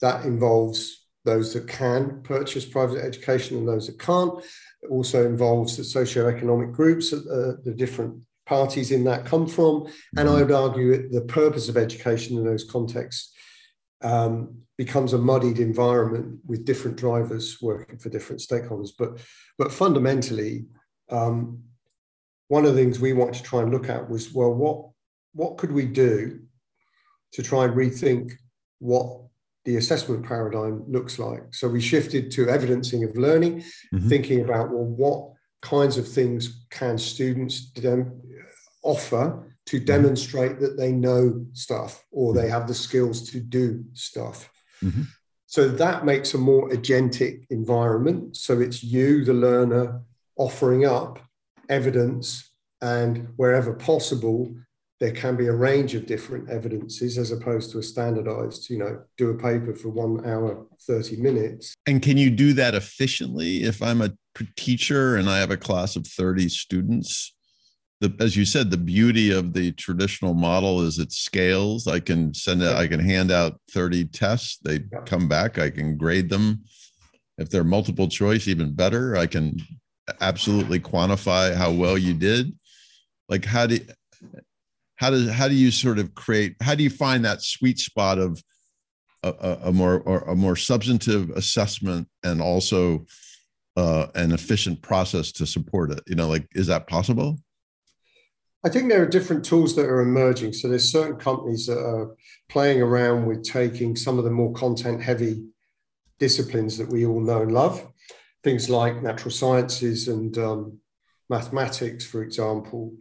that 0.01 0.25
involves 0.25 1.07
those 1.23 1.53
that 1.53 1.69
can 1.69 2.21
purchase 2.23 2.65
private 2.65 3.01
education 3.01 3.57
and 3.57 3.67
those 3.67 3.87
that 3.87 3.97
can't. 3.97 4.43
It 4.81 4.91
also 4.91 5.25
involves 5.25 5.77
the 5.77 5.83
socioeconomic 5.83 6.73
groups 6.73 7.11
that 7.11 7.25
uh, 7.25 7.61
the 7.63 7.73
different 7.73 8.19
parties 8.45 8.91
in 8.91 9.03
that 9.05 9.25
come 9.25 9.47
from. 9.47 9.87
And 10.17 10.29
I 10.29 10.41
would 10.41 10.51
argue 10.51 10.91
that 10.91 11.11
the 11.11 11.21
purpose 11.21 11.69
of 11.69 11.77
education 11.77 12.37
in 12.37 12.43
those 12.43 12.63
contexts 12.63 13.33
um, 14.01 14.57
becomes 14.77 15.13
a 15.13 15.17
muddied 15.17 15.59
environment 15.59 16.39
with 16.45 16.65
different 16.65 16.97
drivers 16.97 17.61
working 17.61 17.97
for 17.97 18.09
different 18.09 18.41
stakeholders. 18.41 18.89
But, 18.97 19.19
but 19.57 19.71
fundamentally, 19.71 20.65
um, 21.09 21.63
one 22.47 22.65
of 22.65 22.75
the 22.75 22.81
things 22.81 22.99
we 22.99 23.13
want 23.13 23.33
to 23.35 23.43
try 23.43 23.61
and 23.61 23.71
look 23.71 23.89
at 23.89 24.09
was 24.09 24.33
well, 24.33 24.53
what 24.53 24.89
what 25.33 25.57
could 25.57 25.71
we 25.71 25.85
do 25.85 26.39
to 27.31 27.41
try 27.41 27.65
and 27.65 27.73
rethink 27.73 28.31
what 28.79 29.21
the 29.65 29.77
assessment 29.77 30.25
paradigm 30.25 30.83
looks 30.87 31.17
like? 31.17 31.41
So 31.51 31.67
we 31.67 31.81
shifted 31.81 32.29
to 32.31 32.49
evidencing 32.49 33.03
of 33.03 33.17
learning, 33.17 33.61
mm-hmm. 33.61 34.07
thinking 34.07 34.41
about 34.41 34.69
well, 34.69 34.83
what 34.83 35.31
kinds 35.61 35.97
of 35.97 36.07
things 36.07 36.65
can 36.69 36.97
students 36.97 37.71
offer 38.83 39.55
to 39.65 39.79
demonstrate 39.79 40.59
that 40.59 40.77
they 40.77 40.91
know 40.91 41.45
stuff 41.53 42.03
or 42.11 42.33
they 42.33 42.49
have 42.49 42.67
the 42.67 42.73
skills 42.73 43.29
to 43.31 43.39
do 43.39 43.83
stuff. 43.93 44.51
Mm-hmm. 44.83 45.03
So 45.45 45.69
that 45.69 46.05
makes 46.05 46.33
a 46.33 46.37
more 46.37 46.69
agentic 46.69 47.45
environment. 47.49 48.35
So 48.35 48.59
it's 48.59 48.83
you, 48.83 49.23
the 49.23 49.33
learner, 49.33 50.01
offering 50.35 50.85
up 50.85 51.19
evidence, 51.69 52.49
and 52.81 53.29
wherever 53.37 53.73
possible, 53.73 54.53
there 54.99 55.11
can 55.11 55.35
be 55.35 55.47
a 55.47 55.53
range 55.53 55.95
of 55.95 56.05
different 56.05 56.49
evidences 56.49 57.17
as 57.17 57.31
opposed 57.31 57.71
to 57.71 57.79
a 57.79 57.83
standardized, 57.83 58.69
you 58.69 58.77
know, 58.77 59.01
do 59.17 59.29
a 59.29 59.37
paper 59.37 59.75
for 59.75 59.89
one 59.89 60.25
hour, 60.25 60.65
30 60.81 61.17
minutes. 61.17 61.73
And 61.85 62.01
can 62.01 62.17
you 62.17 62.29
do 62.29 62.53
that 62.53 62.73
efficiently? 62.73 63.63
If 63.63 63.81
I'm 63.81 64.01
a 64.01 64.13
teacher 64.55 65.15
and 65.15 65.29
I 65.29 65.39
have 65.39 65.51
a 65.51 65.57
class 65.57 65.95
of 65.95 66.07
30 66.07 66.49
students, 66.49 67.33
the, 68.03 68.15
as 68.19 68.35
you 68.35 68.45
said, 68.45 68.69
the 68.69 68.77
beauty 68.77 69.31
of 69.31 69.53
the 69.53 69.71
traditional 69.71 70.33
model 70.33 70.81
is 70.81 70.99
it 70.99 71.11
scales. 71.11 71.87
I 71.87 71.99
can 71.99 72.33
send 72.33 72.61
it, 72.61 72.75
I 72.75 72.87
can 72.87 72.99
hand 72.99 73.31
out 73.31 73.59
30 73.71 74.05
tests. 74.05 74.57
They 74.57 74.81
come 75.05 75.27
back, 75.27 75.57
I 75.57 75.69
can 75.69 75.97
grade 75.97 76.29
them. 76.29 76.63
If 77.37 77.49
they're 77.49 77.63
multiple 77.63 78.07
choice, 78.07 78.47
even 78.47 78.73
better. 78.73 79.17
I 79.17 79.25
can 79.25 79.57
absolutely 80.21 80.79
quantify 80.79 81.55
how 81.55 81.71
well 81.71 81.97
you 81.97 82.13
did 82.13 82.53
like 83.29 83.45
how 83.45 83.65
do 83.65 83.79
how 84.95 85.09
does 85.09 85.29
how 85.29 85.47
do 85.47 85.55
you 85.55 85.71
sort 85.71 85.99
of 85.99 86.13
create 86.13 86.55
how 86.61 86.75
do 86.75 86.83
you 86.83 86.89
find 86.89 87.23
that 87.23 87.41
sweet 87.41 87.79
spot 87.79 88.17
of 88.17 88.41
a, 89.23 89.57
a 89.63 89.71
more 89.71 90.01
or 90.01 90.19
a 90.21 90.35
more 90.35 90.55
substantive 90.55 91.29
assessment 91.31 92.07
and 92.23 92.41
also 92.41 93.05
uh, 93.77 94.07
an 94.15 94.31
efficient 94.33 94.81
process 94.81 95.31
to 95.31 95.45
support 95.45 95.91
it 95.91 96.01
you 96.05 96.15
know 96.15 96.27
like 96.27 96.45
is 96.53 96.67
that 96.67 96.87
possible 96.87 97.39
I 98.65 98.69
think 98.69 98.89
there 98.89 99.01
are 99.01 99.07
different 99.07 99.43
tools 99.43 99.75
that 99.75 99.85
are 99.85 100.01
emerging. 100.01 100.53
So 100.53 100.69
there's 100.69 100.89
certain 100.89 101.17
companies 101.17 101.65
that 101.67 101.79
are 101.79 102.15
playing 102.47 102.81
around 102.81 103.25
with 103.25 103.43
taking 103.43 103.95
some 103.95 104.17
of 104.17 104.23
the 104.23 104.31
more 104.31 104.53
content 104.53 105.01
heavy 105.01 105.45
disciplines 106.19 106.77
that 106.77 106.87
we 106.87 107.05
all 107.05 107.19
know 107.19 107.41
and 107.41 107.51
love, 107.51 107.85
things 108.43 108.69
like 108.69 109.03
natural 109.03 109.31
sciences 109.31 110.07
and 110.07 110.37
um, 110.37 110.79
mathematics, 111.29 112.05
for 112.05 112.23
example, 112.23 112.93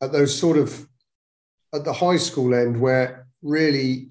at 0.00 0.10
those 0.10 0.36
sort 0.36 0.58
of 0.58 0.88
at 1.74 1.84
the 1.84 1.92
high 1.92 2.16
school 2.16 2.54
end 2.54 2.80
where 2.80 3.26
really 3.40 4.10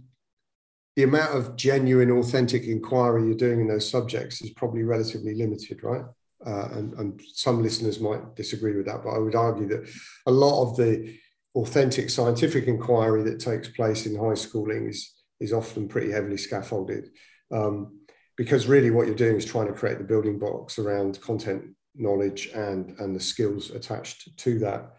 the 0.95 1.03
amount 1.03 1.35
of 1.35 1.55
genuine, 1.55 2.11
authentic 2.11 2.63
inquiry 2.63 3.25
you're 3.25 3.35
doing 3.35 3.61
in 3.61 3.67
those 3.67 3.89
subjects 3.89 4.41
is 4.41 4.49
probably 4.51 4.83
relatively 4.83 5.35
limited, 5.35 5.83
right? 5.83 6.05
Uh, 6.45 6.69
and, 6.73 6.93
and, 6.93 7.21
some 7.33 7.61
listeners 7.61 7.99
might 7.99 8.35
disagree 8.35 8.75
with 8.75 8.87
that, 8.87 9.03
but 9.03 9.11
I 9.11 9.19
would 9.19 9.35
argue 9.35 9.67
that 9.67 9.87
a 10.25 10.31
lot 10.31 10.63
of 10.63 10.75
the 10.75 11.15
authentic 11.53 12.09
scientific 12.09 12.65
inquiry 12.65 13.21
that 13.23 13.39
takes 13.39 13.67
place 13.67 14.07
in 14.07 14.15
high 14.15 14.33
schooling 14.33 14.87
is, 14.87 15.13
is 15.39 15.53
often 15.53 15.87
pretty 15.87 16.11
heavily 16.11 16.37
scaffolded. 16.37 17.09
Um, 17.51 17.99
because 18.37 18.65
really 18.65 18.89
what 18.89 19.05
you're 19.05 19.15
doing 19.15 19.35
is 19.35 19.45
trying 19.45 19.67
to 19.67 19.73
create 19.73 19.99
the 19.99 20.03
building 20.03 20.39
blocks 20.39 20.79
around 20.79 21.21
content 21.21 21.63
knowledge 21.95 22.47
and, 22.55 22.97
and 22.99 23.15
the 23.15 23.19
skills 23.19 23.69
attached 23.69 24.35
to 24.37 24.57
that 24.59 24.93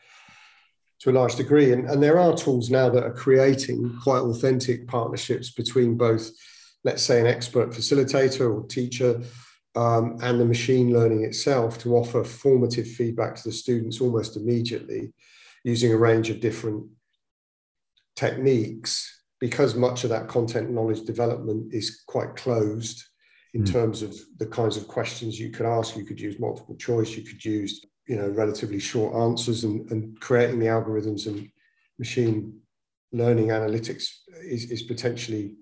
to 1.00 1.10
a 1.10 1.12
large 1.12 1.34
degree. 1.34 1.72
And, 1.72 1.88
and 1.90 2.00
there 2.00 2.18
are 2.18 2.36
tools 2.36 2.70
now 2.70 2.88
that 2.90 3.02
are 3.02 3.12
creating 3.12 3.98
quite 4.02 4.20
authentic 4.20 4.86
partnerships 4.86 5.50
between 5.50 5.96
both, 5.96 6.30
let's 6.84 7.02
say, 7.02 7.20
an 7.20 7.26
expert 7.26 7.70
facilitator 7.70 8.54
or 8.54 8.66
teacher 8.68 9.20
um, 9.74 10.18
and 10.22 10.38
the 10.38 10.44
machine 10.44 10.92
learning 10.92 11.24
itself 11.24 11.78
to 11.78 11.96
offer 11.96 12.24
formative 12.24 12.86
feedback 12.86 13.34
to 13.36 13.44
the 13.44 13.52
students 13.52 14.00
almost 14.00 14.36
immediately 14.36 15.12
using 15.64 15.92
a 15.92 15.96
range 15.96 16.28
of 16.28 16.40
different 16.40 16.84
techniques 18.16 19.22
because 19.40 19.74
much 19.74 20.04
of 20.04 20.10
that 20.10 20.28
content 20.28 20.70
knowledge 20.70 21.02
development 21.02 21.72
is 21.72 22.02
quite 22.06 22.36
closed 22.36 23.02
in 23.54 23.64
mm. 23.64 23.72
terms 23.72 24.02
of 24.02 24.14
the 24.38 24.46
kinds 24.46 24.76
of 24.76 24.86
questions 24.86 25.38
you 25.38 25.50
could 25.50 25.66
ask. 25.66 25.96
You 25.96 26.04
could 26.04 26.20
use 26.20 26.38
multiple 26.38 26.76
choice, 26.76 27.16
you 27.16 27.22
could 27.22 27.44
use 27.44 27.84
you 28.06 28.16
know 28.16 28.28
relatively 28.28 28.80
short 28.80 29.14
answers 29.14 29.64
and, 29.64 29.90
and 29.90 30.20
creating 30.20 30.58
the 30.58 30.66
algorithms 30.66 31.26
and 31.26 31.48
machine 31.98 32.58
learning 33.12 33.48
analytics 33.48 34.08
is, 34.42 34.70
is 34.70 34.82
potentially 34.82 35.54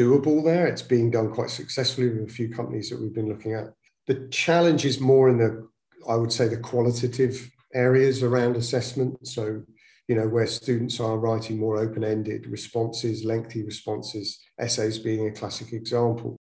doable 0.00 0.44
there. 0.44 0.66
It's 0.66 0.82
being 0.82 1.10
done 1.10 1.30
quite 1.32 1.50
successfully 1.50 2.08
with 2.08 2.28
a 2.28 2.32
few 2.32 2.48
companies 2.48 2.88
that 2.88 3.00
we've 3.00 3.14
been 3.14 3.28
looking 3.28 3.54
at. 3.54 3.66
The 4.06 4.28
challenge 4.30 4.84
is 4.84 5.00
more 5.00 5.28
in 5.28 5.38
the, 5.38 5.68
I 6.08 6.16
would 6.16 6.32
say, 6.32 6.48
the 6.48 6.56
qualitative 6.56 7.50
areas 7.74 8.22
around 8.22 8.56
assessment. 8.56 9.26
So, 9.26 9.62
you 10.08 10.16
know, 10.16 10.28
where 10.28 10.46
students 10.46 10.98
are 11.00 11.18
writing 11.18 11.58
more 11.58 11.76
open-ended 11.76 12.46
responses, 12.46 13.24
lengthy 13.24 13.62
responses, 13.62 14.40
essays 14.58 14.98
being 14.98 15.28
a 15.28 15.32
classic 15.32 15.72
example. 15.72 16.36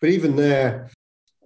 But 0.00 0.10
even 0.10 0.34
there, 0.34 0.90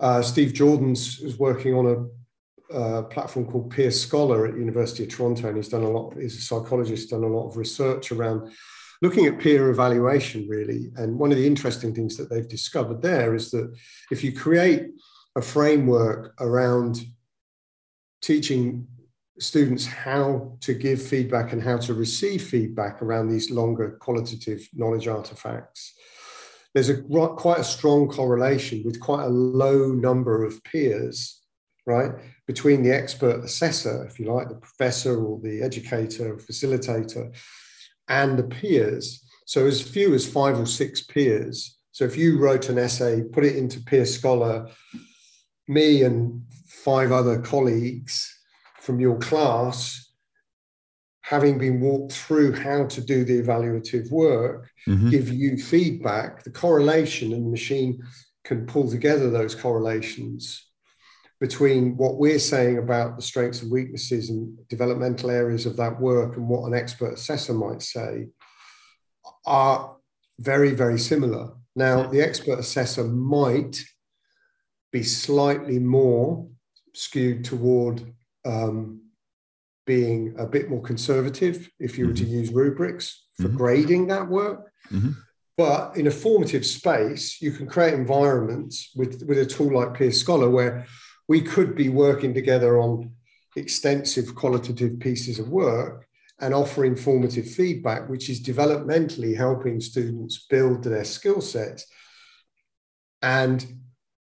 uh, 0.00 0.22
Steve 0.22 0.52
Joordens 0.52 1.22
is 1.22 1.38
working 1.38 1.74
on 1.74 1.86
a 1.86 2.74
uh, 2.74 3.02
platform 3.02 3.46
called 3.46 3.70
Peer 3.70 3.90
Scholar 3.90 4.46
at 4.46 4.56
University 4.56 5.04
of 5.04 5.10
Toronto, 5.10 5.48
and 5.48 5.56
he's 5.56 5.68
done 5.68 5.82
a 5.82 5.90
lot. 5.90 6.14
He's 6.16 6.38
a 6.38 6.40
psychologist, 6.40 7.10
done 7.10 7.24
a 7.24 7.26
lot 7.26 7.48
of 7.48 7.56
research 7.56 8.12
around 8.12 8.50
looking 9.06 9.26
at 9.26 9.38
peer 9.38 9.70
evaluation, 9.70 10.48
really. 10.48 10.90
And 10.96 11.16
one 11.16 11.30
of 11.30 11.38
the 11.38 11.46
interesting 11.46 11.94
things 11.94 12.16
that 12.16 12.28
they've 12.28 12.48
discovered 12.48 13.02
there 13.02 13.36
is 13.36 13.52
that 13.52 13.72
if 14.10 14.24
you 14.24 14.32
create 14.32 14.88
a 15.36 15.42
framework 15.42 16.34
around 16.40 17.04
teaching 18.20 18.88
students 19.38 19.86
how 19.86 20.56
to 20.60 20.74
give 20.74 21.00
feedback 21.00 21.52
and 21.52 21.62
how 21.62 21.76
to 21.76 21.94
receive 21.94 22.42
feedback 22.42 23.00
around 23.00 23.28
these 23.28 23.48
longer 23.50 23.96
qualitative 24.00 24.68
knowledge 24.74 25.06
artifacts, 25.06 25.94
there's 26.74 26.88
a 26.88 27.00
quite 27.44 27.60
a 27.60 27.64
strong 27.76 28.08
correlation 28.08 28.82
with 28.84 28.98
quite 28.98 29.24
a 29.24 29.28
low 29.28 29.92
number 29.92 30.44
of 30.44 30.62
peers 30.64 31.46
right, 31.86 32.10
between 32.46 32.82
the 32.82 32.92
expert 32.92 33.44
assessor, 33.44 34.04
if 34.06 34.18
you 34.18 34.26
like, 34.32 34.48
the 34.48 34.56
professor 34.56 35.24
or 35.24 35.38
the 35.40 35.62
educator, 35.62 36.34
or 36.34 36.36
facilitator, 36.36 37.32
and 38.08 38.38
the 38.38 38.44
peers. 38.44 39.22
So 39.46 39.66
as 39.66 39.80
few 39.80 40.14
as 40.14 40.26
five 40.26 40.58
or 40.58 40.66
six 40.66 41.02
peers. 41.02 41.76
So 41.92 42.04
if 42.04 42.16
you 42.16 42.38
wrote 42.38 42.68
an 42.68 42.78
essay, 42.78 43.22
put 43.22 43.44
it 43.44 43.56
into 43.56 43.80
Peer 43.80 44.04
Scholar, 44.04 44.68
me 45.66 46.02
and 46.02 46.42
five 46.84 47.10
other 47.10 47.40
colleagues 47.40 48.32
from 48.80 49.00
your 49.00 49.16
class, 49.18 50.12
having 51.22 51.58
been 51.58 51.80
walked 51.80 52.12
through 52.12 52.52
how 52.52 52.86
to 52.86 53.00
do 53.00 53.24
the 53.24 53.40
evaluative 53.40 54.10
work, 54.10 54.68
mm-hmm. 54.86 55.10
give 55.10 55.28
you 55.28 55.56
feedback, 55.56 56.44
the 56.44 56.50
correlation, 56.50 57.32
and 57.32 57.46
the 57.46 57.50
machine 57.50 58.00
can 58.44 58.66
pull 58.66 58.88
together 58.88 59.30
those 59.30 59.54
correlations 59.54 60.65
between 61.40 61.96
what 61.96 62.16
we're 62.16 62.38
saying 62.38 62.78
about 62.78 63.16
the 63.16 63.22
strengths 63.22 63.62
and 63.62 63.70
weaknesses 63.70 64.30
and 64.30 64.56
developmental 64.68 65.30
areas 65.30 65.66
of 65.66 65.76
that 65.76 66.00
work 66.00 66.36
and 66.36 66.48
what 66.48 66.66
an 66.66 66.74
expert 66.74 67.14
assessor 67.14 67.52
might 67.52 67.82
say 67.82 68.28
are 69.44 69.96
very, 70.38 70.72
very 70.72 70.98
similar. 70.98 71.52
Now, 71.74 72.06
the 72.06 72.22
expert 72.22 72.58
assessor 72.58 73.04
might 73.04 73.82
be 74.92 75.02
slightly 75.02 75.78
more 75.78 76.48
skewed 76.94 77.44
toward 77.44 78.14
um, 78.46 79.02
being 79.86 80.34
a 80.38 80.46
bit 80.46 80.70
more 80.70 80.82
conservative 80.82 81.70
if 81.78 81.98
you 81.98 82.06
were 82.06 82.14
to 82.14 82.24
mm-hmm. 82.24 82.32
use 82.32 82.50
rubrics 82.50 83.26
for 83.36 83.48
mm-hmm. 83.48 83.56
grading 83.56 84.06
that 84.06 84.26
work. 84.26 84.72
Mm-hmm. 84.90 85.10
But 85.58 85.96
in 85.96 86.06
a 86.06 86.10
formative 86.10 86.66
space, 86.66 87.40
you 87.40 87.50
can 87.50 87.66
create 87.66 87.94
environments 87.94 88.90
with, 88.94 89.22
with 89.26 89.38
a 89.38 89.46
tool 89.46 89.74
like 89.74 89.94
Peer 89.94 90.12
Scholar 90.12 90.50
where 90.50 90.86
we 91.28 91.40
could 91.40 91.74
be 91.74 91.88
working 91.88 92.34
together 92.34 92.78
on 92.78 93.12
extensive 93.56 94.34
qualitative 94.34 94.98
pieces 95.00 95.38
of 95.38 95.48
work 95.48 96.06
and 96.40 96.52
offering 96.52 96.94
formative 96.94 97.48
feedback, 97.50 98.08
which 98.08 98.28
is 98.28 98.42
developmentally 98.42 99.36
helping 99.36 99.80
students 99.80 100.46
build 100.50 100.84
their 100.84 101.04
skill 101.04 101.40
sets. 101.40 101.86
And 103.22 103.64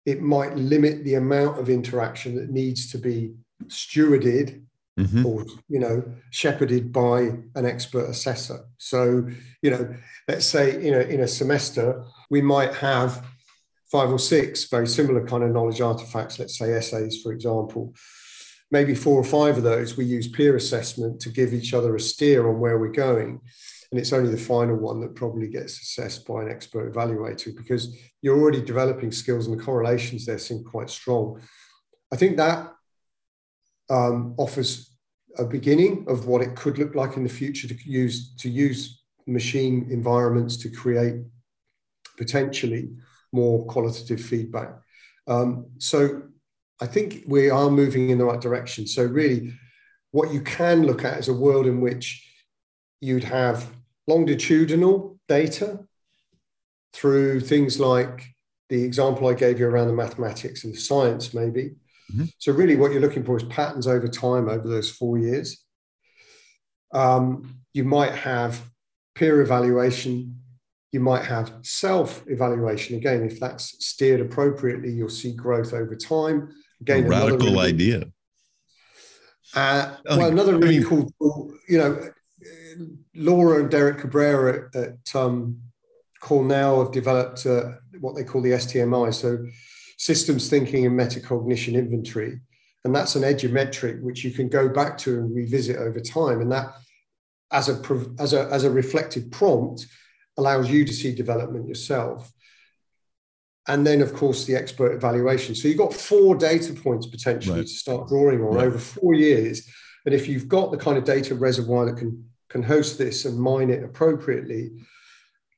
it 0.05 0.21
might 0.21 0.55
limit 0.55 1.03
the 1.03 1.15
amount 1.15 1.59
of 1.59 1.69
interaction 1.69 2.35
that 2.35 2.49
needs 2.49 2.89
to 2.91 2.97
be 2.97 3.33
stewarded 3.67 4.63
mm-hmm. 4.99 5.25
or 5.25 5.45
you 5.67 5.79
know 5.79 6.03
shepherded 6.31 6.91
by 6.91 7.31
an 7.55 7.65
expert 7.65 8.09
assessor 8.09 8.59
so 8.77 9.27
you 9.61 9.69
know 9.69 9.93
let's 10.27 10.45
say 10.45 10.83
you 10.83 10.91
know 10.91 10.99
in 10.99 11.21
a 11.21 11.27
semester 11.27 12.03
we 12.29 12.41
might 12.41 12.73
have 12.73 13.25
five 13.91 14.11
or 14.11 14.19
six 14.19 14.65
very 14.65 14.87
similar 14.87 15.25
kind 15.25 15.43
of 15.43 15.51
knowledge 15.51 15.81
artifacts, 15.81 16.39
let's 16.39 16.57
say 16.57 16.73
essays, 16.73 17.21
for 17.21 17.31
example. 17.31 17.93
Maybe 18.71 18.93
four 18.93 19.19
or 19.19 19.23
five 19.23 19.57
of 19.57 19.63
those 19.63 19.97
we 19.97 20.05
use 20.05 20.27
peer 20.27 20.55
assessment 20.55 21.19
to 21.21 21.29
give 21.29 21.53
each 21.53 21.73
other 21.73 21.95
a 21.95 21.99
steer 21.99 22.47
on 22.47 22.59
where 22.59 22.77
we're 22.77 22.91
going. 22.91 23.41
And 23.91 23.99
it's 23.99 24.13
only 24.13 24.29
the 24.29 24.37
final 24.37 24.75
one 24.75 25.01
that 25.01 25.15
probably 25.15 25.47
gets 25.47 25.81
assessed 25.81 26.27
by 26.27 26.43
an 26.43 26.51
expert 26.51 26.93
evaluator 26.93 27.55
because 27.57 27.97
you're 28.21 28.39
already 28.39 28.61
developing 28.61 29.11
skills 29.11 29.47
and 29.47 29.59
the 29.59 29.63
correlations 29.63 30.27
there 30.27 30.37
seem 30.37 30.63
quite 30.63 30.91
strong. 30.91 31.41
I 32.13 32.15
think 32.15 32.37
that 32.37 32.71
um, 33.89 34.35
offers 34.37 34.95
a 35.37 35.45
beginning 35.45 36.05
of 36.07 36.27
what 36.27 36.41
it 36.41 36.55
could 36.55 36.77
look 36.77 36.93
like 36.93 37.17
in 37.17 37.23
the 37.23 37.29
future 37.29 37.67
to 37.67 37.75
use 37.83 38.35
to 38.35 38.49
use 38.49 39.01
machine 39.25 39.87
environments 39.89 40.57
to 40.57 40.69
create 40.69 41.15
potentially 42.17 42.89
more 43.31 43.65
qualitative 43.65 44.21
feedback. 44.21 44.69
Um, 45.27 45.67
so 45.77 46.23
I 46.81 46.87
think 46.87 47.23
we 47.27 47.49
are 47.49 47.69
moving 47.69 48.09
in 48.09 48.17
the 48.17 48.25
right 48.25 48.41
direction. 48.41 48.87
So 48.87 49.03
really, 49.03 49.53
what 50.11 50.33
you 50.33 50.41
can 50.41 50.83
look 50.83 51.03
at 51.03 51.19
is 51.19 51.27
a 51.27 51.33
world 51.33 51.67
in 51.67 51.81
which 51.81 52.25
you'd 53.01 53.25
have 53.25 53.71
longitudinal 54.07 55.19
data 55.27 55.79
through 56.93 57.41
things 57.41 57.79
like 57.79 58.25
the 58.69 58.83
example 58.83 59.27
I 59.27 59.33
gave 59.33 59.59
you 59.59 59.67
around 59.67 59.87
the 59.87 59.93
mathematics 59.93 60.63
and 60.63 60.73
the 60.73 60.79
science, 60.79 61.33
maybe. 61.33 61.75
Mm-hmm. 62.11 62.25
So 62.37 62.51
really, 62.51 62.75
what 62.75 62.91
you're 62.91 63.01
looking 63.01 63.23
for 63.23 63.37
is 63.37 63.43
patterns 63.43 63.87
over 63.87 64.07
time 64.07 64.49
over 64.49 64.67
those 64.67 64.89
four 64.89 65.17
years. 65.17 65.63
Um, 66.91 67.59
you 67.73 67.83
might 67.83 68.13
have 68.13 68.61
peer 69.15 69.41
evaluation 69.41 70.38
you 70.91 70.99
might 70.99 71.25
have 71.25 71.53
self 71.61 72.23
evaluation. 72.27 72.97
Again, 72.97 73.23
if 73.23 73.39
that's 73.39 73.85
steered 73.85 74.21
appropriately, 74.21 74.91
you'll 74.91 75.09
see 75.09 75.33
growth 75.33 75.73
over 75.73 75.95
time. 75.95 76.49
Again, 76.81 77.07
radical 77.07 77.47
really, 77.47 77.67
idea. 77.67 78.03
Uh, 79.55 79.95
well, 80.05 80.27
another 80.27 80.57
really 80.57 80.77
I 80.77 80.79
mean, 80.79 80.87
cool 80.87 81.11
tool, 81.19 81.53
you 81.67 81.77
know, 81.77 82.09
Laura 83.15 83.59
and 83.59 83.69
Derek 83.69 83.99
Cabrera 83.99 84.69
at, 84.75 84.81
at 84.81 85.15
um, 85.15 85.59
Cornell 86.21 86.83
have 86.83 86.93
developed 86.93 87.45
uh, 87.45 87.71
what 87.99 88.15
they 88.15 88.23
call 88.23 88.41
the 88.41 88.51
STMI, 88.51 89.13
so 89.13 89.45
systems 89.97 90.49
thinking 90.49 90.85
and 90.85 90.97
metacognition 90.97 91.73
inventory. 91.73 92.39
And 92.85 92.95
that's 92.95 93.15
an 93.15 93.23
edumetric 93.23 94.01
which 94.01 94.23
you 94.23 94.31
can 94.31 94.47
go 94.47 94.69
back 94.69 94.97
to 94.99 95.19
and 95.19 95.35
revisit 95.35 95.77
over 95.77 95.99
time. 95.99 96.41
And 96.41 96.51
that, 96.51 96.73
as 97.51 97.67
a, 97.67 97.81
as 98.19 98.33
a, 98.33 98.47
as 98.51 98.63
a 98.63 98.71
reflective 98.71 99.29
prompt, 99.31 99.85
allows 100.39 100.69
you 100.69 100.85
to 100.85 100.93
see 100.93 101.13
development 101.13 101.67
yourself. 101.67 102.31
And 103.67 103.85
then, 103.85 104.01
of 104.01 104.13
course, 104.13 104.45
the 104.45 104.55
expert 104.55 104.93
evaluation. 104.93 105.53
So 105.53 105.67
you've 105.67 105.77
got 105.77 105.93
four 105.93 106.35
data 106.35 106.73
points 106.73 107.05
potentially 107.05 107.59
right. 107.59 107.67
to 107.67 107.73
start 107.73 108.07
drawing 108.07 108.41
on 108.41 108.55
right. 108.55 108.65
over 108.65 108.79
four 108.79 109.13
years. 109.13 109.69
And 110.05 110.15
if 110.15 110.27
you've 110.27 110.47
got 110.47 110.71
the 110.71 110.77
kind 110.77 110.97
of 110.97 111.03
data 111.03 111.35
reservoir 111.35 111.85
that 111.85 111.97
can, 111.97 112.25
can 112.47 112.63
host 112.63 112.97
this 112.97 113.25
and 113.25 113.39
mine 113.39 113.69
it 113.69 113.83
appropriately, 113.83 114.71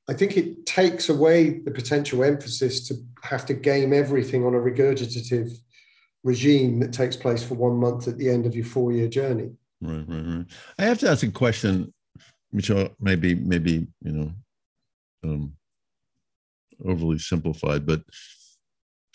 I 0.10 0.14
think 0.14 0.36
it 0.36 0.66
takes 0.66 1.08
away 1.08 1.60
the 1.60 1.72
potential 1.72 2.24
emphasis 2.24 2.86
to 2.90 2.96
have 3.24 3.46
to 3.46 3.54
game 3.54 3.94
everything 3.94 4.46
on 4.46 4.56
a 4.56 4.60
regurgitative 4.60 5.58
regime 6.24 6.80
that 6.82 6.92
takes 6.92 7.16
place 7.16 7.44
for 7.44 7.56
one 7.56 7.78
month 7.78 8.08
at 8.08 8.18
the 8.18 8.30
end 8.30 8.46
of 8.46 8.56
your 8.56 8.66
four 8.66 8.92
year 8.92 9.08
journey. 9.08 9.52
Right, 9.80 10.04
right, 10.08 10.26
right. 10.26 10.46
I 10.78 10.84
have 10.84 11.00
to 11.00 11.10
ask 11.10 11.24
a 11.24 11.32
question, 11.32 11.94
which 12.50 12.70
maybe, 13.00 13.36
maybe, 13.36 13.88
you 14.04 14.12
know, 14.12 14.32
um, 15.24 15.54
overly 16.86 17.20
simplified, 17.20 17.86
but 17.86 18.02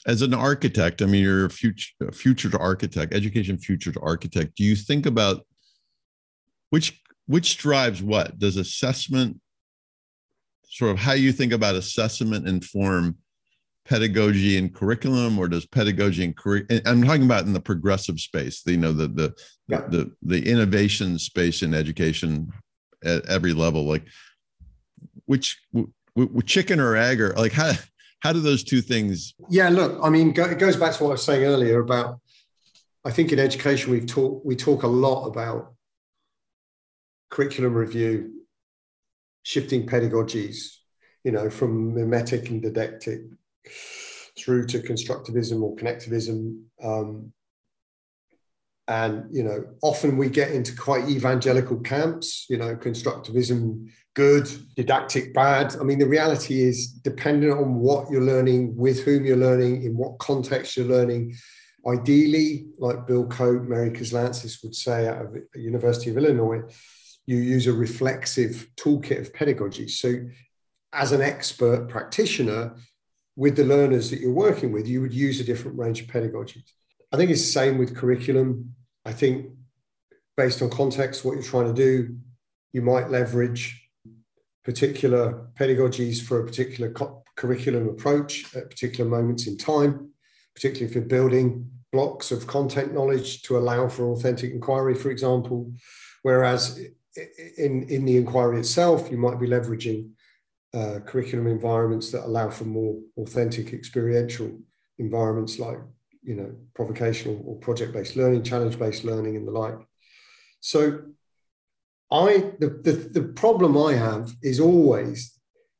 as 0.07 0.23
an 0.23 0.35
architect, 0.35 1.03
I 1.03 1.07
mean, 1.07 1.23
you're 1.23 1.47
a 1.47 1.51
future, 1.51 1.92
a 2.07 2.12
future 2.12 2.49
to 2.49 2.59
architect, 2.59 3.12
education 3.12 3.59
future 3.59 3.90
to 3.90 4.01
architect. 4.01 4.57
Do 4.57 4.64
you 4.64 4.77
think 4.77 5.05
about 5.05 5.45
which 6.71 7.03
which 7.27 7.59
drives 7.59 8.03
what? 8.03 8.38
Does 8.38 8.57
assessment 8.57 9.40
sort 10.69 10.92
of 10.92 10.99
how 10.99 11.12
you 11.12 11.33
think 11.33 11.53
about 11.53 11.75
assessment 11.75 12.47
inform 12.47 13.16
pedagogy 13.85 14.57
and 14.59 14.73
curriculum, 14.73 15.38
or 15.38 15.49
does 15.49 15.66
pedagogy 15.66 16.25
and 16.25 16.37
curriculum? 16.37 16.83
I'm 16.87 17.03
talking 17.03 17.25
about 17.25 17.47
in 17.47 17.53
the 17.53 17.61
progressive 17.61 18.21
space, 18.21 18.62
the, 18.62 18.73
you 18.73 18.79
know, 18.79 18.92
the 18.92 19.09
the 19.09 19.35
yeah. 19.66 19.83
the 19.88 20.12
the 20.23 20.49
innovation 20.49 21.19
space 21.19 21.62
in 21.62 21.75
education 21.75 22.53
at 23.05 23.27
every 23.27 23.53
level. 23.53 23.85
Like, 23.85 24.05
which 25.25 25.59
chicken 26.45 26.81
or 26.81 26.97
egg 26.97 27.21
or 27.21 27.33
like 27.35 27.53
how 27.53 27.73
how 28.21 28.33
do 28.33 28.41
those 28.41 28.65
two 28.65 28.81
things? 28.81 29.35
Yeah 29.51 29.69
look 29.69 29.99
i 30.03 30.09
mean 30.09 30.31
it 30.31 30.59
goes 30.59 30.77
back 30.77 30.95
to 30.95 31.05
what 31.05 31.11
i 31.11 31.13
was 31.13 31.23
saying 31.23 31.45
earlier 31.45 31.81
about 31.81 32.21
i 33.05 33.11
think 33.11 33.33
in 33.33 33.39
education 33.39 33.93
we've 33.93 34.07
talked 34.07 34.45
we 34.45 34.57
talk 34.57 34.83
a 34.83 34.89
lot 34.89 35.27
about 35.27 35.75
curriculum 37.31 37.75
review 37.75 38.33
shifting 39.43 39.87
pedagogies 39.87 40.77
you 41.25 41.33
know 41.33 41.51
from 41.51 41.95
mimetic 41.95 42.49
and 42.51 42.63
didactic 42.63 43.21
through 44.39 44.67
to 44.67 44.79
constructivism 44.79 45.63
or 45.63 45.75
connectivism 45.77 46.63
um, 46.83 47.33
and 48.88 49.25
you 49.35 49.42
know 49.42 49.64
often 49.83 50.16
we 50.16 50.29
get 50.29 50.53
into 50.53 50.77
quite 50.77 51.09
evangelical 51.09 51.79
camps 51.81 52.46
you 52.49 52.57
know 52.57 52.77
constructivism 52.77 53.88
good 54.16 54.49
didactic 54.75 55.35
bad. 55.35 55.77
I 55.79 55.85
mean 55.85 55.99
the 55.99 56.09
reality 56.09 56.62
is 56.62 56.87
dependent 56.90 57.53
on 57.53 57.75
what 57.75 58.11
you're 58.11 58.22
learning 58.22 58.75
with 58.75 59.05
whom 59.05 59.27
you're 59.27 59.37
learning 59.37 59.85
in 59.85 59.94
what 59.94 60.18
context 60.18 60.77
you're 60.77 60.87
learning. 60.87 61.37
Ideally 61.87 62.66
like 62.79 63.07
bill 63.07 63.27
cope 63.27 63.64
mary 63.64 63.90
Kalantzis 63.90 64.62
would 64.64 64.75
say 64.75 65.07
out 65.07 65.27
of 65.27 65.37
university 65.55 66.11
of 66.11 66.16
illinois 66.16 66.62
you 67.27 67.37
use 67.37 67.66
a 67.66 67.72
reflexive 67.72 68.68
toolkit 68.77 69.20
of 69.20 69.35
pedagogy. 69.35 69.87
So 69.87 70.14
as 70.94 71.12
an 71.12 71.20
expert 71.20 71.88
practitioner 71.88 72.75
with 73.37 73.55
the 73.55 73.64
learners 73.64 74.09
that 74.11 74.20
you're 74.20 74.33
working 74.33 74.72
with 74.72 74.88
you 74.88 75.03
would 75.03 75.12
use 75.12 75.40
a 75.40 75.44
different 75.44 75.79
range 75.79 76.01
of 76.01 76.07
pedagogies 76.07 76.70
I 77.12 77.16
think 77.16 77.31
it's 77.31 77.42
the 77.42 77.49
same 77.49 77.79
with 77.79 77.97
curriculum. 77.97 78.75
I 79.05 79.12
think 79.12 79.51
based 80.37 80.61
on 80.62 80.71
context, 80.71 81.25
what 81.25 81.35
you're 81.35 81.42
trying 81.42 81.73
to 81.73 81.75
do, 81.75 82.16
you 82.73 82.83
might 82.83 83.11
leverage 83.11 83.88
particular 84.64 85.49
pedagogies 85.59 86.21
for 86.21 86.40
a 86.40 86.45
particular 86.45 86.90
co- 86.90 87.23
curriculum 87.37 87.88
approach 87.88 88.55
at 88.57 88.69
particular 88.69 89.09
moments 89.09 89.47
in 89.47 89.57
time, 89.57 90.11
particularly 90.55 90.87
if 90.87 90.95
you're 90.95 91.05
building 91.05 91.71
blocks 91.92 92.33
of 92.33 92.47
content 92.47 92.92
knowledge 92.92 93.42
to 93.42 93.57
allow 93.57 93.88
for 93.88 94.07
authentic 94.12 94.51
inquiry, 94.51 94.95
for 94.95 95.11
example. 95.11 95.73
Whereas 96.23 96.81
in, 97.57 97.85
in 97.85 98.05
the 98.05 98.16
inquiry 98.16 98.59
itself, 98.59 99.09
you 99.11 99.16
might 99.16 99.38
be 99.38 99.47
leveraging 99.47 100.11
uh, 100.75 100.99
curriculum 101.07 101.47
environments 101.47 102.11
that 102.11 102.25
allow 102.25 102.51
for 102.51 102.64
more 102.64 102.99
authentic 103.16 103.73
experiential 103.73 104.59
environments 104.99 105.59
like 105.59 105.79
you 106.27 106.35
know, 106.35 106.53
provocational 106.75 107.43
or 107.47 107.57
project-based 107.57 108.17
learning, 108.17 108.43
challenge-based 108.43 109.05
learning, 109.05 109.37
and 109.37 109.47
the 109.47 109.53
like. 109.53 109.79
So, 110.61 111.01
I 112.11 112.53
the, 112.59 112.69
the 112.69 112.93
the 112.93 113.23
problem 113.23 113.77
I 113.79 113.95
have 113.95 114.33
is 114.43 114.61
always 114.61 115.37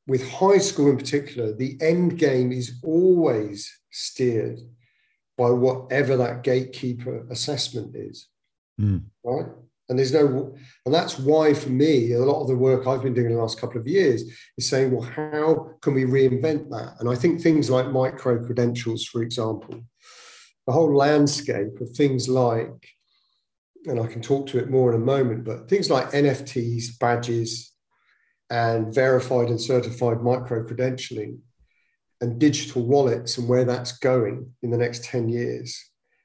with 0.07 0.29
high 0.29 0.57
school 0.57 0.89
in 0.89 0.97
particular, 0.97 1.53
the 1.53 1.77
end 1.81 2.17
game 2.17 2.51
is 2.51 2.79
always 2.83 3.71
steered 3.91 4.59
by 5.37 5.49
whatever 5.49 6.17
that 6.17 6.43
gatekeeper 6.43 7.27
assessment 7.29 7.95
is, 7.95 8.27
mm. 8.79 9.03
right? 9.23 9.45
And 9.89 9.99
there's 9.99 10.13
no, 10.13 10.55
and 10.85 10.93
that's 10.93 11.17
why 11.19 11.53
for 11.53 11.69
me, 11.69 12.11
a 12.13 12.19
lot 12.19 12.41
of 12.41 12.47
the 12.47 12.57
work 12.57 12.87
I've 12.87 13.03
been 13.03 13.13
doing 13.13 13.27
in 13.27 13.35
the 13.35 13.41
last 13.41 13.59
couple 13.59 13.79
of 13.79 13.87
years 13.87 14.23
is 14.57 14.67
saying, 14.67 14.91
well, 14.91 15.03
how 15.03 15.75
can 15.81 15.93
we 15.93 16.03
reinvent 16.03 16.69
that? 16.71 16.95
And 16.99 17.09
I 17.09 17.15
think 17.15 17.39
things 17.39 17.69
like 17.69 17.91
micro 17.91 18.43
credentials, 18.45 19.05
for 19.05 19.21
example, 19.21 19.81
the 20.67 20.73
whole 20.73 20.93
landscape 20.93 21.79
of 21.79 21.89
things 21.91 22.27
like, 22.27 22.89
and 23.85 23.99
I 23.99 24.05
can 24.05 24.21
talk 24.21 24.47
to 24.47 24.59
it 24.59 24.69
more 24.69 24.93
in 24.93 25.01
a 25.01 25.05
moment, 25.05 25.45
but 25.45 25.69
things 25.69 25.89
like 25.89 26.11
NFTs, 26.11 26.99
badges, 26.99 27.71
and 28.49 28.93
verified 28.93 29.47
and 29.47 29.59
certified 29.59 30.21
micro 30.21 30.65
credentialing 30.65 31.39
and 32.19 32.39
digital 32.39 32.85
wallets 32.85 33.37
and 33.37 33.47
where 33.47 33.63
that's 33.63 33.97
going 33.99 34.51
in 34.61 34.69
the 34.69 34.77
next 34.77 35.05
10 35.05 35.29
years. 35.29 35.81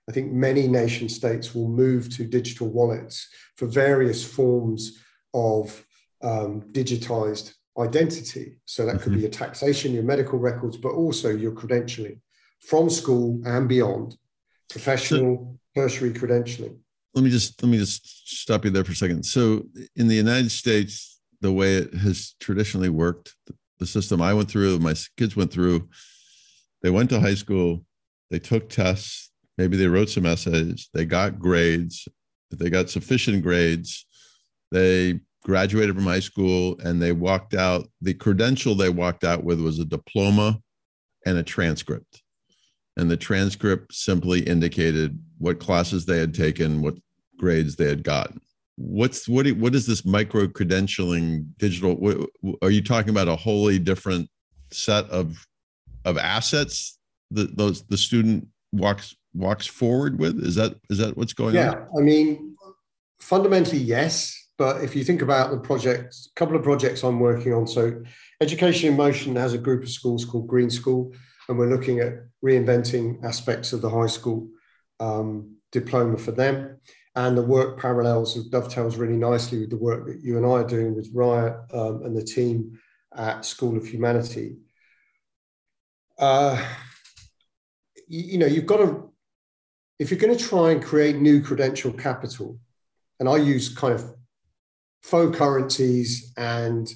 I 0.09 0.12
think 0.12 0.33
many 0.33 0.66
nation 0.66 1.09
states 1.09 1.55
will 1.55 1.68
move 1.68 2.14
to 2.16 2.24
digital 2.24 2.68
wallets 2.68 3.28
for 3.57 3.66
various 3.66 4.24
forms 4.24 5.00
of 5.35 5.85
um, 6.22 6.62
digitized 6.72 7.55
identity. 7.78 8.59
So 8.64 8.87
that 8.87 9.00
could 9.00 9.11
be 9.11 9.16
mm-hmm. 9.16 9.22
your 9.22 9.31
taxation, 9.31 9.94
your 9.94 10.02
medical 10.02 10.38
records, 10.38 10.76
but 10.76 10.92
also 10.92 11.31
your 11.31 11.52
credentialing 11.52 12.18
from 12.61 12.90
school 12.90 13.40
and 13.44 13.68
beyond 13.68 14.16
professional 14.72 15.58
so, 15.76 15.80
tertiary 15.80 16.12
credentialing. 16.12 16.76
Let 17.14 17.24
me 17.24 17.30
just 17.30 17.62
let 17.62 17.68
me 17.68 17.78
just 17.78 18.28
stop 18.40 18.64
you 18.64 18.70
there 18.70 18.85
for 18.85 18.92
a 18.92 18.96
second. 18.96 19.24
So 19.24 19.64
in 19.96 20.08
the 20.08 20.14
United 20.14 20.50
States, 20.50 21.20
the 21.40 21.52
way 21.52 21.76
it 21.76 21.94
has 21.94 22.35
traditionally 22.40 22.88
worked, 22.88 23.35
the 23.78 23.87
system 23.87 24.22
I 24.22 24.32
went 24.32 24.50
through, 24.50 24.78
my 24.78 24.94
kids 25.16 25.37
went 25.37 25.52
through, 25.52 25.88
they 26.82 26.90
went 26.90 27.11
to 27.11 27.20
high 27.20 27.35
school, 27.35 27.85
they 28.30 28.38
took 28.38 28.70
tests, 28.70 29.30
maybe 29.58 29.76
they 29.76 29.88
wrote 29.88 30.08
some 30.08 30.26
essays, 30.26 30.88
they 30.94 31.04
got 31.04 31.38
grades. 31.38 32.08
If 32.50 32.58
they 32.58 32.70
got 32.70 32.90
sufficient 32.90 33.42
grades, 33.42 34.06
they 34.70 35.20
graduated 35.42 35.94
from 35.94 36.04
high 36.04 36.20
school 36.20 36.78
and 36.85 37.00
they 37.00 37.12
walked 37.12 37.54
out. 37.54 37.88
The 38.00 38.14
credential 38.14 38.74
they 38.74 38.90
walked 38.90 39.24
out 39.24 39.42
with 39.42 39.61
was 39.61 39.78
a 39.78 39.85
diploma 39.85 40.61
and 41.26 41.38
a 41.38 41.42
transcript 41.42 42.21
and 42.96 43.11
the 43.11 43.16
transcript 43.16 43.94
simply 43.94 44.40
indicated 44.40 45.18
what 45.38 45.61
classes 45.61 46.05
they 46.05 46.18
had 46.18 46.35
taken, 46.35 46.83
what 46.83 46.94
grades 47.38 47.76
they 47.76 47.88
had 47.88 48.02
gotten. 48.02 48.40
What's 48.76 49.28
what? 49.28 49.46
What 49.52 49.74
is 49.74 49.87
this 49.87 50.05
micro 50.05 50.46
credentialing 50.46 51.46
digital? 51.59 51.94
What, 51.94 52.28
are 52.62 52.70
you 52.70 52.83
talking 52.83 53.11
about 53.11 53.28
a 53.28 53.37
wholly 53.37 53.78
different 53.78 54.31
set 54.70 55.09
of 55.11 55.46
of 56.05 56.16
assets 56.18 56.98
that 57.31 57.57
those 57.57 57.83
the 57.85 57.96
student 57.96 58.48
walks 58.72 59.14
walks 59.35 59.66
forward 59.66 60.18
with? 60.18 60.42
Is 60.44 60.55
that 60.55 60.74
is 60.88 60.98
that 60.98 61.16
what's 61.16 61.35
going 61.35 61.55
yeah, 61.55 61.70
on? 61.70 61.76
Yeah, 61.76 61.85
I 61.98 62.02
mean, 62.02 62.57
fundamentally 63.20 63.78
yes. 63.78 64.38
But 64.59 64.85
if 64.85 64.94
you 64.94 65.02
think 65.02 65.22
about 65.22 65.50
the 65.50 65.59
projects, 65.59 66.28
a 66.31 66.35
couple 66.38 66.57
of 66.57 66.62
projects 66.62 67.02
I'm 67.02 67.20
working 67.20 67.52
on. 67.52 67.66
So, 67.66 68.02
Education 68.40 68.90
in 68.90 68.96
Motion 68.96 69.35
has 69.37 69.55
a 69.55 69.59
group 69.59 69.83
of 69.83 69.90
schools 69.90 70.24
called 70.24 70.46
Green 70.46 70.70
School 70.70 71.12
and 71.48 71.59
we're 71.59 71.70
looking 71.70 72.00
at 72.00 72.14
reinventing 72.44 73.22
aspects 73.24 73.72
of 73.72 73.83
the 73.83 73.90
high 73.90 74.07
school 74.07 74.48
um, 75.00 75.57
diploma 75.70 76.16
for 76.18 76.33
them. 76.33 76.78
And 77.14 77.37
the 77.37 77.42
work 77.42 77.78
parallels 77.78 78.37
and 78.37 78.50
dovetails 78.50 78.96
really 78.96 79.16
nicely 79.16 79.61
with 79.61 79.70
the 79.70 79.76
work 79.76 80.07
that 80.07 80.20
you 80.22 80.38
and 80.38 80.46
I 80.46 80.50
are 80.50 80.66
doing 80.66 80.94
with 80.94 81.11
Riot 81.12 81.55
um, 81.72 82.02
and 82.05 82.16
the 82.16 82.24
team 82.24 82.78
at 83.14 83.44
School 83.44 83.76
of 83.76 83.87
Humanity. 83.87 84.57
Uh, 86.18 86.62
you, 88.09 88.38
know, 88.38 88.46
you've 88.46 88.66
got 88.66 88.78
to, 88.78 89.12
if 89.98 90.11
you're 90.11 90.20
going 90.20 90.37
to 90.37 90.42
try 90.42 90.70
and 90.70 90.83
create 90.83 91.16
new 91.16 91.42
credential 91.42 91.92
capital, 91.92 92.59
and 93.20 93.28
I 93.28 93.37
use 93.37 93.74
kind 93.74 93.94
of 93.94 94.14
faux 95.02 95.37
currencies 95.37 96.33
and 96.37 96.90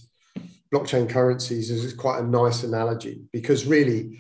blockchain 0.73 1.09
currencies 1.09 1.71
as 1.71 1.93
quite 1.93 2.21
a 2.21 2.27
nice 2.27 2.63
analogy 2.63 3.23
because 3.33 3.67
really 3.67 4.19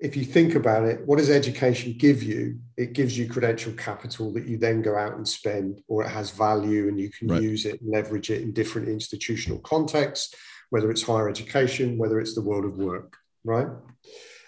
if 0.00 0.16
you 0.16 0.24
think 0.24 0.54
about 0.54 0.84
it, 0.84 1.06
what 1.06 1.18
does 1.18 1.28
education 1.28 1.94
give 1.98 2.22
you? 2.22 2.58
It 2.78 2.94
gives 2.94 3.18
you 3.18 3.28
credential 3.28 3.72
capital 3.74 4.32
that 4.32 4.46
you 4.46 4.56
then 4.56 4.80
go 4.80 4.96
out 4.96 5.16
and 5.16 5.28
spend, 5.28 5.82
or 5.88 6.02
it 6.02 6.08
has 6.08 6.30
value 6.30 6.88
and 6.88 6.98
you 6.98 7.10
can 7.10 7.28
right. 7.28 7.42
use 7.42 7.66
it 7.66 7.80
and 7.80 7.90
leverage 7.90 8.30
it 8.30 8.40
in 8.40 8.52
different 8.52 8.88
institutional 8.88 9.58
contexts, 9.58 10.34
whether 10.70 10.90
it's 10.90 11.02
higher 11.02 11.28
education, 11.28 11.98
whether 11.98 12.18
it's 12.18 12.34
the 12.34 12.40
world 12.40 12.64
of 12.64 12.78
work, 12.78 13.14
right? 13.44 13.66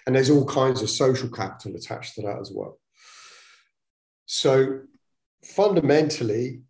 And 0.07 0.15
there's 0.15 0.31
all 0.31 0.45
kinds 0.45 0.81
of 0.81 0.89
social 0.89 1.29
capital 1.29 1.75
attached 1.75 2.15
to 2.15 2.23
that 2.23 2.39
as 2.39 2.51
well. 2.51 2.79
So 4.25 4.79
fundamentally, 5.45 6.61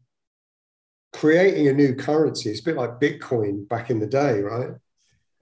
creating 1.13 1.69
a 1.69 1.73
new 1.73 1.95
currency 1.95 2.51
is 2.51 2.59
a 2.59 2.63
bit 2.63 2.75
like 2.75 2.99
Bitcoin 2.99 3.67
back 3.69 3.89
in 3.89 3.99
the 3.99 4.07
day, 4.07 4.41
right? 4.41 4.71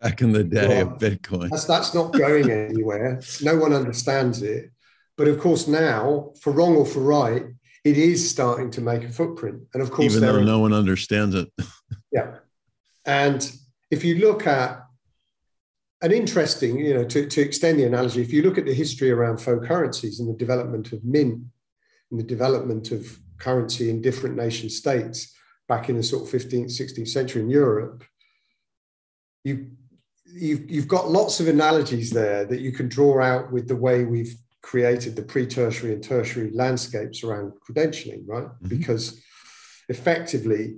Back 0.01 0.21
in 0.21 0.31
the 0.31 0.43
day 0.43 0.81
of 0.81 0.97
Bitcoin. 0.97 1.49
That's, 1.49 1.65
that's 1.65 1.93
not 1.93 2.11
going 2.11 2.49
anywhere. 2.49 3.21
No 3.41 3.55
one 3.55 3.73
understands 3.73 4.41
it. 4.41 4.71
But 5.17 5.27
of 5.27 5.39
course, 5.39 5.67
now, 5.67 6.31
for 6.41 6.51
wrong 6.51 6.75
or 6.75 6.85
for 6.85 7.01
right, 7.01 7.43
it 7.83 7.97
is 7.97 8.27
starting 8.27 8.71
to 8.71 8.81
make 8.81 9.03
a 9.03 9.09
footprint. 9.09 9.61
And 9.73 9.83
of 9.83 9.91
course, 9.91 10.15
even 10.15 10.21
though 10.21 10.39
are, 10.39 10.43
no 10.43 10.59
one 10.59 10.73
understands 10.73 11.35
it. 11.35 11.49
yeah. 12.11 12.37
And 13.05 13.51
if 13.89 14.03
you 14.03 14.15
look 14.15 14.47
at 14.47 14.83
an 16.01 16.11
interesting, 16.11 16.79
you 16.79 16.95
know, 16.95 17.03
to, 17.05 17.27
to 17.27 17.41
extend 17.41 17.79
the 17.79 17.85
analogy, 17.85 18.21
if 18.21 18.33
you 18.33 18.41
look 18.41 18.57
at 18.57 18.65
the 18.65 18.73
history 18.73 19.11
around 19.11 19.37
faux 19.37 19.67
currencies 19.67 20.19
and 20.19 20.29
the 20.29 20.37
development 20.37 20.91
of 20.91 21.03
mint 21.03 21.43
and 22.09 22.19
the 22.19 22.23
development 22.23 22.91
of 22.91 23.19
currency 23.37 23.89
in 23.89 24.01
different 24.01 24.35
nation 24.35 24.69
states 24.69 25.35
back 25.67 25.89
in 25.89 25.97
the 25.97 26.03
sort 26.03 26.23
of 26.23 26.29
15th, 26.29 26.65
16th 26.65 27.07
century 27.07 27.41
in 27.41 27.49
Europe, 27.49 28.03
you 29.43 29.71
you've, 30.33 30.69
you've 30.69 30.87
got 30.87 31.09
lots 31.09 31.39
of 31.39 31.47
analogies 31.47 32.09
there 32.09 32.45
that 32.45 32.61
you 32.61 32.71
can 32.71 32.87
draw 32.87 33.21
out 33.21 33.51
with 33.51 33.67
the 33.67 33.75
way 33.75 34.03
we've 34.03 34.35
created 34.61 35.15
the 35.15 35.23
pre-tertiary 35.23 35.93
and 35.93 36.03
tertiary 36.03 36.51
landscapes 36.51 37.23
around 37.23 37.53
credentialing, 37.67 38.23
right? 38.27 38.45
Mm-hmm. 38.45 38.67
Because 38.67 39.21
effectively, 39.89 40.77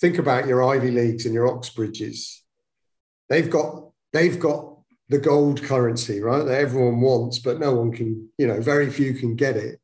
think 0.00 0.18
about 0.18 0.46
your 0.46 0.64
Ivy 0.64 0.90
Leagues 0.90 1.26
and 1.26 1.34
your 1.34 1.48
Oxbridges 1.48 2.44
they've 3.28 3.50
got 3.50 3.90
they've 4.12 4.38
got 4.38 4.78
the 5.08 5.18
gold 5.18 5.62
currency, 5.62 6.20
right? 6.20 6.44
That 6.44 6.60
everyone 6.60 7.00
wants, 7.00 7.38
but 7.38 7.60
no 7.60 7.74
one 7.74 7.92
can, 7.92 8.28
you 8.38 8.46
know, 8.46 8.60
very 8.60 8.90
few 8.90 9.12
can 9.12 9.36
get 9.36 9.56
it. 9.56 9.78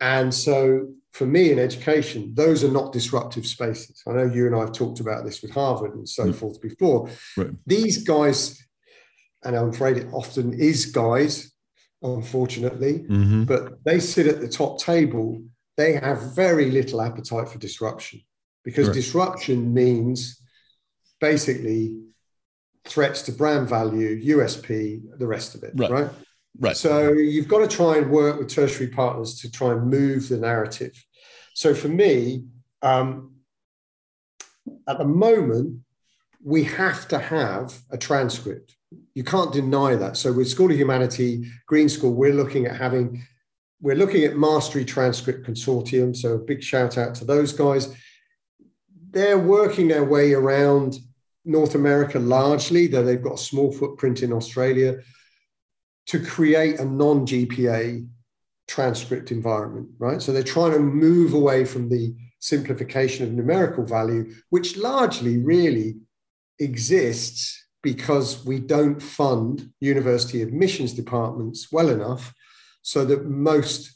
And 0.00 0.32
so 0.32 0.88
for 1.12 1.26
me 1.26 1.50
in 1.50 1.58
education, 1.58 2.32
those 2.34 2.62
are 2.62 2.70
not 2.70 2.92
disruptive 2.92 3.46
spaces. 3.46 4.02
I 4.06 4.12
know 4.12 4.24
you 4.24 4.46
and 4.46 4.54
I 4.54 4.60
have 4.60 4.72
talked 4.72 5.00
about 5.00 5.24
this 5.24 5.42
with 5.42 5.50
Harvard 5.50 5.94
and 5.94 6.08
so 6.08 6.26
mm. 6.26 6.34
forth 6.34 6.60
before. 6.60 7.10
Right. 7.36 7.50
These 7.66 8.04
guys, 8.04 8.62
and 9.44 9.56
I'm 9.56 9.70
afraid 9.70 9.96
it 9.96 10.12
often 10.12 10.54
is 10.54 10.86
guys, 10.86 11.52
unfortunately, 12.02 13.00
mm-hmm. 13.00 13.44
but 13.44 13.84
they 13.84 13.98
sit 13.98 14.26
at 14.26 14.40
the 14.40 14.48
top 14.48 14.80
table. 14.80 15.42
They 15.76 15.94
have 15.94 16.34
very 16.34 16.70
little 16.70 17.00
appetite 17.02 17.48
for 17.48 17.58
disruption 17.58 18.20
because 18.64 18.86
right. 18.88 18.94
disruption 18.94 19.74
means 19.74 20.40
basically 21.20 21.98
threats 22.84 23.22
to 23.22 23.32
brand 23.32 23.68
value, 23.68 24.36
USP, 24.36 25.02
the 25.18 25.26
rest 25.26 25.54
of 25.54 25.62
it, 25.64 25.72
right? 25.74 25.90
right? 25.90 26.10
Right. 26.58 26.76
So 26.76 27.12
you've 27.12 27.48
got 27.48 27.58
to 27.58 27.76
try 27.76 27.96
and 27.96 28.10
work 28.10 28.38
with 28.38 28.48
tertiary 28.48 28.88
partners 28.88 29.40
to 29.40 29.50
try 29.50 29.72
and 29.72 29.88
move 29.88 30.28
the 30.28 30.38
narrative. 30.38 30.92
So 31.54 31.74
for 31.74 31.88
me, 31.88 32.44
um, 32.82 33.36
at 34.88 34.98
the 34.98 35.04
moment, 35.04 35.80
we 36.42 36.64
have 36.64 37.08
to 37.08 37.18
have 37.18 37.78
a 37.90 37.98
transcript. 37.98 38.76
You 39.14 39.24
can't 39.24 39.52
deny 39.52 39.94
that. 39.96 40.16
So 40.16 40.32
with 40.32 40.48
School 40.48 40.70
of 40.70 40.76
Humanity, 40.76 41.46
Green 41.66 41.88
School, 41.88 42.14
we're 42.14 42.34
looking 42.34 42.66
at 42.66 42.76
having, 42.76 43.22
we're 43.80 43.96
looking 43.96 44.24
at 44.24 44.36
Mastery 44.36 44.84
Transcript 44.84 45.46
Consortium. 45.46 46.16
So 46.16 46.34
a 46.34 46.38
big 46.38 46.62
shout 46.62 46.98
out 46.98 47.14
to 47.16 47.24
those 47.24 47.52
guys. 47.52 47.94
They're 49.10 49.38
working 49.38 49.88
their 49.88 50.04
way 50.04 50.32
around 50.32 50.98
North 51.44 51.74
America 51.74 52.18
largely, 52.18 52.86
though 52.86 53.04
they've 53.04 53.22
got 53.22 53.34
a 53.34 53.42
small 53.42 53.72
footprint 53.72 54.22
in 54.22 54.32
Australia 54.32 55.00
to 56.10 56.18
create 56.18 56.80
a 56.80 56.84
non 56.84 57.24
GPA 57.24 58.04
transcript 58.66 59.30
environment, 59.30 59.88
right? 60.00 60.20
So 60.20 60.32
they're 60.32 60.42
trying 60.42 60.72
to 60.72 60.80
move 60.80 61.34
away 61.34 61.64
from 61.64 61.88
the 61.88 62.12
simplification 62.40 63.24
of 63.24 63.32
numerical 63.32 63.84
value, 63.84 64.32
which 64.48 64.76
largely 64.76 65.38
really 65.38 65.98
exists 66.58 67.64
because 67.84 68.44
we 68.44 68.58
don't 68.58 69.00
fund 69.00 69.70
university 69.78 70.42
admissions 70.42 70.94
departments 70.94 71.68
well 71.70 71.90
enough 71.90 72.34
so 72.82 73.04
that 73.04 73.26
most 73.26 73.94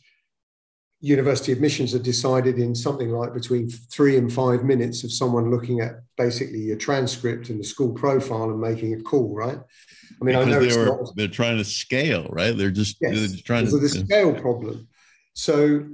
university 1.04 1.52
admissions 1.52 1.94
are 1.94 1.98
decided 1.98 2.58
in 2.58 2.74
something 2.74 3.10
like 3.10 3.34
between 3.34 3.68
three 3.68 4.16
and 4.16 4.32
five 4.32 4.64
minutes 4.64 5.04
of 5.04 5.12
someone 5.12 5.50
looking 5.50 5.80
at 5.80 6.00
basically 6.16 6.60
your 6.60 6.78
transcript 6.78 7.50
and 7.50 7.60
the 7.60 7.64
school 7.64 7.92
profile 7.92 8.44
and 8.44 8.58
making 8.58 8.94
a 8.94 9.02
call, 9.02 9.34
right? 9.34 9.58
I 9.58 10.24
mean, 10.24 10.34
because 10.34 10.46
I 10.46 10.50
know 10.50 10.64
they 10.64 10.76
were, 10.76 10.86
not, 10.86 11.14
they're 11.14 11.28
trying 11.28 11.58
to 11.58 11.64
scale, 11.64 12.26
right? 12.30 12.56
They're 12.56 12.70
just, 12.70 12.96
yes, 13.02 13.12
they're 13.12 13.28
just 13.28 13.44
trying 13.44 13.66
to. 13.66 13.78
the 13.78 13.88
scale 13.90 14.32
problem. 14.32 14.88
So 15.34 15.86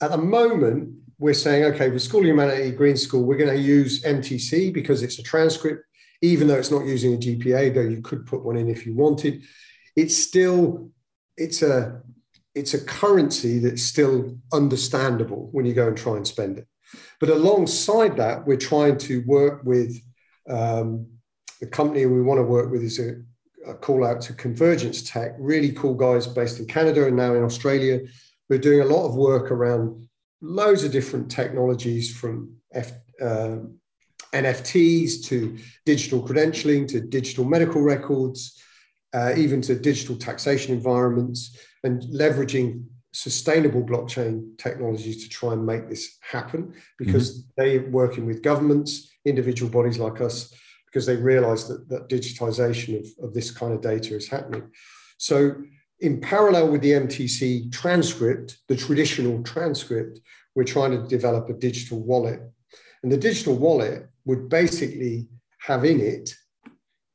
at 0.00 0.10
the 0.10 0.18
moment, 0.18 0.96
we're 1.18 1.32
saying, 1.32 1.64
okay, 1.74 1.88
with 1.88 2.02
School 2.02 2.20
of 2.20 2.26
Humanity, 2.26 2.72
Green 2.72 2.96
School, 2.96 3.22
we're 3.22 3.38
going 3.38 3.54
to 3.54 3.62
use 3.62 4.02
MTC 4.02 4.74
because 4.74 5.04
it's 5.04 5.20
a 5.20 5.22
transcript, 5.22 5.84
even 6.22 6.48
though 6.48 6.56
it's 6.56 6.72
not 6.72 6.86
using 6.86 7.14
a 7.14 7.18
GPA, 7.18 7.72
though 7.72 7.82
you 7.82 8.02
could 8.02 8.26
put 8.26 8.44
one 8.44 8.56
in 8.56 8.68
if 8.68 8.84
you 8.84 8.96
wanted. 8.96 9.44
It's 9.94 10.16
still, 10.16 10.90
it's 11.36 11.62
a, 11.62 12.02
it's 12.56 12.74
a 12.74 12.84
currency 12.84 13.60
that's 13.60 13.82
still 13.82 14.36
understandable 14.52 15.48
when 15.52 15.66
you 15.66 15.74
go 15.74 15.86
and 15.86 15.96
try 15.96 16.16
and 16.16 16.26
spend 16.26 16.58
it. 16.58 16.66
But 17.20 17.28
alongside 17.28 18.16
that, 18.16 18.46
we're 18.46 18.56
trying 18.56 18.98
to 18.98 19.22
work 19.26 19.62
with 19.64 19.96
um, 20.48 21.06
the 21.60 21.66
company 21.66 22.06
we 22.06 22.22
want 22.22 22.38
to 22.38 22.44
work 22.44 22.70
with 22.70 22.82
is 22.82 22.98
a 22.98 23.16
a 23.66 23.74
call 23.74 24.06
out 24.06 24.20
to 24.22 24.32
Convergence 24.32 25.02
Tech, 25.02 25.34
really 25.38 25.72
cool 25.72 25.94
guys 25.94 26.26
based 26.26 26.58
in 26.58 26.66
Canada 26.66 27.06
and 27.06 27.16
now 27.16 27.34
in 27.34 27.42
Australia. 27.42 28.00
We're 28.48 28.58
doing 28.58 28.80
a 28.80 28.84
lot 28.84 29.06
of 29.06 29.16
work 29.16 29.50
around 29.50 30.08
loads 30.40 30.84
of 30.84 30.92
different 30.92 31.30
technologies 31.30 32.16
from 32.16 32.54
F, 32.72 32.92
uh, 33.20 33.56
NFTs 34.32 35.24
to 35.26 35.58
digital 35.84 36.22
credentialing 36.22 36.86
to 36.88 37.00
digital 37.00 37.44
medical 37.44 37.82
records, 37.82 38.60
uh, 39.12 39.32
even 39.36 39.60
to 39.62 39.74
digital 39.74 40.16
taxation 40.16 40.74
environments, 40.74 41.58
and 41.84 42.02
leveraging 42.02 42.84
sustainable 43.12 43.82
blockchain 43.82 44.58
technologies 44.58 45.22
to 45.22 45.28
try 45.30 45.54
and 45.54 45.64
make 45.64 45.88
this 45.88 46.18
happen 46.20 46.74
because 46.98 47.30
mm-hmm. 47.30 47.50
they're 47.56 47.90
working 47.90 48.26
with 48.26 48.42
governments, 48.42 49.10
individual 49.24 49.70
bodies 49.70 49.98
like 49.98 50.20
us, 50.20 50.52
because 50.84 51.06
they 51.06 51.16
realize 51.16 51.66
that, 51.66 51.88
that 51.88 52.08
digitization 52.08 52.98
of, 52.98 53.24
of 53.24 53.34
this 53.34 53.50
kind 53.50 53.72
of 53.72 53.80
data 53.80 54.14
is 54.14 54.28
happening. 54.28 54.70
So, 55.18 55.56
in 56.00 56.20
parallel 56.20 56.70
with 56.70 56.82
the 56.82 56.92
MTC 56.92 57.72
transcript, 57.72 58.58
the 58.68 58.76
traditional 58.76 59.42
transcript, 59.42 60.20
we're 60.54 60.64
trying 60.64 60.90
to 60.90 61.08
develop 61.08 61.48
a 61.48 61.54
digital 61.54 62.02
wallet. 62.02 62.40
And 63.02 63.10
the 63.10 63.16
digital 63.16 63.56
wallet 63.56 64.06
would 64.26 64.50
basically 64.50 65.28
have 65.60 65.86
in 65.86 66.00
it 66.00 66.34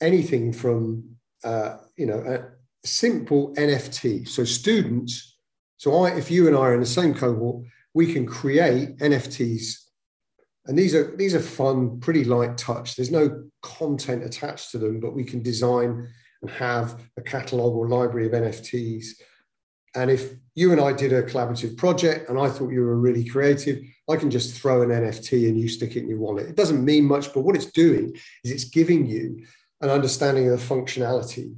anything 0.01 0.51
from, 0.51 1.03
uh, 1.43 1.77
you 1.95 2.07
know, 2.07 2.19
a 2.19 2.60
simple 2.83 3.53
NFT. 3.55 4.27
So 4.27 4.43
students, 4.43 5.37
so 5.77 6.03
I, 6.03 6.11
if 6.11 6.31
you 6.31 6.47
and 6.47 6.55
I 6.55 6.59
are 6.59 6.73
in 6.73 6.79
the 6.79 6.85
same 6.85 7.13
cohort, 7.13 7.65
we 7.93 8.13
can 8.13 8.25
create 8.25 8.97
NFTs 8.97 9.81
and 10.67 10.77
these 10.77 10.93
are 10.93 11.15
these 11.17 11.33
are 11.33 11.39
fun, 11.39 11.99
pretty 11.99 12.23
light 12.23 12.57
touch. 12.57 12.95
There's 12.95 13.11
no 13.11 13.43
content 13.61 14.23
attached 14.23 14.71
to 14.71 14.77
them, 14.77 14.99
but 14.99 15.15
we 15.15 15.23
can 15.23 15.41
design 15.41 16.07
and 16.41 16.51
have 16.51 17.01
a 17.17 17.21
catalog 17.21 17.75
or 17.75 17.87
library 17.87 18.27
of 18.27 18.33
NFTs. 18.33 19.07
And 19.95 20.09
if 20.09 20.33
you 20.55 20.71
and 20.71 20.79
I 20.79 20.93
did 20.93 21.11
a 21.11 21.23
collaborative 21.23 21.77
project 21.77 22.29
and 22.29 22.39
I 22.39 22.47
thought 22.47 22.69
you 22.69 22.81
were 22.81 22.97
really 22.97 23.25
creative, 23.25 23.83
I 24.09 24.15
can 24.15 24.31
just 24.31 24.55
throw 24.55 24.81
an 24.81 24.89
NFT 24.89 25.49
and 25.49 25.59
you 25.59 25.67
stick 25.67 25.95
it 25.95 26.03
in 26.03 26.09
your 26.09 26.19
wallet. 26.19 26.47
It 26.47 26.55
doesn't 26.55 26.85
mean 26.85 27.05
much, 27.05 27.33
but 27.33 27.41
what 27.41 27.55
it's 27.55 27.71
doing 27.71 28.15
is 28.43 28.51
it's 28.51 28.63
giving 28.65 29.05
you 29.05 29.45
an 29.81 29.89
understanding 29.89 30.47
of 30.47 30.59
the 30.59 30.65
functionality 30.65 31.55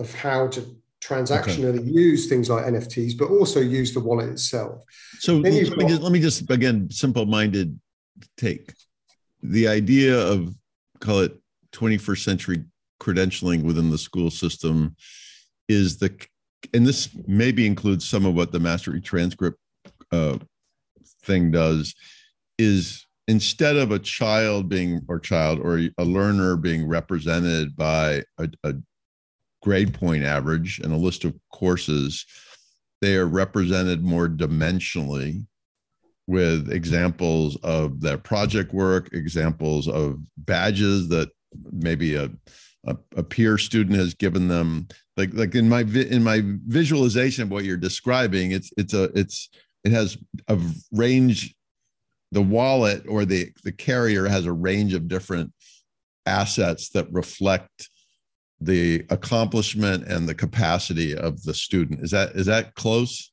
of 0.00 0.12
how 0.14 0.48
to 0.48 0.76
transactionally 1.02 1.78
okay. 1.78 1.90
use 1.90 2.28
things 2.28 2.50
like 2.50 2.64
NFTs, 2.64 3.16
but 3.16 3.28
also 3.28 3.60
use 3.60 3.94
the 3.94 4.00
wallet 4.00 4.28
itself. 4.28 4.82
So 5.18 5.36
let 5.36 5.52
me, 5.52 5.64
got, 5.64 5.88
just, 5.88 6.02
let 6.02 6.12
me 6.12 6.20
just 6.20 6.50
again 6.50 6.90
simple 6.90 7.26
minded 7.26 7.78
take 8.36 8.72
the 9.42 9.68
idea 9.68 10.18
of 10.18 10.54
call 11.00 11.20
it 11.20 11.40
21st 11.72 12.24
century 12.24 12.64
credentialing 13.00 13.62
within 13.62 13.90
the 13.90 13.96
school 13.96 14.30
system 14.30 14.94
is 15.68 15.98
the 15.98 16.12
and 16.74 16.86
this 16.86 17.08
maybe 17.26 17.66
includes 17.66 18.06
some 18.06 18.26
of 18.26 18.34
what 18.34 18.52
the 18.52 18.60
mastery 18.60 19.00
transcript 19.00 19.58
uh, 20.12 20.36
thing 21.22 21.50
does 21.50 21.94
is 22.58 23.06
instead 23.28 23.76
of 23.76 23.92
a 23.92 23.98
child 23.98 24.68
being 24.68 25.00
or 25.08 25.18
child 25.18 25.58
or 25.60 25.78
a 25.96 26.04
learner 26.04 26.56
being 26.56 26.86
represented 26.86 27.74
by 27.76 28.22
a, 28.38 28.48
a 28.64 28.74
grade 29.62 29.94
point 29.94 30.24
average 30.24 30.78
and 30.78 30.92
a 30.92 30.96
list 30.96 31.24
of 31.24 31.34
courses 31.52 32.24
they 33.00 33.16
are 33.16 33.26
represented 33.26 34.02
more 34.02 34.28
dimensionally 34.28 35.46
with 36.26 36.70
examples 36.70 37.56
of 37.62 38.00
their 38.00 38.18
project 38.18 38.72
work, 38.72 39.12
examples 39.12 39.88
of 39.88 40.18
badges 40.36 41.08
that 41.08 41.30
maybe 41.72 42.14
a, 42.14 42.30
a, 42.86 42.96
a, 43.16 43.22
peer 43.22 43.58
student 43.58 43.98
has 43.98 44.14
given 44.14 44.46
them. 44.46 44.86
Like 45.16 45.30
like 45.34 45.54
in 45.54 45.68
my 45.68 45.80
in 45.80 46.22
my 46.22 46.42
visualization 46.66 47.42
of 47.42 47.50
what 47.50 47.64
you're 47.64 47.76
describing, 47.76 48.52
it's 48.52 48.70
it's 48.76 48.94
a 48.94 49.04
it's 49.18 49.48
it 49.84 49.92
has 49.92 50.16
a 50.48 50.58
range. 50.92 51.54
The 52.32 52.42
wallet 52.42 53.02
or 53.08 53.24
the 53.24 53.50
the 53.64 53.72
carrier 53.72 54.26
has 54.26 54.46
a 54.46 54.52
range 54.52 54.94
of 54.94 55.08
different 55.08 55.52
assets 56.26 56.90
that 56.90 57.12
reflect 57.12 57.90
the 58.60 59.04
accomplishment 59.10 60.04
and 60.04 60.28
the 60.28 60.34
capacity 60.34 61.16
of 61.16 61.42
the 61.42 61.54
student. 61.54 62.00
Is 62.00 62.10
that 62.10 62.30
is 62.30 62.46
that 62.46 62.74
close? 62.74 63.32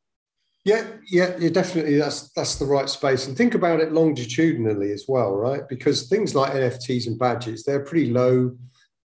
Yeah, 0.64 0.86
yeah, 1.10 1.36
yeah, 1.40 1.50
definitely. 1.50 1.98
That's 1.98 2.30
that's 2.34 2.56
the 2.56 2.66
right 2.66 2.90
space, 2.90 3.28
and 3.28 3.38
think 3.38 3.56
about 3.56 3.80
it 3.80 3.92
longitudinally 3.92 4.92
as 4.92 5.06
well, 5.08 5.34
right? 5.36 5.68
Because 5.68 6.08
things 6.08 6.36
like 6.36 6.54
NFTs 6.54 7.08
and 7.08 7.18
badges, 7.18 7.64
they're 7.64 7.86
pretty 7.86 8.12
low, 8.12 8.58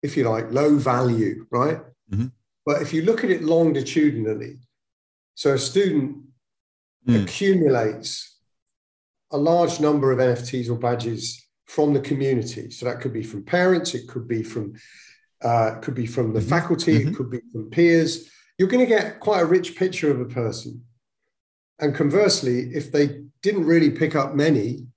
if 0.04 0.18
you 0.18 0.30
like, 0.30 0.52
low 0.52 0.76
value, 0.76 1.46
right? 1.52 1.80
Mm-hmm. 2.12 2.28
But 2.66 2.82
if 2.82 2.94
you 2.94 3.04
look 3.04 3.24
at 3.24 3.30
it 3.30 3.44
longitudinally, 3.44 4.58
so 5.36 5.54
a 5.54 5.58
student 5.58 6.18
mm. 7.08 7.24
accumulates 7.24 8.40
a 9.32 9.38
large 9.38 9.80
number 9.80 10.12
of 10.12 10.20
NFTs 10.20 10.70
or 10.70 10.76
badges 10.76 11.46
from 11.66 11.94
the 11.94 12.00
community. 12.00 12.70
So 12.72 12.86
that 12.86 13.02
could 13.02 13.14
be 13.14 13.24
from 13.24 13.44
parents, 13.44 13.94
it 13.94 14.08
could 14.08 14.28
be 14.28 14.44
from 14.44 14.74
uh, 15.46 15.76
could 15.82 15.96
be 15.96 16.06
from 16.06 16.34
the 16.34 16.42
mm-hmm. 16.42 16.50
faculty, 16.50 17.00
mm-hmm. 17.00 17.10
it 17.10 17.16
could 17.16 17.30
be 17.30 17.40
from 17.52 17.70
peers. 17.70 18.30
You're 18.58 18.68
going 18.68 18.86
to 18.86 18.90
get 18.90 19.20
quite 19.20 19.42
a 19.42 19.46
rich 19.46 19.76
picture 19.76 20.12
of 20.12 20.20
a 20.20 20.26
person 20.26 20.82
and 21.80 21.94
conversely, 21.94 22.72
if 22.74 22.92
they 22.92 23.22
didn't 23.42 23.66
really 23.66 23.92
pick 23.92 24.16
up 24.16 24.34
many, 24.34 24.88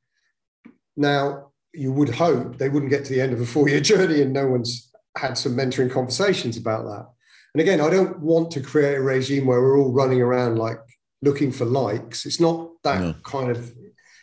now 0.96 1.50
you 1.72 1.92
would 1.92 2.08
hope 2.08 2.58
they 2.58 2.68
wouldn't 2.68 2.90
get 2.90 3.04
to 3.04 3.12
the 3.12 3.20
end 3.20 3.32
of 3.32 3.40
a 3.40 3.46
four 3.46 3.68
year 3.68 3.80
journey 3.92 4.22
and 4.22 4.32
no 4.32 4.46
one's 4.46 4.90
had 5.16 5.36
some 5.36 5.56
mentoring 5.56 5.90
conversations 5.90 6.56
about 6.56 6.84
that. 6.84 7.06
And 7.54 7.60
again, 7.60 7.80
I 7.80 7.90
don't 7.90 8.20
want 8.20 8.50
to 8.52 8.60
create 8.60 8.96
a 8.96 9.02
regime 9.02 9.46
where 9.46 9.60
we're 9.60 9.78
all 9.78 9.92
running 9.92 10.20
around 10.20 10.58
like 10.58 10.78
looking 11.22 11.50
for 11.50 11.64
likes. 11.64 12.26
It's 12.26 12.40
not 12.40 12.70
that 12.84 13.00
no. 13.00 13.14
kind 13.24 13.50
of 13.50 13.72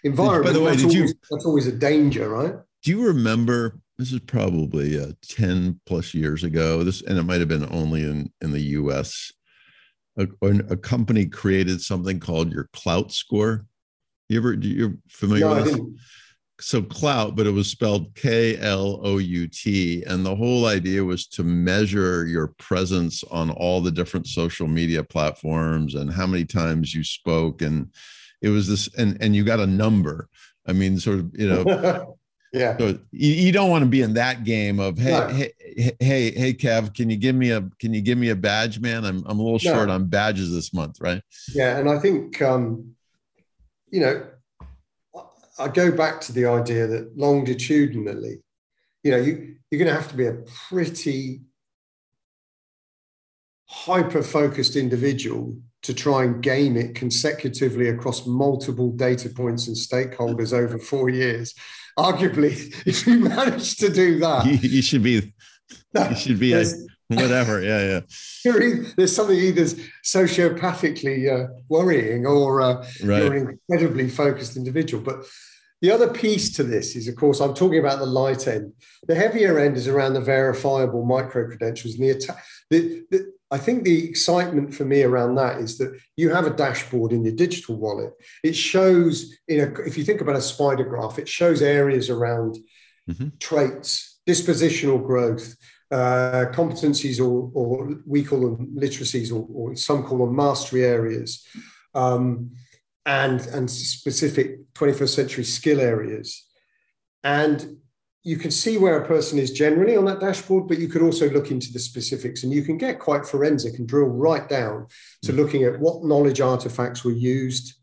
environment. 0.03 0.45
By 0.45 0.53
the 0.53 0.61
way, 0.61 0.71
that's, 0.71 0.83
did 0.83 0.95
always, 0.95 1.11
you, 1.11 1.19
that's 1.29 1.45
always 1.45 1.67
a 1.67 1.71
danger, 1.71 2.29
right? 2.29 2.55
Do 2.83 2.91
you 2.91 3.05
remember? 3.07 3.79
This 3.97 4.11
is 4.11 4.19
probably 4.19 4.99
uh, 4.99 5.13
ten 5.21 5.79
plus 5.85 6.13
years 6.13 6.43
ago. 6.43 6.83
This, 6.83 7.01
and 7.01 7.17
it 7.17 7.23
might 7.23 7.39
have 7.39 7.47
been 7.47 7.67
only 7.71 8.03
in 8.03 8.31
in 8.41 8.51
the 8.51 8.61
U.S. 8.61 9.31
A, 10.17 10.27
a 10.41 10.77
company 10.77 11.25
created 11.25 11.81
something 11.81 12.19
called 12.19 12.51
your 12.51 12.69
clout 12.73 13.11
score. 13.11 13.65
You 14.27 14.39
ever 14.39 14.53
you're 14.53 14.95
familiar 15.09 15.45
no, 15.45 15.63
with? 15.63 15.79
so 16.59 16.81
clout 16.81 17.35
but 17.35 17.45
it 17.45 17.51
was 17.51 17.69
spelled 17.69 18.15
K 18.15 18.57
L 18.57 18.99
O 19.03 19.17
U 19.17 19.47
T. 19.47 20.03
And 20.03 20.25
the 20.25 20.35
whole 20.35 20.65
idea 20.65 21.03
was 21.03 21.27
to 21.27 21.43
measure 21.43 22.25
your 22.25 22.47
presence 22.57 23.23
on 23.25 23.49
all 23.51 23.81
the 23.81 23.91
different 23.91 24.27
social 24.27 24.67
media 24.67 25.03
platforms 25.03 25.95
and 25.95 26.11
how 26.11 26.27
many 26.27 26.45
times 26.45 26.93
you 26.93 27.03
spoke. 27.03 27.61
And 27.61 27.93
it 28.41 28.49
was 28.49 28.67
this, 28.67 28.93
and, 28.95 29.17
and 29.21 29.35
you 29.35 29.43
got 29.43 29.59
a 29.59 29.67
number. 29.67 30.27
I 30.67 30.73
mean, 30.73 30.99
sort 30.99 31.19
of, 31.19 31.31
you 31.33 31.47
know. 31.47 32.17
yeah. 32.53 32.77
So 32.77 32.99
you, 33.11 33.31
you, 33.31 33.51
don't 33.51 33.69
want 33.69 33.83
to 33.83 33.89
be 33.89 34.01
in 34.01 34.13
that 34.13 34.43
game 34.43 34.79
of 34.79 34.97
hey, 34.97 35.11
no. 35.11 35.27
hey, 35.27 35.51
hey, 35.99 36.31
hey, 36.31 36.53
Kev, 36.53 36.93
can 36.93 37.09
you 37.09 37.17
give 37.17 37.35
me 37.35 37.51
a 37.51 37.61
can 37.79 37.93
you 37.93 38.01
give 38.01 38.17
me 38.17 38.29
a 38.29 38.35
badge, 38.35 38.79
man? 38.79 39.03
I'm 39.03 39.23
I'm 39.25 39.39
a 39.39 39.43
little 39.43 39.59
no. 39.63 39.75
short 39.75 39.89
on 39.89 40.07
badges 40.07 40.51
this 40.53 40.73
month, 40.73 41.01
right? 41.01 41.21
Yeah, 41.53 41.77
and 41.77 41.89
I 41.89 41.99
think 41.99 42.41
um, 42.41 42.95
you 43.89 44.01
know, 44.01 44.25
I 45.57 45.67
go 45.69 45.91
back 45.91 46.21
to 46.21 46.33
the 46.33 46.45
idea 46.45 46.87
that 46.87 47.17
longitudinally, 47.17 48.41
you 49.03 49.11
know, 49.11 49.17
you, 49.17 49.55
you're 49.69 49.79
going 49.79 49.87
to 49.87 49.93
have 49.93 50.09
to 50.09 50.17
be 50.17 50.25
a 50.25 50.43
pretty 50.69 51.41
hyper 53.67 54.21
focused 54.21 54.75
individual 54.75 55.55
to 55.83 55.93
try 55.93 56.23
and 56.23 56.41
game 56.41 56.75
it 56.75 56.95
consecutively 56.95 57.87
across 57.87 58.25
multiple 58.25 58.91
data 58.91 59.29
points 59.29 59.67
and 59.67 59.75
stakeholders 59.75 60.51
over 60.51 60.77
four 60.77 61.09
years. 61.09 61.53
Arguably, 61.97 62.73
if 62.85 63.07
you 63.07 63.19
manage 63.19 63.77
to 63.77 63.89
do 63.89 64.19
that, 64.19 64.45
you, 64.45 64.53
you 64.53 64.81
should 64.81 65.03
be, 65.03 65.33
you 65.93 66.15
should 66.15 66.39
be 66.39 66.53
a, 66.53 66.63
whatever. 67.07 67.61
Yeah, 67.61 68.01
yeah. 68.43 68.81
there's 68.97 69.15
something 69.15 69.37
either 69.37 69.63
sociopathically 70.03 71.31
uh, 71.31 71.53
worrying 71.69 72.25
or 72.25 72.61
uh, 72.61 72.75
right. 73.03 73.23
you're 73.23 73.33
an 73.33 73.59
incredibly 73.69 74.09
focused 74.09 74.57
individual. 74.57 75.03
But 75.03 75.25
the 75.81 75.91
other 75.91 76.07
piece 76.07 76.51
to 76.55 76.63
this 76.63 76.95
is, 76.95 77.07
of 77.07 77.15
course, 77.15 77.39
I'm 77.39 77.53
talking 77.53 77.79
about 77.79 77.99
the 77.99 78.05
light 78.05 78.47
end. 78.47 78.73
The 79.07 79.15
heavier 79.15 79.59
end 79.59 79.77
is 79.77 79.87
around 79.87 80.13
the 80.13 80.21
verifiable 80.21 81.05
micro 81.05 81.47
credentials 81.47 81.95
and 81.95 82.03
the 82.03 82.09
attack. 82.11 82.43
The, 82.69 83.03
the, 83.11 83.33
I 83.55 83.57
think 83.57 83.85
the 83.85 84.09
excitement 84.09 84.73
for 84.73 84.83
me 84.83 85.03
around 85.03 85.35
that 85.35 85.59
is 85.59 85.77
that 85.77 85.97
you 86.17 86.29
have 86.29 86.45
a 86.45 86.49
dashboard 86.49 87.13
in 87.13 87.23
your 87.23 87.35
digital 87.35 87.77
wallet. 87.77 88.11
It 88.43 88.53
shows, 88.53 89.33
in 89.47 89.61
a, 89.61 89.71
if 89.87 89.97
you 89.97 90.03
think 90.03 90.19
about 90.19 90.35
a 90.35 90.41
spider 90.41 90.83
graph, 90.83 91.19
it 91.19 91.29
shows 91.29 91.61
areas 91.61 92.09
around 92.09 92.57
mm-hmm. 93.09 93.29
traits, 93.39 94.19
dispositional 94.27 95.01
growth, 95.01 95.55
uh, 95.89 96.47
competencies, 96.51 97.21
or, 97.25 97.49
or, 97.53 97.95
we 98.05 98.25
call 98.25 98.41
them 98.41 98.75
literacies, 98.75 99.31
or, 99.31 99.47
or, 99.49 99.73
some 99.77 100.03
call 100.03 100.25
them 100.25 100.35
mastery 100.35 100.83
areas. 100.83 101.47
Um, 101.93 102.51
and, 103.05 103.39
and 103.39 103.71
specific 103.71 104.73
21st 104.73 105.15
century 105.15 105.45
skill 105.45 105.79
areas. 105.79 106.43
And 107.23 107.77
you 108.25 108.37
can 108.37 108.49
see 108.49 108.79
where 108.79 108.99
a 108.99 109.07
person 109.07 109.37
is 109.37 109.51
generally 109.51 109.95
on 109.95 110.03
that 110.05 110.19
dashboard, 110.19 110.67
but 110.67 110.79
you 110.79 110.87
could 110.87 111.03
also 111.03 111.29
look 111.29 111.51
into 111.51 111.71
the 111.71 111.77
specifics 111.77 112.43
and 112.43 112.51
you 112.51 112.63
can 112.63 112.75
get 112.75 112.97
quite 112.97 113.23
forensic 113.23 113.77
and 113.77 113.87
drill 113.87 114.07
right 114.07 114.49
down 114.49 114.87
to 115.21 115.31
mm. 115.31 115.35
looking 115.35 115.63
at 115.63 115.79
what 115.79 116.03
knowledge 116.03 116.41
artifacts 116.41 117.05
were 117.05 117.11
used 117.11 117.75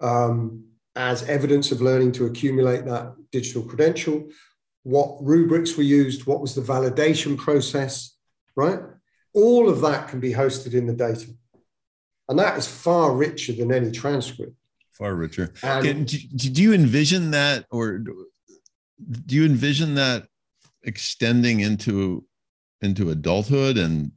um, 0.00 0.64
as 0.96 1.22
evidence 1.30 1.72
of 1.72 1.80
learning 1.80 2.12
to 2.12 2.26
accumulate 2.26 2.84
that 2.84 3.14
digital 3.32 3.62
credential, 3.62 4.28
what 4.82 5.16
rubrics 5.22 5.78
were 5.78 5.82
used, 5.82 6.26
what 6.26 6.42
was 6.42 6.54
the 6.54 6.60
validation 6.60 7.38
process, 7.38 8.18
right? 8.56 8.80
All 9.32 9.70
of 9.70 9.80
that 9.80 10.08
can 10.08 10.20
be 10.20 10.34
hosted 10.34 10.74
in 10.74 10.86
the 10.86 10.92
data. 10.92 11.26
And 12.28 12.38
that 12.38 12.58
is 12.58 12.68
far 12.68 13.16
richer 13.16 13.54
than 13.54 13.72
any 13.72 13.90
transcript. 13.90 14.52
Far 14.92 15.14
richer. 15.14 15.54
And, 15.62 15.84
Can, 15.86 16.04
do, 16.04 16.18
do 16.50 16.62
you 16.62 16.74
envision 16.74 17.30
that, 17.30 17.64
or 17.70 18.04
do 19.26 19.34
you 19.34 19.44
envision 19.44 19.94
that 19.94 20.26
extending 20.82 21.60
into 21.60 22.24
into 22.82 23.10
adulthood 23.10 23.78
and 23.78 24.12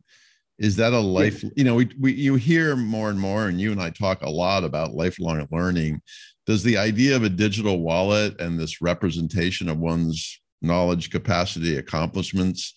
is 0.60 0.76
that 0.76 0.94
a 0.94 1.00
life 1.00 1.44
you 1.56 1.64
know 1.64 1.76
we, 1.76 1.90
we 2.00 2.14
you 2.14 2.36
hear 2.36 2.76
more 2.76 3.10
and 3.10 3.20
more 3.20 3.48
and 3.48 3.62
you 3.62 3.72
and 3.72 3.82
i 3.82 3.90
talk 3.90 4.22
a 4.22 4.30
lot 4.30 4.64
about 4.64 4.94
lifelong 4.94 5.46
learning 5.52 6.02
does 6.46 6.64
the 6.64 6.78
idea 6.78 7.16
of 7.16 7.24
a 7.24 7.30
digital 7.30 7.80
wallet 7.80 8.40
and 8.40 8.60
this 8.60 8.82
representation 8.82 9.70
of 9.70 9.78
one's 9.78 10.42
knowledge 10.62 11.10
capacity 11.10 11.78
accomplishments 11.78 12.74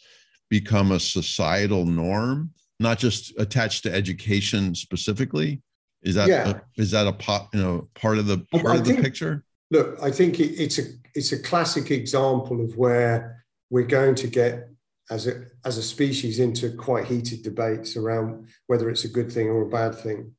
become 0.48 0.92
a 0.92 1.00
societal 1.00 1.84
norm 1.84 2.50
not 2.80 2.98
just 2.98 3.38
attached 3.38 3.84
to 3.84 3.94
education 3.94 4.74
specifically? 4.74 5.62
Is 6.02 6.14
that 6.14 6.28
yeah. 6.28 6.48
a, 6.48 6.80
is 6.80 6.90
that 6.92 7.06
a 7.06 7.12
pot, 7.12 7.48
you 7.52 7.60
know 7.60 7.88
part 7.94 8.18
of 8.18 8.26
the 8.26 8.44
um, 8.54 8.60
part 8.62 8.66
I, 8.66 8.74
of 8.76 8.84
the 8.84 8.92
think, 8.92 9.04
picture? 9.04 9.44
Look, 9.70 9.98
I 10.02 10.10
think 10.10 10.40
it, 10.40 10.60
it's 10.60 10.78
a 10.78 10.84
it's 11.14 11.32
a 11.32 11.42
classic 11.42 11.90
example 11.90 12.62
of 12.62 12.76
where 12.76 13.44
we're 13.70 13.86
going 13.86 14.14
to 14.16 14.26
get 14.26 14.68
as 15.10 15.26
a 15.26 15.44
as 15.64 15.78
a 15.78 15.82
species 15.82 16.38
into 16.38 16.72
quite 16.72 17.06
heated 17.06 17.42
debates 17.42 17.96
around 17.96 18.48
whether 18.66 18.88
it's 18.88 19.04
a 19.04 19.08
good 19.08 19.30
thing 19.30 19.48
or 19.48 19.62
a 19.62 19.68
bad 19.68 19.94
thing, 19.94 20.34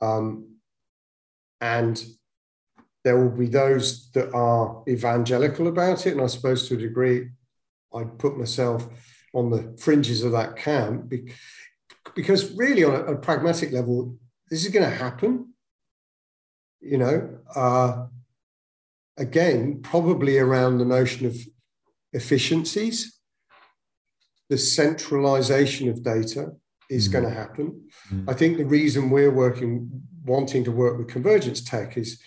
um, 0.00 0.56
and 1.60 2.04
there 3.04 3.18
will 3.18 3.36
be 3.36 3.46
those 3.46 4.10
that 4.12 4.32
are 4.34 4.82
evangelical 4.88 5.68
about 5.68 6.06
it, 6.06 6.12
and 6.12 6.20
I 6.20 6.26
suppose 6.26 6.68
to 6.68 6.74
a 6.74 6.78
degree, 6.78 7.30
I 7.94 8.04
put 8.04 8.36
myself 8.36 8.88
on 9.34 9.50
the 9.50 9.76
fringes 9.78 10.24
of 10.24 10.32
that 10.32 10.56
camp 10.56 11.12
because 12.14 12.52
really 12.54 12.82
on 12.82 12.94
a, 12.94 13.12
a 13.12 13.16
pragmatic 13.16 13.72
level 13.72 14.16
this 14.50 14.64
is 14.64 14.72
going 14.72 14.88
to 14.88 14.96
happen. 14.96 15.52
You 16.80 16.98
know 16.98 17.38
uh, 17.54 18.06
again 19.18 19.80
probably 19.82 20.38
around 20.38 20.78
the 20.78 20.84
notion 20.84 21.26
of 21.26 21.36
efficiencies 22.12 23.20
the 24.48 24.58
centralization 24.58 25.88
of 25.88 26.02
data 26.02 26.52
is 26.88 27.08
mm. 27.08 27.12
going 27.12 27.24
to 27.24 27.30
happen 27.30 27.88
mm. 28.10 28.24
i 28.28 28.32
think 28.32 28.56
the 28.56 28.64
reason 28.64 29.10
we're 29.10 29.30
working 29.30 29.90
wanting 30.24 30.64
to 30.64 30.72
work 30.72 30.98
with 30.98 31.08
convergence 31.08 31.60
tech 31.60 31.96
is 31.96 32.20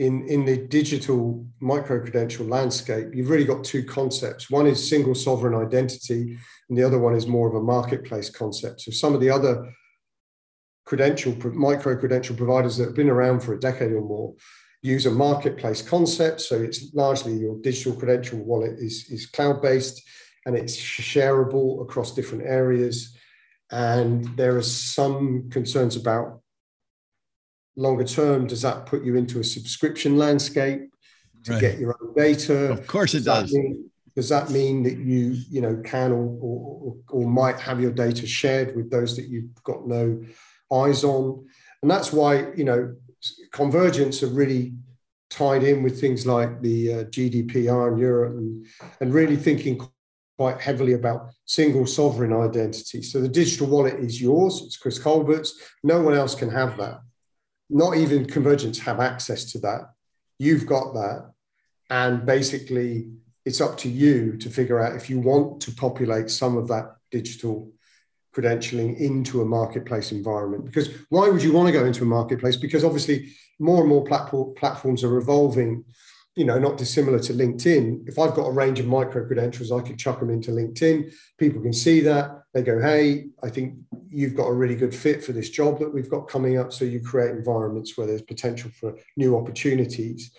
in, 0.00 0.26
in 0.28 0.46
the 0.46 0.56
digital 0.56 1.46
micro 1.60 2.00
credential 2.00 2.46
landscape, 2.46 3.08
you've 3.14 3.28
really 3.28 3.44
got 3.44 3.62
two 3.62 3.84
concepts. 3.84 4.50
One 4.50 4.66
is 4.66 4.88
single 4.88 5.14
sovereign 5.14 5.54
identity, 5.54 6.38
and 6.70 6.78
the 6.78 6.82
other 6.82 6.98
one 6.98 7.14
is 7.14 7.26
more 7.26 7.46
of 7.46 7.54
a 7.54 7.60
marketplace 7.60 8.30
concept. 8.30 8.80
So 8.80 8.92
some 8.92 9.14
of 9.14 9.20
the 9.20 9.28
other 9.28 9.70
credential 10.86 11.36
micro 11.52 11.98
credential 11.98 12.34
providers 12.34 12.78
that 12.78 12.86
have 12.86 12.94
been 12.94 13.10
around 13.10 13.40
for 13.40 13.52
a 13.52 13.60
decade 13.60 13.92
or 13.92 14.00
more 14.00 14.34
use 14.82 15.06
a 15.06 15.10
marketplace 15.10 15.82
concept. 15.82 16.40
So 16.40 16.60
it's 16.62 16.94
largely 16.94 17.34
your 17.34 17.56
digital 17.60 17.92
credential 17.94 18.38
wallet 18.38 18.78
is, 18.78 19.06
is 19.10 19.26
cloud 19.26 19.60
based 19.60 20.02
and 20.46 20.56
it's 20.56 20.76
shareable 20.76 21.82
across 21.82 22.14
different 22.14 22.44
areas. 22.44 23.16
And 23.70 24.24
there 24.36 24.56
are 24.56 24.62
some 24.62 25.50
concerns 25.50 25.96
about 25.96 26.40
longer 27.76 28.04
term, 28.04 28.46
does 28.46 28.62
that 28.62 28.86
put 28.86 29.04
you 29.04 29.16
into 29.16 29.40
a 29.40 29.44
subscription 29.44 30.16
landscape 30.16 30.90
to 31.44 31.52
right. 31.52 31.60
get 31.60 31.78
your 31.78 31.96
own 32.00 32.14
data? 32.14 32.70
Of 32.70 32.86
course, 32.86 33.14
it 33.14 33.24
does. 33.24 33.44
does. 33.44 33.52
Mean, 33.52 33.90
does 34.16 34.28
that 34.28 34.50
mean 34.50 34.82
that 34.82 34.98
you, 34.98 35.36
you 35.48 35.60
know, 35.60 35.80
can 35.84 36.10
or, 36.10 36.38
or, 36.40 36.96
or 37.10 37.28
might 37.28 37.60
have 37.60 37.80
your 37.80 37.92
data 37.92 38.26
shared 38.26 38.74
with 38.74 38.90
those 38.90 39.16
that 39.16 39.28
you've 39.28 39.62
got 39.62 39.86
no 39.86 40.22
eyes 40.72 41.04
on? 41.04 41.46
And 41.82 41.90
that's 41.90 42.12
why, 42.12 42.52
you 42.56 42.64
know, 42.64 42.94
convergence 43.52 44.22
are 44.22 44.28
really 44.28 44.74
tied 45.28 45.62
in 45.62 45.82
with 45.82 46.00
things 46.00 46.26
like 46.26 46.60
the 46.60 46.92
uh, 46.92 47.04
GDPR 47.04 47.92
in 47.92 47.98
Europe 47.98 48.32
and, 48.32 48.66
and 49.00 49.14
really 49.14 49.36
thinking 49.36 49.80
quite 50.36 50.60
heavily 50.60 50.94
about 50.94 51.30
single 51.44 51.86
sovereign 51.86 52.32
identity. 52.32 53.02
So 53.02 53.20
the 53.20 53.28
digital 53.28 53.66
wallet 53.66 54.00
is 54.00 54.20
yours, 54.20 54.62
it's 54.64 54.76
Chris 54.76 54.98
Colbert's, 54.98 55.60
no 55.84 56.00
one 56.00 56.14
else 56.14 56.34
can 56.34 56.50
have 56.50 56.76
that 56.78 57.00
not 57.70 57.96
even 57.96 58.26
convergence 58.26 58.80
have 58.80 59.00
access 59.00 59.44
to 59.52 59.58
that. 59.60 59.92
You've 60.38 60.66
got 60.66 60.92
that. 60.94 61.30
And 61.88 62.26
basically, 62.26 63.10
it's 63.44 63.60
up 63.60 63.78
to 63.78 63.88
you 63.88 64.36
to 64.38 64.50
figure 64.50 64.80
out 64.80 64.96
if 64.96 65.08
you 65.08 65.20
want 65.20 65.62
to 65.62 65.72
populate 65.72 66.30
some 66.30 66.56
of 66.56 66.68
that 66.68 66.96
digital 67.10 67.72
credentialing 68.34 68.98
into 68.98 69.42
a 69.42 69.44
marketplace 69.44 70.12
environment. 70.12 70.64
Because 70.64 70.88
why 71.08 71.28
would 71.28 71.42
you 71.42 71.52
want 71.52 71.66
to 71.66 71.72
go 71.72 71.84
into 71.84 72.02
a 72.02 72.06
marketplace? 72.06 72.56
Because 72.56 72.84
obviously, 72.84 73.32
more 73.58 73.80
and 73.80 73.88
more 73.88 74.04
platform, 74.04 74.54
platforms 74.56 75.04
are 75.04 75.18
evolving 75.18 75.84
you 76.36 76.44
know, 76.44 76.58
not 76.58 76.78
dissimilar 76.78 77.18
to 77.18 77.32
LinkedIn. 77.32 78.08
If 78.08 78.18
I've 78.18 78.34
got 78.34 78.46
a 78.46 78.52
range 78.52 78.78
of 78.78 78.86
micro 78.86 79.26
credentials, 79.26 79.72
I 79.72 79.80
could 79.80 79.98
chuck 79.98 80.20
them 80.20 80.30
into 80.30 80.52
LinkedIn. 80.52 81.12
People 81.38 81.60
can 81.60 81.72
see 81.72 82.00
that. 82.00 82.44
They 82.54 82.62
go, 82.62 82.80
hey, 82.80 83.26
I 83.42 83.50
think 83.50 83.74
you've 84.08 84.36
got 84.36 84.46
a 84.46 84.52
really 84.52 84.76
good 84.76 84.94
fit 84.94 85.24
for 85.24 85.32
this 85.32 85.50
job 85.50 85.78
that 85.80 85.92
we've 85.92 86.08
got 86.08 86.28
coming 86.28 86.56
up. 86.56 86.72
So 86.72 86.84
you 86.84 87.00
create 87.00 87.32
environments 87.32 87.96
where 87.96 88.06
there's 88.06 88.22
potential 88.22 88.70
for 88.70 88.94
new 89.16 89.36
opportunities. 89.36 90.30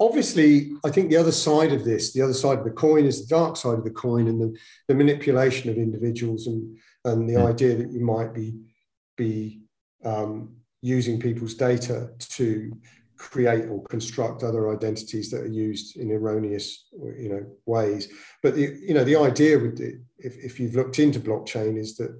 Obviously, 0.00 0.72
I 0.84 0.90
think 0.90 1.10
the 1.10 1.16
other 1.16 1.32
side 1.32 1.72
of 1.72 1.84
this, 1.84 2.12
the 2.12 2.22
other 2.22 2.32
side 2.32 2.58
of 2.58 2.64
the 2.64 2.70
coin, 2.70 3.04
is 3.04 3.20
the 3.20 3.34
dark 3.34 3.56
side 3.56 3.78
of 3.78 3.84
the 3.84 3.90
coin 3.90 4.28
and 4.28 4.40
the, 4.40 4.56
the 4.88 4.94
manipulation 4.94 5.68
of 5.68 5.76
individuals 5.76 6.46
and, 6.46 6.76
and 7.04 7.28
the 7.28 7.36
idea 7.36 7.76
that 7.76 7.90
you 7.90 8.00
might 8.00 8.32
be, 8.32 8.54
be 9.16 9.60
um, 10.04 10.56
using 10.80 11.20
people's 11.20 11.54
data 11.54 12.10
to 12.18 12.72
create 13.16 13.66
or 13.66 13.82
construct 13.84 14.42
other 14.42 14.74
identities 14.74 15.30
that 15.30 15.40
are 15.40 15.46
used 15.46 15.96
in 15.96 16.10
erroneous 16.10 16.86
you 17.16 17.28
know 17.28 17.46
ways 17.64 18.08
but 18.42 18.54
the 18.54 18.76
you 18.82 18.92
know 18.92 19.04
the 19.04 19.16
idea 19.16 19.56
with 19.56 19.80
it 19.80 19.94
if, 20.18 20.36
if 20.38 20.58
you've 20.58 20.74
looked 20.74 20.98
into 20.98 21.20
blockchain 21.20 21.78
is 21.78 21.96
that 21.96 22.10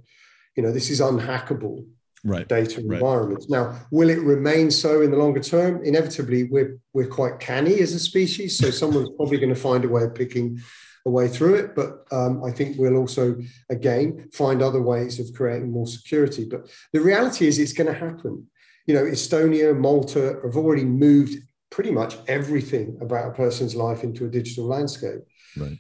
you 0.57 0.63
know 0.63 0.71
this 0.71 0.91
is 0.91 1.01
unhackable 1.01 1.85
right. 2.25 2.49
data 2.49 2.77
right. 2.77 2.95
environments 2.95 3.51
now 3.51 3.77
will 3.91 4.09
it 4.09 4.21
remain 4.21 4.71
so 4.71 5.03
in 5.03 5.11
the 5.11 5.17
longer 5.17 5.41
term 5.41 5.83
inevitably 5.85 6.45
we're 6.45 6.79
we're 6.93 7.09
quite 7.09 7.41
canny 7.41 7.81
as 7.81 7.93
a 7.93 7.99
species 7.99 8.57
so 8.57 8.71
someone's 8.71 9.11
probably 9.17 9.39
going 9.39 9.55
to 9.55 9.61
find 9.61 9.85
a 9.85 9.89
way 9.89 10.05
of 10.05 10.15
picking 10.15 10.59
a 11.07 11.11
way 11.11 11.29
through 11.29 11.55
it 11.55 11.75
but 11.75 12.05
um, 12.13 12.43
i 12.45 12.51
think 12.51 12.77
we'll 12.79 12.97
also 12.97 13.37
again 13.71 14.29
find 14.33 14.63
other 14.63 14.81
ways 14.81 15.21
of 15.21 15.35
creating 15.35 15.71
more 15.71 15.87
security 15.87 16.47
but 16.51 16.69
the 16.93 17.01
reality 17.01 17.47
is 17.47 17.59
it's 17.59 17.75
going 17.75 17.87
to 17.93 17.99
happen 17.99 18.47
you 18.87 18.95
know, 18.95 19.05
Estonia, 19.05 19.77
Malta 19.77 20.39
have 20.43 20.57
already 20.57 20.85
moved 20.85 21.37
pretty 21.71 21.91
much 21.91 22.17
everything 22.29 22.99
about 23.01 23.29
a 23.29 23.33
person's 23.33 23.75
life 23.75 24.05
into 24.05 24.27
a 24.27 24.29
digital 24.29 24.67
landscape. 24.67 25.21
Right. 25.57 25.79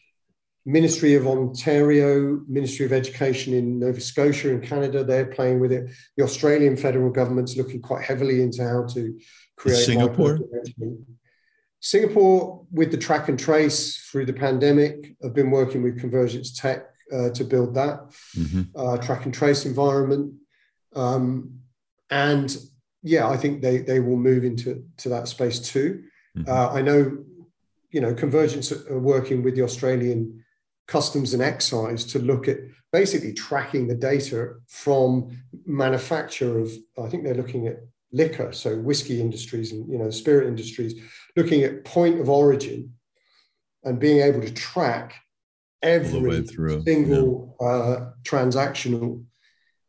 Ministry 0.67 1.15
of 1.15 1.27
Ontario, 1.27 2.41
Ministry 2.49 2.87
of 2.87 2.93
Education 2.93 3.53
in 3.53 3.79
Nova 3.79 4.01
Scotia 4.01 4.51
in 4.51 4.63
Canada, 4.63 5.05
they're 5.05 5.27
playing 5.27 5.61
with 5.61 5.73
it. 5.73 5.91
The 6.17 6.25
Australian 6.25 6.79
federal 6.79 7.11
government's 7.11 7.57
looking 7.57 7.83
quite 7.83 8.03
heavily 8.03 8.41
into 8.41 8.67
how 8.67 8.87
to 8.95 9.19
create 9.57 9.85
Singapore. 9.85 10.39
Singapore, 11.85 12.65
with 12.73 12.91
the 12.91 12.97
track 12.97 13.29
and 13.29 13.39
trace 13.39 13.99
through 14.11 14.25
the 14.25 14.33
pandemic, 14.33 15.15
have 15.23 15.35
been 15.35 15.51
working 15.51 15.83
with 15.83 16.01
Convergence 16.01 16.51
Tech 16.59 16.87
uh, 17.13 17.29
to 17.29 17.45
build 17.45 17.75
that 17.75 18.01
mm-hmm. 18.35 18.63
uh, 18.75 18.97
track 18.97 19.27
and 19.27 19.35
trace 19.35 19.67
environment. 19.67 20.33
Um, 20.97 21.59
and 22.09 22.57
yeah, 23.03 23.29
I 23.29 23.37
think 23.37 23.61
they 23.61 23.79
they 23.79 24.01
will 24.01 24.17
move 24.17 24.45
into 24.45 24.83
to 24.97 25.11
that 25.11 25.29
space 25.29 25.61
too. 25.61 26.05
Mm-hmm. 26.39 26.51
Uh, 26.51 26.69
I 26.73 26.81
know, 26.81 27.19
you 27.91 28.01
know, 28.01 28.15
Convergence 28.15 28.73
are 28.73 28.99
working 28.99 29.43
with 29.43 29.55
the 29.55 29.63
Australian 29.63 30.43
Customs 30.89 31.35
and 31.35 31.43
Excise 31.43 32.05
to 32.05 32.19
look 32.19 32.49
at 32.49 32.61
basically 32.93 33.35
tracking 33.35 33.89
the 33.89 33.95
data 33.95 34.55
from 34.69 35.37
manufacture 35.67 36.59
of. 36.59 36.73
I 36.99 37.11
think 37.11 37.25
they're 37.25 37.35
looking 37.35 37.67
at 37.67 37.77
liquor, 38.15 38.53
so 38.53 38.79
whiskey 38.79 39.21
industries 39.21 39.73
and 39.73 39.87
you 39.91 39.99
know 39.99 40.09
spirit 40.11 40.49
industries, 40.49 40.95
looking 41.37 41.63
at 41.65 41.85
point 41.85 42.21
of 42.21 42.31
origin 42.31 42.95
and 43.83 43.99
being 43.99 44.21
able 44.21 44.41
to 44.41 44.53
track 44.55 45.15
every 45.83 46.47
single 46.47 47.57
yeah. 47.61 47.67
uh, 47.67 48.11
transactional 48.23 49.23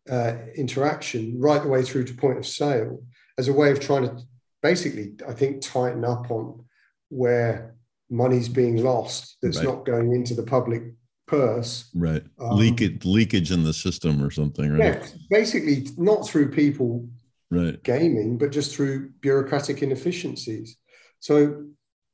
uh, 0.09 0.33
interaction 0.55 1.39
right 1.39 1.63
the 1.63 1.69
way 1.69 1.81
through 1.81 2.03
to 2.03 2.13
point 2.13 2.37
of 2.37 2.45
sale 2.45 3.01
as 3.37 3.47
a 3.47 3.53
way 3.53 3.71
of 3.71 3.79
trying 3.79 4.03
to 4.03 4.17
basically, 4.61 5.13
I 5.27 5.33
think, 5.33 5.61
tighten 5.61 6.03
up 6.03 6.29
on 6.29 6.65
where 7.09 7.75
money's 8.09 8.49
being 8.49 8.83
lost 8.83 9.37
that's 9.41 9.57
right. 9.57 9.65
not 9.65 9.85
going 9.85 10.13
into 10.13 10.33
the 10.33 10.43
public 10.43 10.83
purse. 11.27 11.89
Right. 11.95 12.23
Um, 12.39 12.57
leakage, 12.57 13.05
leakage 13.05 13.51
in 13.51 13.63
the 13.63 13.73
system 13.73 14.23
or 14.23 14.31
something, 14.31 14.71
right? 14.71 14.79
Yeah, 14.79 15.07
basically 15.29 15.87
not 15.97 16.27
through 16.27 16.51
people 16.51 17.07
right. 17.51 17.81
gaming, 17.83 18.37
but 18.37 18.51
just 18.51 18.75
through 18.75 19.09
bureaucratic 19.21 19.81
inefficiencies. 19.81 20.77
So, 21.19 21.65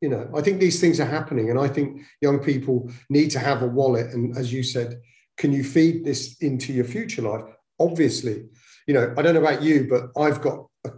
you 0.02 0.10
know, 0.10 0.30
I 0.36 0.42
think 0.42 0.60
these 0.60 0.80
things 0.80 1.00
are 1.00 1.06
happening. 1.06 1.50
And 1.50 1.60
I 1.60 1.68
think 1.68 2.02
young 2.22 2.40
people 2.40 2.90
need 3.10 3.32
to 3.32 3.40
have 3.40 3.62
a 3.62 3.68
wallet. 3.68 4.14
And 4.14 4.38
as 4.38 4.52
you 4.52 4.64
said, 4.64 5.02
can 5.38 5.54
you 5.54 5.64
feed 5.64 6.06
this 6.06 6.38
into 6.42 6.74
your 6.74 6.86
future 6.86 7.22
life? 7.22 7.44
Obviously, 7.80 8.46
you 8.88 8.94
know, 8.94 9.14
I 9.18 9.22
don't 9.22 9.34
know 9.34 9.42
about 9.42 9.62
you, 9.62 9.88
but 9.90 10.20
I've 10.20 10.42
got 10.42 10.66
a, 10.86 10.92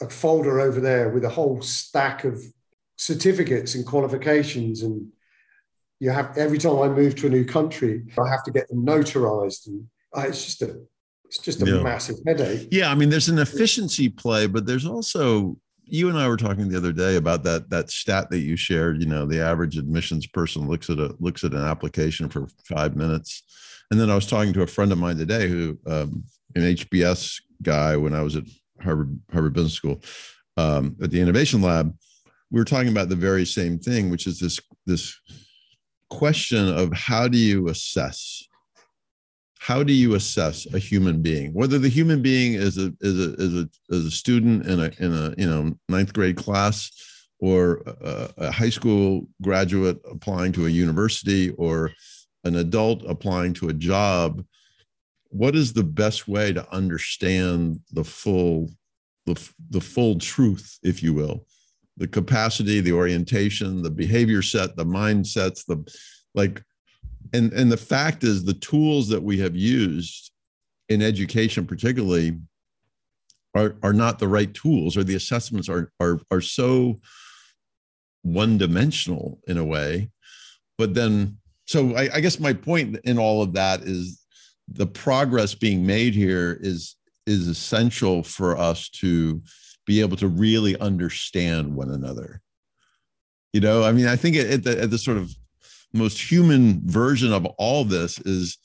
a 0.00 0.08
folder 0.08 0.60
over 0.60 0.80
there 0.80 1.10
with 1.10 1.24
a 1.24 1.30
whole 1.30 1.60
stack 1.62 2.24
of 2.24 2.42
certificates 2.96 3.74
and 3.74 3.84
qualifications 3.84 4.82
and 4.82 5.08
you 6.00 6.10
have 6.10 6.36
every 6.36 6.58
time 6.58 6.78
I 6.80 6.88
move 6.88 7.14
to 7.16 7.26
a 7.28 7.30
new 7.30 7.44
country, 7.44 8.04
I 8.18 8.28
have 8.28 8.44
to 8.44 8.50
get 8.50 8.68
them 8.68 8.84
notarized, 8.84 9.66
and 9.68 9.86
uh, 10.14 10.24
it's 10.28 10.44
just 10.44 10.62
a 10.62 10.80
it's 11.34 11.44
just 11.44 11.62
a 11.62 11.66
yeah. 11.66 11.82
massive 11.82 12.16
headache. 12.26 12.68
Yeah, 12.70 12.90
I 12.90 12.94
mean, 12.94 13.10
there's 13.10 13.28
an 13.28 13.38
efficiency 13.38 14.08
play, 14.08 14.46
but 14.46 14.66
there's 14.66 14.86
also 14.86 15.56
you 15.84 16.08
and 16.08 16.16
I 16.16 16.28
were 16.28 16.36
talking 16.36 16.68
the 16.68 16.76
other 16.76 16.92
day 16.92 17.16
about 17.16 17.42
that 17.44 17.70
that 17.70 17.90
stat 17.90 18.30
that 18.30 18.38
you 18.38 18.56
shared. 18.56 19.00
You 19.02 19.08
know, 19.08 19.26
the 19.26 19.40
average 19.40 19.76
admissions 19.76 20.26
person 20.26 20.68
looks 20.68 20.90
at 20.90 20.98
a 20.98 21.14
looks 21.18 21.42
at 21.42 21.52
an 21.52 21.64
application 21.64 22.28
for 22.28 22.46
five 22.68 22.94
minutes, 22.96 23.42
and 23.90 23.98
then 23.98 24.10
I 24.10 24.14
was 24.14 24.26
talking 24.26 24.52
to 24.52 24.62
a 24.62 24.66
friend 24.66 24.92
of 24.92 24.98
mine 24.98 25.16
today 25.16 25.48
who 25.48 25.76
um, 25.86 26.24
an 26.54 26.62
HBS 26.62 27.40
guy 27.62 27.96
when 27.96 28.14
I 28.14 28.22
was 28.22 28.36
at 28.36 28.44
Harvard 28.80 29.18
Harvard 29.32 29.54
Business 29.54 29.74
School 29.74 30.00
um, 30.56 30.96
at 31.02 31.10
the 31.10 31.20
Innovation 31.20 31.62
Lab. 31.62 31.94
We 32.50 32.60
were 32.60 32.64
talking 32.64 32.90
about 32.90 33.08
the 33.08 33.16
very 33.16 33.44
same 33.44 33.80
thing, 33.80 34.08
which 34.08 34.28
is 34.28 34.38
this 34.38 34.60
this 34.86 35.18
question 36.10 36.68
of 36.68 36.92
how 36.92 37.26
do 37.26 37.38
you 37.38 37.68
assess 37.68 38.46
how 39.64 39.82
do 39.82 39.94
you 39.94 40.14
assess 40.14 40.66
a 40.74 40.78
human 40.78 41.22
being? 41.22 41.50
Whether 41.54 41.78
the 41.78 41.88
human 41.88 42.20
being 42.20 42.52
is 42.52 42.76
a 42.76 42.92
is 43.00 43.18
a 43.18 43.32
is 43.38 43.54
a, 43.54 43.68
is 43.88 44.04
a 44.04 44.10
student 44.10 44.66
in 44.66 44.78
a 44.78 44.90
in 44.98 45.14
a 45.14 45.34
you 45.38 45.46
know 45.46 45.72
ninth 45.88 46.12
grade 46.12 46.36
class 46.36 46.90
or 47.38 47.82
a, 47.86 48.30
a, 48.36 48.50
high 48.50 48.68
school 48.68 49.26
graduate 49.40 49.98
applying 50.10 50.52
to 50.52 50.66
a 50.66 50.68
university 50.68 51.48
or 51.52 51.90
an 52.44 52.56
adult 52.56 53.04
applying 53.08 53.54
to 53.54 53.70
a 53.70 53.72
job 53.72 54.44
what 55.30 55.56
is 55.56 55.72
the 55.72 55.82
best 55.82 56.28
way 56.28 56.52
to 56.52 56.70
understand 56.70 57.80
the 57.92 58.04
full 58.04 58.68
the, 59.24 59.50
the 59.70 59.80
full 59.80 60.18
truth 60.18 60.78
if 60.82 61.02
you 61.02 61.14
will? 61.14 61.46
The 61.96 62.06
capacity 62.06 62.80
the 62.82 62.92
orientation 62.92 63.82
the 63.82 63.90
behavior 63.90 64.42
set 64.42 64.76
the 64.76 64.84
mindsets 64.84 65.64
the 65.64 65.78
like 66.34 66.62
and 67.34 67.52
and 67.52 67.70
the 67.70 67.76
fact 67.76 68.24
is 68.24 68.44
the 68.44 68.54
tools 68.54 69.08
that 69.08 69.22
we 69.22 69.38
have 69.38 69.56
used 69.56 70.30
in 70.88 71.02
education 71.02 71.66
particularly 71.66 72.38
are 73.54 73.74
are 73.82 73.92
not 73.92 74.18
the 74.18 74.28
right 74.28 74.54
tools 74.54 74.96
or 74.96 75.04
the 75.04 75.16
assessments 75.16 75.68
are 75.68 75.90
are 76.00 76.20
are 76.30 76.40
so 76.40 76.96
one 78.22 78.56
dimensional 78.56 79.40
in 79.48 79.58
a 79.58 79.64
way. 79.64 80.10
But 80.78 80.94
then 80.94 81.38
so 81.66 81.94
I, 81.96 82.08
I 82.14 82.20
guess 82.20 82.38
my 82.38 82.52
point 82.52 82.98
in 83.04 83.18
all 83.18 83.42
of 83.42 83.52
that 83.54 83.82
is 83.82 84.24
the 84.68 84.86
progress 84.86 85.54
being 85.54 85.84
made 85.84 86.14
here 86.14 86.58
is 86.60 86.96
is 87.26 87.48
essential 87.48 88.22
for 88.22 88.56
us 88.56 88.88
to 88.90 89.42
be 89.86 90.00
able 90.00 90.16
to 90.16 90.28
really 90.28 90.78
understand 90.78 91.74
one 91.74 91.90
another. 91.90 92.40
You 93.52 93.60
know 93.60 93.84
i 93.84 93.92
mean 93.92 94.08
i 94.08 94.16
think 94.16 94.34
at 94.34 94.64
the, 94.64 94.82
at 94.82 94.90
the 94.90 94.98
sort 94.98 95.16
of 95.16 95.32
most 95.94 96.30
human 96.30 96.82
version 96.84 97.32
of 97.32 97.46
all 97.58 97.84
this 97.84 98.18
is 98.20 98.58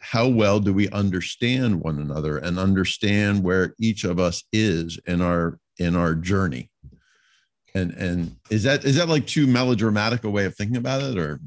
how 0.00 0.28
well 0.28 0.60
do 0.60 0.72
we 0.72 0.88
understand 0.90 1.80
one 1.80 1.98
another 1.98 2.38
and 2.38 2.58
understand 2.58 3.42
where 3.42 3.74
each 3.80 4.04
of 4.04 4.18
us 4.18 4.44
is 4.52 4.98
in 5.06 5.20
our 5.20 5.58
in 5.78 5.96
our 5.96 6.14
journey? 6.14 6.70
And 7.74 7.92
and 7.92 8.36
is 8.50 8.62
that 8.62 8.84
is 8.84 8.96
that 8.96 9.08
like 9.08 9.26
too 9.26 9.46
melodramatic 9.46 10.24
a 10.24 10.30
way 10.30 10.44
of 10.44 10.54
thinking 10.54 10.76
about 10.76 11.02
it 11.02 11.18
or 11.18 11.40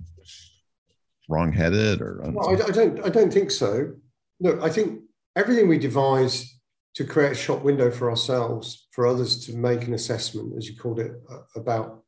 wrong-headed 1.30 2.02
or 2.02 2.22
I, 2.26 2.52
I, 2.52 2.56
don't 2.72 3.06
i 3.06 3.10
don't 3.10 3.32
think 3.32 3.52
so. 3.52 3.94
Look 4.40 4.62
i 4.62 4.70
think 4.70 5.02
everything 5.36 5.68
we 5.68 5.78
devise 5.78 6.60
to 6.96 7.06
create 7.06 7.32
a 7.32 7.36
shop 7.36 7.64
window 7.64 7.90
for 7.90 8.10
ourselves 8.10 8.88
for 8.92 9.08
others 9.08 9.46
to 9.46 9.56
make 9.56 9.88
an 9.88 9.94
assessment 9.94 10.54
as 10.58 10.68
you 10.68 10.76
called 10.76 11.00
it 11.00 11.14
about 11.56 12.04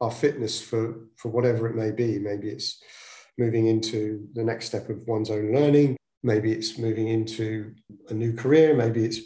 our 0.00 0.10
fitness 0.10 0.60
for 0.60 1.06
for 1.16 1.30
whatever 1.30 1.66
it 1.66 1.76
may 1.76 1.90
be 1.90 2.18
maybe 2.18 2.48
it's 2.48 2.82
moving 3.38 3.66
into 3.66 4.26
the 4.34 4.44
next 4.44 4.66
step 4.66 4.88
of 4.88 5.06
one's 5.06 5.30
own 5.30 5.52
learning 5.54 5.96
maybe 6.22 6.52
it's 6.52 6.78
moving 6.78 7.08
into 7.08 7.74
a 8.08 8.14
new 8.14 8.32
career 8.32 8.74
maybe 8.74 9.04
it's 9.04 9.20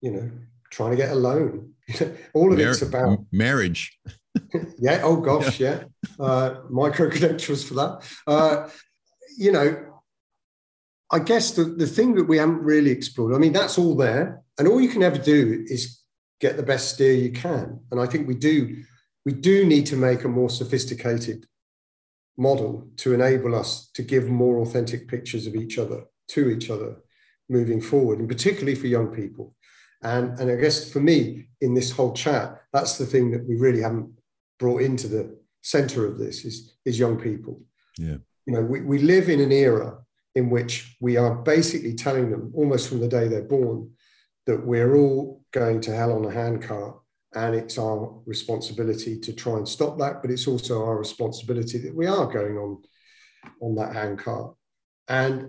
you 0.00 0.10
know 0.10 0.30
trying 0.70 0.90
to 0.90 0.96
get 0.96 1.10
a 1.10 1.14
loan 1.14 1.72
all 2.34 2.52
of 2.52 2.58
Mar- 2.58 2.70
it's 2.70 2.82
about 2.82 3.18
marriage 3.30 3.98
yeah. 4.78 5.00
Oh 5.02 5.16
gosh. 5.16 5.60
Yeah. 5.60 5.84
yeah. 6.18 6.24
Uh, 6.24 6.60
micro 6.70 7.10
credentials 7.10 7.64
for 7.64 7.74
that. 7.74 8.12
Uh, 8.26 8.68
you 9.36 9.52
know, 9.52 9.86
I 11.10 11.18
guess 11.18 11.52
the, 11.52 11.64
the 11.64 11.86
thing 11.86 12.14
that 12.14 12.24
we 12.24 12.38
haven't 12.38 12.62
really 12.62 12.90
explored, 12.90 13.34
I 13.34 13.38
mean, 13.38 13.52
that's 13.52 13.78
all 13.78 13.96
there. 13.96 14.42
And 14.58 14.68
all 14.68 14.80
you 14.80 14.88
can 14.88 15.02
ever 15.02 15.18
do 15.18 15.64
is 15.66 16.02
get 16.40 16.56
the 16.56 16.62
best 16.62 16.94
steer 16.94 17.12
you 17.12 17.32
can. 17.32 17.80
And 17.90 18.00
I 18.00 18.06
think 18.06 18.26
we 18.26 18.34
do 18.34 18.82
we 19.24 19.32
do 19.32 19.64
need 19.64 19.86
to 19.86 19.96
make 19.96 20.24
a 20.24 20.28
more 20.28 20.50
sophisticated 20.50 21.46
model 22.36 22.88
to 22.96 23.14
enable 23.14 23.54
us 23.54 23.90
to 23.94 24.02
give 24.02 24.28
more 24.28 24.60
authentic 24.60 25.06
pictures 25.08 25.46
of 25.46 25.54
each 25.54 25.78
other 25.78 26.04
to 26.28 26.50
each 26.50 26.70
other 26.70 26.96
moving 27.48 27.80
forward, 27.80 28.18
and 28.18 28.28
particularly 28.28 28.74
for 28.74 28.86
young 28.86 29.08
people. 29.08 29.54
And, 30.02 30.38
and 30.40 30.50
I 30.50 30.56
guess 30.56 30.90
for 30.90 31.00
me, 31.00 31.48
in 31.60 31.74
this 31.74 31.90
whole 31.90 32.12
chat, 32.12 32.62
that's 32.72 32.98
the 32.98 33.06
thing 33.06 33.30
that 33.32 33.46
we 33.46 33.56
really 33.56 33.82
haven't 33.82 34.10
brought 34.58 34.82
into 34.82 35.08
the 35.08 35.38
center 35.62 36.06
of 36.06 36.18
this 36.18 36.44
is, 36.44 36.74
is 36.84 36.98
young 36.98 37.18
people. 37.18 37.60
Yeah. 37.98 38.16
You 38.46 38.54
know, 38.54 38.62
we, 38.62 38.80
we 38.80 38.98
live 38.98 39.28
in 39.28 39.40
an 39.40 39.52
era 39.52 39.98
in 40.34 40.50
which 40.50 40.96
we 41.00 41.16
are 41.16 41.34
basically 41.34 41.94
telling 41.94 42.30
them 42.30 42.52
almost 42.54 42.88
from 42.88 43.00
the 43.00 43.08
day 43.08 43.28
they're 43.28 43.42
born 43.42 43.90
that 44.46 44.66
we're 44.66 44.96
all 44.96 45.44
going 45.52 45.80
to 45.82 45.94
hell 45.94 46.12
on 46.12 46.24
a 46.24 46.30
handcart 46.30 46.96
and 47.34 47.54
it's 47.54 47.78
our 47.78 48.20
responsibility 48.26 49.18
to 49.18 49.32
try 49.32 49.54
and 49.54 49.68
stop 49.68 49.98
that 49.98 50.20
but 50.22 50.30
it's 50.30 50.46
also 50.46 50.84
our 50.84 50.98
responsibility 50.98 51.78
that 51.78 51.94
we 51.94 52.06
are 52.06 52.26
going 52.26 52.56
on 52.56 52.82
on 53.60 53.74
that 53.74 53.94
handcart 53.94 54.54
and 55.08 55.48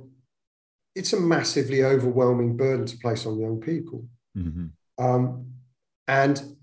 it's 0.95 1.13
a 1.13 1.19
massively 1.19 1.83
overwhelming 1.83 2.55
burden 2.55 2.85
to 2.85 2.97
place 2.97 3.25
on 3.25 3.39
young 3.39 3.59
people 3.59 4.05
Mm-hmm. 4.35 5.05
um, 5.05 5.45
and 6.07 6.55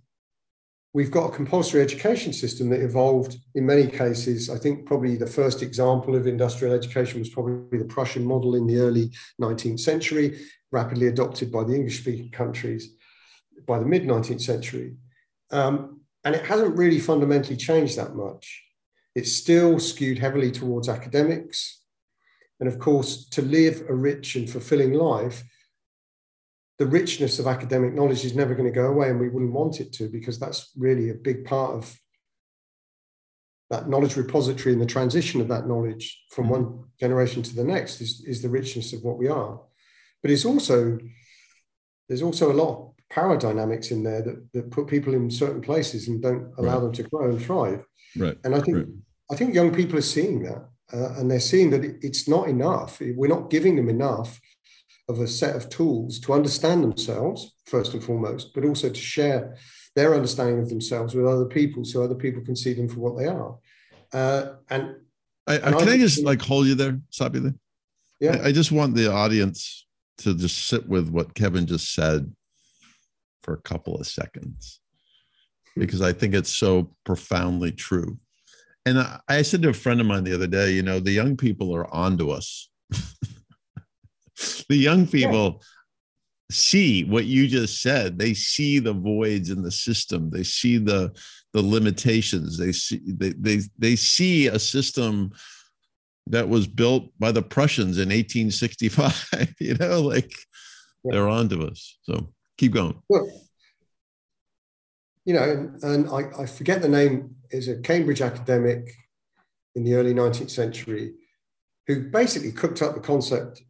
we've 0.93 1.11
got 1.11 1.31
a 1.31 1.35
compulsory 1.35 1.83
education 1.83 2.33
system 2.33 2.69
that 2.71 2.81
evolved 2.81 3.37
in 3.55 3.65
many 3.65 3.87
cases. 3.87 4.51
I 4.51 4.59
think 4.59 4.87
probably 4.87 5.17
the 5.17 5.27
first 5.27 5.63
example 5.63 6.17
of 6.17 6.27
industrial 6.27 6.75
education 6.75 7.21
was 7.21 7.29
probably 7.29 7.79
the 7.79 7.85
Prussian 7.85 8.25
model 8.25 8.57
in 8.57 8.67
the 8.67 8.79
early 8.79 9.13
19th 9.41 9.81
century, 9.81 10.41
rapidly 10.73 11.07
adopted 11.07 11.53
by 11.53 11.65
the 11.65 11.75
English 11.75 12.01
speaking 12.01 12.31
countries 12.31 12.95
by 13.67 13.79
the 13.79 13.85
mid 13.85 14.05
19th 14.05 14.41
century. 14.41 14.97
Um, 15.51 16.01
and 16.25 16.35
it 16.35 16.45
hasn't 16.45 16.77
really 16.77 16.99
fundamentally 16.99 17.57
changed 17.57 17.97
that 17.97 18.15
much. 18.15 18.63
It's 19.15 19.33
still 19.33 19.79
skewed 19.79 20.19
heavily 20.19 20.51
towards 20.53 20.89
academics. 20.89 21.83
And 22.61 22.69
of 22.69 22.79
course, 22.79 23.29
to 23.31 23.43
live 23.43 23.85
a 23.89 23.95
rich 23.95 24.37
and 24.37 24.49
fulfilling 24.49 24.93
life, 24.93 25.43
the 26.79 26.87
richness 26.87 27.39
of 27.39 27.47
academic 27.47 27.95
knowledge 27.95 28.25
is 28.25 28.37
never 28.37 28.55
going 28.55 28.69
to 28.69 28.75
go 28.75 28.87
away, 28.87 29.11
and 29.11 29.21
we 29.21 29.29
wouldn't 29.29 29.53
want 29.53 29.81
it 29.81 29.93
to, 29.95 30.09
because 30.09 30.39
that's 30.39 30.71
really 30.79 31.11
a 31.11 31.15
big 31.15 31.45
part 31.45 31.73
of 31.73 31.95
that 33.71 33.89
knowledge 33.89 34.17
repository 34.17 34.73
and 34.73 34.83
the 34.83 34.87
transition 34.87 35.41
of 35.41 35.49
that 35.49 35.67
knowledge 35.67 36.25
from 36.31 36.45
mm-hmm. 36.47 36.55
one 36.55 36.85
generation 36.99 37.43
to 37.43 37.55
the 37.55 37.65
next 37.65 38.01
is, 38.01 38.25
is 38.27 38.43
the 38.43 38.49
richness 38.49 38.93
of 38.93 39.03
what 39.03 39.19
we 39.19 39.29
are. 39.29 39.61
But 40.23 40.31
it's 40.31 40.45
also, 40.45 40.99
there's 42.09 42.23
also 42.23 42.51
a 42.51 42.55
lot 42.55 42.90
power 43.11 43.37
dynamics 43.37 43.91
in 43.91 44.03
there 44.03 44.23
that, 44.23 44.53
that 44.55 44.71
put 44.71 44.87
people 44.87 45.15
in 45.15 45.31
certain 45.31 45.61
places 45.61 46.09
and 46.09 46.23
don't 46.23 46.53
allow 46.59 46.75
right. 46.75 46.83
them 46.83 46.93
to 46.93 47.03
grow 47.03 47.29
and 47.29 47.43
thrive. 47.43 47.85
Right. 48.17 48.39
And 48.45 48.55
I 48.55 48.61
think 48.61 48.77
right. 48.77 48.87
I 49.31 49.37
think 49.37 49.55
young 49.55 49.75
people 49.75 49.99
are 49.99 50.03
seeing 50.03 50.43
that, 50.45 50.69
uh, 50.93 51.15
and 51.19 51.31
they're 51.31 51.41
seeing 51.41 51.71
that 51.71 51.85
it, 51.85 51.97
it's 52.03 52.29
not 52.29 52.49
enough. 52.49 53.01
We're 53.01 53.29
not 53.29 53.51
giving 53.51 53.77
them 53.77 53.89
enough 53.89 54.41
of 55.09 55.21
a 55.21 55.27
set 55.27 55.57
of 55.57 55.69
tools 55.69 56.21
to 56.21 56.33
understand 56.33 56.85
themselves 56.85 57.53
first 57.67 57.95
and 57.95 58.03
foremost, 58.03 58.55
but 58.55 58.65
also 58.65 58.89
to 58.89 59.01
share 59.01 59.57
their 59.97 60.15
understanding 60.15 60.61
of 60.61 60.69
themselves 60.69 61.15
with 61.15 61.27
other 61.27 61.47
people, 61.47 61.85
so 61.85 62.03
other 62.03 62.15
people 62.15 62.43
can 62.43 62.55
see 62.55 62.73
them 62.73 62.89
for 62.89 63.01
what 63.01 63.19
they 63.19 63.27
are. 63.27 63.57
Uh, 64.13 64.55
and, 64.69 64.97
I, 65.47 65.57
and 65.57 65.77
can 65.77 65.89
I, 65.89 65.95
I 65.95 65.99
just 65.99 66.23
like 66.23 66.41
hold 66.41 66.67
you 66.67 66.77
there, 66.77 67.01
stop 67.11 67.35
you 67.35 67.41
there? 67.41 67.55
Yeah. 68.21 68.37
I, 68.37 68.49
I 68.49 68.53
just 68.53 68.71
want 68.71 68.95
the 68.95 69.13
audience 69.13 69.87
to 70.19 70.35
just 70.35 70.69
sit 70.69 70.89
with 70.89 71.09
what 71.09 71.35
Kevin 71.35 71.67
just 71.67 71.93
said 71.93 72.33
for 73.43 73.55
a 73.55 73.63
couple 73.63 73.97
of 73.97 74.07
seconds 74.07 74.81
because 75.77 76.03
I 76.03 76.13
think 76.13 76.35
it's 76.35 76.55
so 76.55 76.95
profoundly 77.05 77.73
true. 77.73 78.19
And 78.87 78.99
I, 78.99 79.21
I, 79.29 79.43
said 79.43 79.63
to 79.63 79.69
a 79.71 79.75
friend 79.75 80.01
of 80.01 80.07
mine 80.07 80.25
the 80.25 80.35
other 80.35 80.47
day, 80.47 80.73
you 80.73 80.83
know, 80.83 81.01
the 81.01 81.13
young 81.13 81.37
people 81.37 81.75
are 81.75 81.93
onto 81.93 82.31
us. 82.31 82.71
the 84.69 84.77
young 84.77 85.07
people 85.07 85.61
yeah. 85.61 85.67
see 86.51 87.05
what 87.05 87.27
you 87.27 87.47
just 87.47 87.83
said. 87.83 88.19
They 88.19 88.35
see 88.35 88.79
the 88.79 88.95
voids 88.95 89.51
in 89.51 89.63
the 89.63 89.71
system. 89.71 90.31
They 90.31 90.43
see 90.43 90.79
the 90.79 91.13
the 91.53 91.63
limitations. 91.63 92.57
They 92.57 92.73
see 92.73 93.01
they 93.07 93.33
they 93.33 93.61
they 93.79 93.97
see 93.97 94.47
a 94.47 94.59
system 94.59 95.33
that 96.29 96.49
was 96.49 96.67
built 96.67 97.11
by 97.19 97.33
the 97.33 97.43
Prussians 97.43 97.99
in 97.99 98.09
1865. 98.09 99.55
you 99.61 99.75
know, 99.75 100.01
like 100.01 100.33
yeah. 101.05 101.13
they're 101.13 101.29
onto 101.29 101.63
us. 101.65 101.99
So 102.03 102.33
keep 102.61 102.73
going. 102.73 103.01
Well, 103.09 103.27
you 105.25 105.35
know, 105.35 105.43
and, 105.43 105.83
and 105.83 106.09
I, 106.11 106.43
I 106.43 106.47
forget 106.47 106.83
the 106.83 106.89
name, 106.89 107.37
is 107.51 107.69
a 107.69 107.79
Cambridge 107.79 108.21
academic 108.21 108.93
in 109.75 109.83
the 109.83 109.95
early 109.95 110.15
19th 110.15 110.51
century 110.51 111.15
who 111.87 112.11
basically 112.11 112.53
cooked 112.53 112.83
up 112.83 112.95
the 112.95 113.01
concept. 113.01 113.63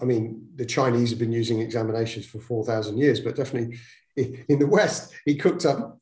I 0.00 0.04
mean, 0.04 0.48
the 0.54 0.66
Chinese 0.66 1.10
have 1.10 1.18
been 1.18 1.32
using 1.32 1.60
examinations 1.60 2.26
for 2.26 2.38
4,000 2.38 2.98
years, 2.98 3.20
but 3.20 3.36
definitely 3.36 3.78
in 4.16 4.58
the 4.58 4.66
West, 4.66 5.12
he 5.24 5.34
cooked 5.34 5.64
up 5.64 5.98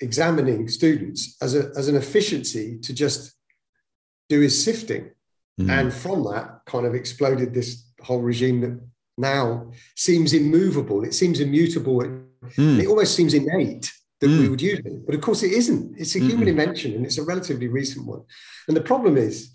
examining 0.00 0.68
students 0.68 1.36
as, 1.40 1.54
a, 1.54 1.70
as 1.76 1.88
an 1.88 1.96
efficiency 1.96 2.78
to 2.82 2.92
just 2.92 3.32
do 4.28 4.40
his 4.40 4.62
sifting. 4.62 5.10
Mm. 5.60 5.70
And 5.70 5.94
from 5.94 6.24
that 6.24 6.60
kind 6.66 6.84
of 6.84 6.94
exploded 6.94 7.54
this 7.54 7.86
whole 8.02 8.20
regime 8.20 8.60
that 8.60 8.80
now 9.16 9.70
seems 9.94 10.32
immovable. 10.32 11.04
It 11.04 11.14
seems 11.14 11.40
immutable. 11.40 12.00
Mm. 12.00 12.80
It 12.80 12.86
almost 12.86 13.14
seems 13.14 13.34
innate 13.34 13.90
that 14.20 14.28
mm. 14.28 14.40
we 14.40 14.48
would 14.48 14.62
use 14.62 14.80
it. 14.80 15.06
But 15.06 15.14
of 15.14 15.20
course, 15.20 15.42
it 15.42 15.52
isn't. 15.52 15.98
It's 15.98 16.14
a 16.14 16.18
human 16.18 16.46
mm-hmm. 16.46 16.48
invention 16.48 16.94
and 16.94 17.04
it's 17.04 17.18
a 17.18 17.24
relatively 17.24 17.68
recent 17.68 18.06
one. 18.06 18.22
And 18.68 18.76
the 18.76 18.82
problem 18.82 19.16
is, 19.16 19.50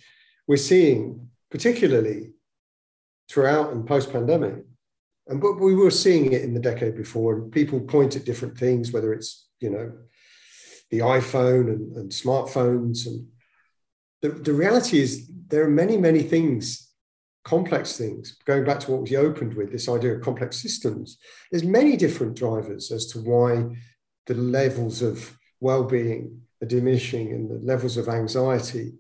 we're 0.48 0.58
seeing, 0.58 1.30
particularly 1.50 2.32
throughout 3.30 3.72
and 3.72 3.88
post 3.88 4.12
pandemic, 4.12 4.66
and 5.28 5.40
but 5.40 5.60
we 5.60 5.76
were 5.76 5.92
seeing 5.92 6.34
it 6.34 6.42
in 6.42 6.54
the 6.54 6.60
decade 6.60 6.96
before, 6.96 7.36
and 7.36 7.52
people 7.52 7.80
point 7.80 8.16
at 8.16 8.26
different 8.26 8.58
things, 8.58 8.92
whether 8.92 9.14
it's, 9.14 9.48
you 9.60 9.70
know, 9.70 9.94
the 10.90 11.00
iPhone 11.00 11.70
and, 11.70 11.96
and 11.96 12.12
smartphones. 12.12 13.06
And 13.06 13.28
the, 14.22 14.30
the 14.30 14.54
reality 14.54 15.00
is, 15.00 15.30
there 15.48 15.64
are 15.64 15.70
many, 15.70 15.98
many 15.98 16.22
things 16.22 16.91
complex 17.44 17.98
things 17.98 18.38
going 18.46 18.64
back 18.64 18.80
to 18.80 18.92
what 18.92 19.02
we 19.02 19.18
opened 19.18 19.54
with 19.56 19.72
this 19.72 19.90
idea 19.90 20.14
of 20.14 20.22
complex 20.22 20.62
systems 20.62 21.18
there's 21.52 21.64
many 21.64 21.98
different 21.98 22.36
drivers 22.36 22.92
as 22.92 23.08
to 23.08 23.20
why 23.20 23.66
the 24.28 24.36
levels 24.36 25.02
of 25.02 25.36
well-being 25.60 26.42
are 26.62 26.68
diminishing 26.68 27.32
and 27.34 27.50
the 27.50 27.60
levels 27.64 27.98
of 27.98 28.08
anxiety 28.08 28.94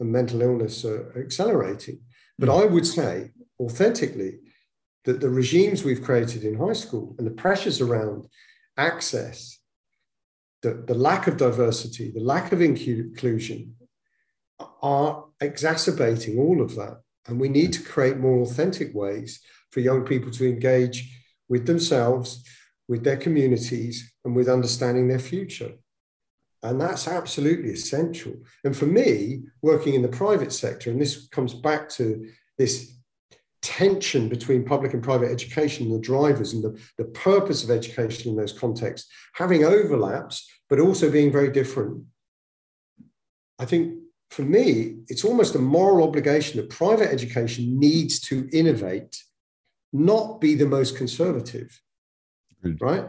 and 0.00 0.10
mental 0.10 0.42
illness 0.42 0.84
are 0.84 1.12
accelerating. 1.18 2.00
But 2.38 2.48
mm. 2.48 2.62
I 2.62 2.66
would 2.66 2.86
say 2.86 3.30
authentically 3.60 4.40
that 5.04 5.20
the 5.20 5.30
regimes 5.30 5.84
we've 5.84 6.02
created 6.02 6.44
in 6.44 6.58
high 6.58 6.72
school 6.72 7.14
and 7.18 7.26
the 7.26 7.32
pressures 7.32 7.80
around 7.80 8.26
access, 8.76 9.58
the, 10.62 10.84
the 10.86 10.94
lack 10.94 11.26
of 11.26 11.36
diversity, 11.36 12.10
the 12.10 12.20
lack 12.20 12.52
of 12.52 12.60
inclusion 12.60 13.76
are 14.80 15.24
exacerbating 15.40 16.38
all 16.38 16.62
of 16.62 16.76
that. 16.76 17.00
And 17.26 17.40
we 17.40 17.48
need 17.48 17.72
to 17.74 17.82
create 17.82 18.16
more 18.18 18.40
authentic 18.40 18.94
ways 18.94 19.40
for 19.70 19.80
young 19.80 20.04
people 20.04 20.30
to 20.32 20.48
engage 20.48 21.16
with 21.48 21.66
themselves, 21.66 22.44
with 22.88 23.04
their 23.04 23.16
communities, 23.16 24.12
and 24.24 24.34
with 24.34 24.48
understanding 24.48 25.08
their 25.08 25.18
future. 25.18 25.72
And 26.62 26.80
that's 26.80 27.08
absolutely 27.08 27.70
essential. 27.70 28.34
And 28.64 28.76
for 28.76 28.86
me, 28.86 29.42
working 29.62 29.94
in 29.94 30.02
the 30.02 30.08
private 30.08 30.52
sector, 30.52 30.90
and 30.90 31.00
this 31.00 31.26
comes 31.28 31.54
back 31.54 31.88
to 31.90 32.28
this 32.58 32.94
tension 33.62 34.28
between 34.28 34.64
public 34.64 34.92
and 34.92 35.02
private 35.02 35.30
education 35.30 35.90
the 35.90 35.98
drivers 35.98 36.52
and 36.52 36.62
the, 36.62 36.78
the 36.98 37.04
purpose 37.04 37.62
of 37.62 37.70
education 37.70 38.30
in 38.30 38.36
those 38.36 38.52
contexts, 38.52 39.08
having 39.34 39.64
overlaps, 39.64 40.48
but 40.68 40.80
also 40.80 41.10
being 41.10 41.32
very 41.32 41.50
different. 41.50 42.04
I 43.58 43.64
think 43.64 44.01
for 44.32 44.42
me, 44.42 44.96
it's 45.08 45.24
almost 45.24 45.54
a 45.54 45.58
moral 45.58 46.02
obligation 46.08 46.56
that 46.56 46.70
private 46.70 47.12
education 47.12 47.78
needs 47.78 48.18
to 48.20 48.48
innovate, 48.50 49.22
not 49.92 50.40
be 50.40 50.54
the 50.54 50.66
most 50.66 50.96
conservative. 50.96 51.80
Good. 52.62 52.80
Right? 52.80 53.04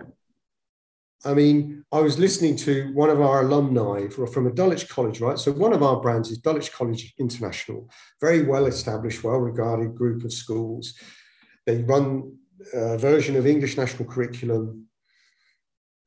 I 1.26 1.34
mean, 1.34 1.86
I 1.94 2.02
was 2.02 2.20
listening 2.20 2.58
to 2.58 2.92
one 2.94 3.10
of 3.10 3.22
our 3.22 3.42
alumni 3.42 4.10
from 4.10 4.48
a 4.48 4.52
Dulwich 4.52 4.90
College, 4.90 5.22
right? 5.22 5.40
So 5.40 5.54
one 5.54 5.72
of 5.72 5.82
our 5.82 6.02
brands 6.02 6.30
is 6.30 6.40
Dulwich 6.40 6.74
College 6.74 7.14
International, 7.18 7.90
very 8.20 8.44
well 8.44 8.66
established, 8.66 9.24
well 9.24 9.38
regarded 9.38 9.96
group 9.96 10.26
of 10.26 10.34
schools. 10.34 10.94
They 11.66 11.84
run 11.84 12.38
a 12.74 12.98
version 12.98 13.38
of 13.38 13.48
English 13.48 13.78
national 13.78 14.10
curriculum, 14.10 14.88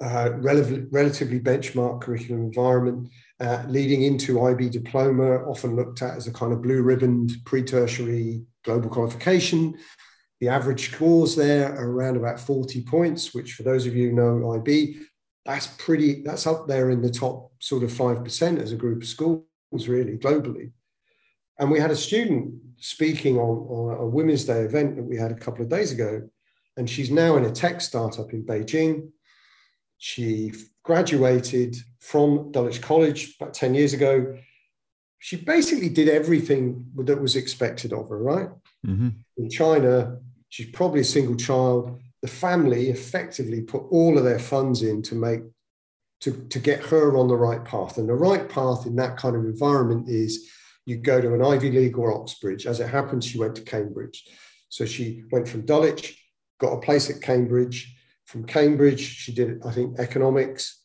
uh, 0.04 0.32
relative, 0.34 0.88
relatively 0.92 1.40
benchmark 1.40 2.02
curriculum 2.02 2.42
environment, 2.42 3.08
uh, 3.40 3.64
leading 3.68 4.02
into 4.02 4.42
IB 4.42 4.70
diploma, 4.70 5.38
often 5.44 5.76
looked 5.76 6.02
at 6.02 6.16
as 6.16 6.26
a 6.26 6.32
kind 6.32 6.52
of 6.52 6.62
blue 6.62 6.82
ribboned 6.82 7.32
pre-tertiary 7.44 8.42
global 8.64 8.88
qualification. 8.88 9.76
The 10.40 10.48
average 10.48 10.90
scores 10.90 11.36
there 11.36 11.74
are 11.74 11.90
around 11.90 12.16
about 12.16 12.40
40 12.40 12.82
points, 12.84 13.34
which 13.34 13.54
for 13.54 13.62
those 13.62 13.86
of 13.86 13.94
you 13.94 14.10
who 14.10 14.16
know 14.16 14.52
IB, 14.54 14.98
that's 15.44 15.66
pretty, 15.66 16.22
that's 16.22 16.46
up 16.46 16.66
there 16.66 16.90
in 16.90 17.02
the 17.02 17.10
top 17.10 17.52
sort 17.60 17.82
of 17.82 17.90
5% 17.90 18.60
as 18.60 18.72
a 18.72 18.76
group 18.76 19.02
of 19.02 19.08
schools, 19.08 19.44
really, 19.72 20.18
globally. 20.18 20.72
And 21.58 21.70
we 21.70 21.80
had 21.80 21.90
a 21.90 21.96
student 21.96 22.54
speaking 22.78 23.38
on, 23.38 23.58
on 23.68 23.98
a 23.98 24.06
Women's 24.06 24.44
Day 24.44 24.60
event 24.60 24.96
that 24.96 25.04
we 25.04 25.16
had 25.16 25.30
a 25.30 25.36
couple 25.36 25.62
of 25.62 25.70
days 25.70 25.92
ago. 25.92 26.28
And 26.76 26.88
she's 26.88 27.10
now 27.10 27.36
in 27.36 27.44
a 27.44 27.50
tech 27.50 27.80
startup 27.80 28.32
in 28.32 28.44
Beijing. 28.44 29.10
She 29.98 30.52
graduated 30.86 31.76
from 31.98 32.52
Dulwich 32.52 32.80
College 32.80 33.34
about 33.40 33.52
10 33.52 33.74
years 33.74 33.92
ago. 33.92 34.38
She 35.18 35.36
basically 35.36 35.88
did 35.88 36.08
everything 36.08 36.86
that 36.96 37.20
was 37.20 37.34
expected 37.34 37.92
of 37.92 38.08
her, 38.08 38.22
right? 38.22 38.48
Mm-hmm. 38.86 39.08
In 39.38 39.50
China, 39.50 40.18
she's 40.48 40.70
probably 40.70 41.00
a 41.00 41.04
single 41.04 41.34
child. 41.34 42.00
The 42.22 42.28
family 42.28 42.88
effectively 42.88 43.62
put 43.62 43.82
all 43.90 44.16
of 44.16 44.24
their 44.24 44.38
funds 44.38 44.82
in 44.82 45.02
to 45.02 45.16
make 45.16 45.40
to, 46.20 46.46
to 46.48 46.58
get 46.58 46.82
her 46.86 47.16
on 47.16 47.28
the 47.28 47.36
right 47.36 47.62
path. 47.64 47.98
And 47.98 48.08
the 48.08 48.14
right 48.14 48.48
path 48.48 48.86
in 48.86 48.96
that 48.96 49.18
kind 49.18 49.36
of 49.36 49.44
environment 49.44 50.08
is 50.08 50.48
you 50.86 50.96
go 50.96 51.20
to 51.20 51.34
an 51.34 51.42
Ivy 51.42 51.70
League 51.70 51.98
or 51.98 52.14
Oxbridge. 52.14 52.66
As 52.66 52.80
it 52.80 52.88
happens, 52.88 53.26
she 53.26 53.38
went 53.38 53.56
to 53.56 53.62
Cambridge. 53.62 54.24
So 54.68 54.86
she 54.86 55.24
went 55.30 55.48
from 55.48 55.66
Dulwich, 55.66 56.18
got 56.58 56.72
a 56.72 56.80
place 56.80 57.10
at 57.10 57.20
Cambridge. 57.20 57.95
From 58.26 58.44
Cambridge, 58.44 59.00
she 59.00 59.32
did, 59.32 59.62
I 59.64 59.70
think, 59.70 59.98
economics. 59.98 60.82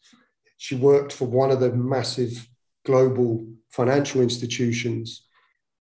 She 0.58 0.76
worked 0.76 1.12
for 1.12 1.26
one 1.26 1.52
of 1.52 1.60
the 1.60 1.74
massive 1.74 2.48
global 2.86 3.48
financial 3.70 4.22
institutions. 4.22 5.26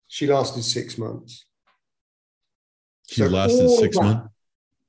She 0.08 0.28
lasted 0.28 0.64
six 0.64 0.97
months. 0.97 1.45
She 3.10 3.22
so 3.22 3.28
lasted 3.28 3.70
six 3.70 3.95
months? 3.97 4.30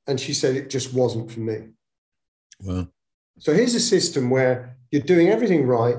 And 0.09 0.21
she 0.21 0.35
said 0.35 0.57
it 0.57 0.71
just 0.71 0.93
wasn't 0.93 1.31
for 1.31 1.41
me. 1.41 1.69
Wow. 2.61 2.89
So 3.39 3.53
here's 3.53 3.75
a 3.75 3.81
system 3.81 4.31
where 4.31 4.77
you're 4.91 5.03
doing 5.03 5.29
everything 5.29 5.67
right. 5.67 5.97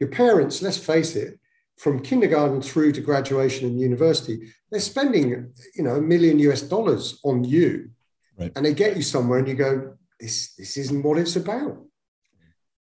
Your 0.00 0.10
parents, 0.10 0.62
let's 0.62 0.78
face 0.78 1.14
it, 1.14 1.38
from 1.76 2.00
kindergarten 2.00 2.62
through 2.62 2.92
to 2.92 3.00
graduation 3.00 3.68
and 3.68 3.80
university, 3.80 4.52
they're 4.70 4.80
spending, 4.80 5.52
you 5.74 5.82
know, 5.84 5.96
a 5.96 6.00
million 6.00 6.38
US 6.40 6.62
dollars 6.62 7.20
on 7.24 7.44
you. 7.44 7.90
Right. 8.38 8.52
And 8.56 8.64
they 8.64 8.74
get 8.74 8.96
you 8.96 9.02
somewhere 9.02 9.38
and 9.38 9.48
you 9.48 9.54
go, 9.54 9.94
this, 10.20 10.54
this 10.56 10.76
isn't 10.76 11.02
what 11.02 11.18
it's 11.18 11.36
about. 11.36 11.78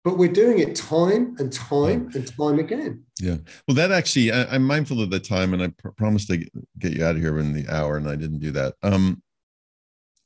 But 0.04 0.18
we're 0.18 0.32
doing 0.32 0.60
it 0.60 0.76
time 0.76 1.36
and 1.40 1.52
time 1.52 2.12
and 2.14 2.28
time 2.38 2.60
again. 2.60 3.04
Yeah. 3.20 3.38
Well, 3.68 3.76
that 3.76 3.92
actually, 3.92 4.32
I, 4.32 4.56
am 4.56 4.64
mindful 4.64 5.02
of 5.02 5.10
the 5.10 5.20
time 5.20 5.54
and 5.54 5.64
I 5.64 5.68
pr- 5.70 5.90
promised 5.90 6.28
to 6.28 6.38
get 6.78 6.94
you 6.94 7.04
out 7.04 7.16
of 7.16 7.22
here 7.22 7.40
in 7.40 7.54
the 7.54 7.68
hour 7.74 7.98
and 7.98 8.08
I 8.08 8.16
didn't 8.16 8.40
do 8.40 8.52
that. 8.52 8.76
Um, 8.84 9.24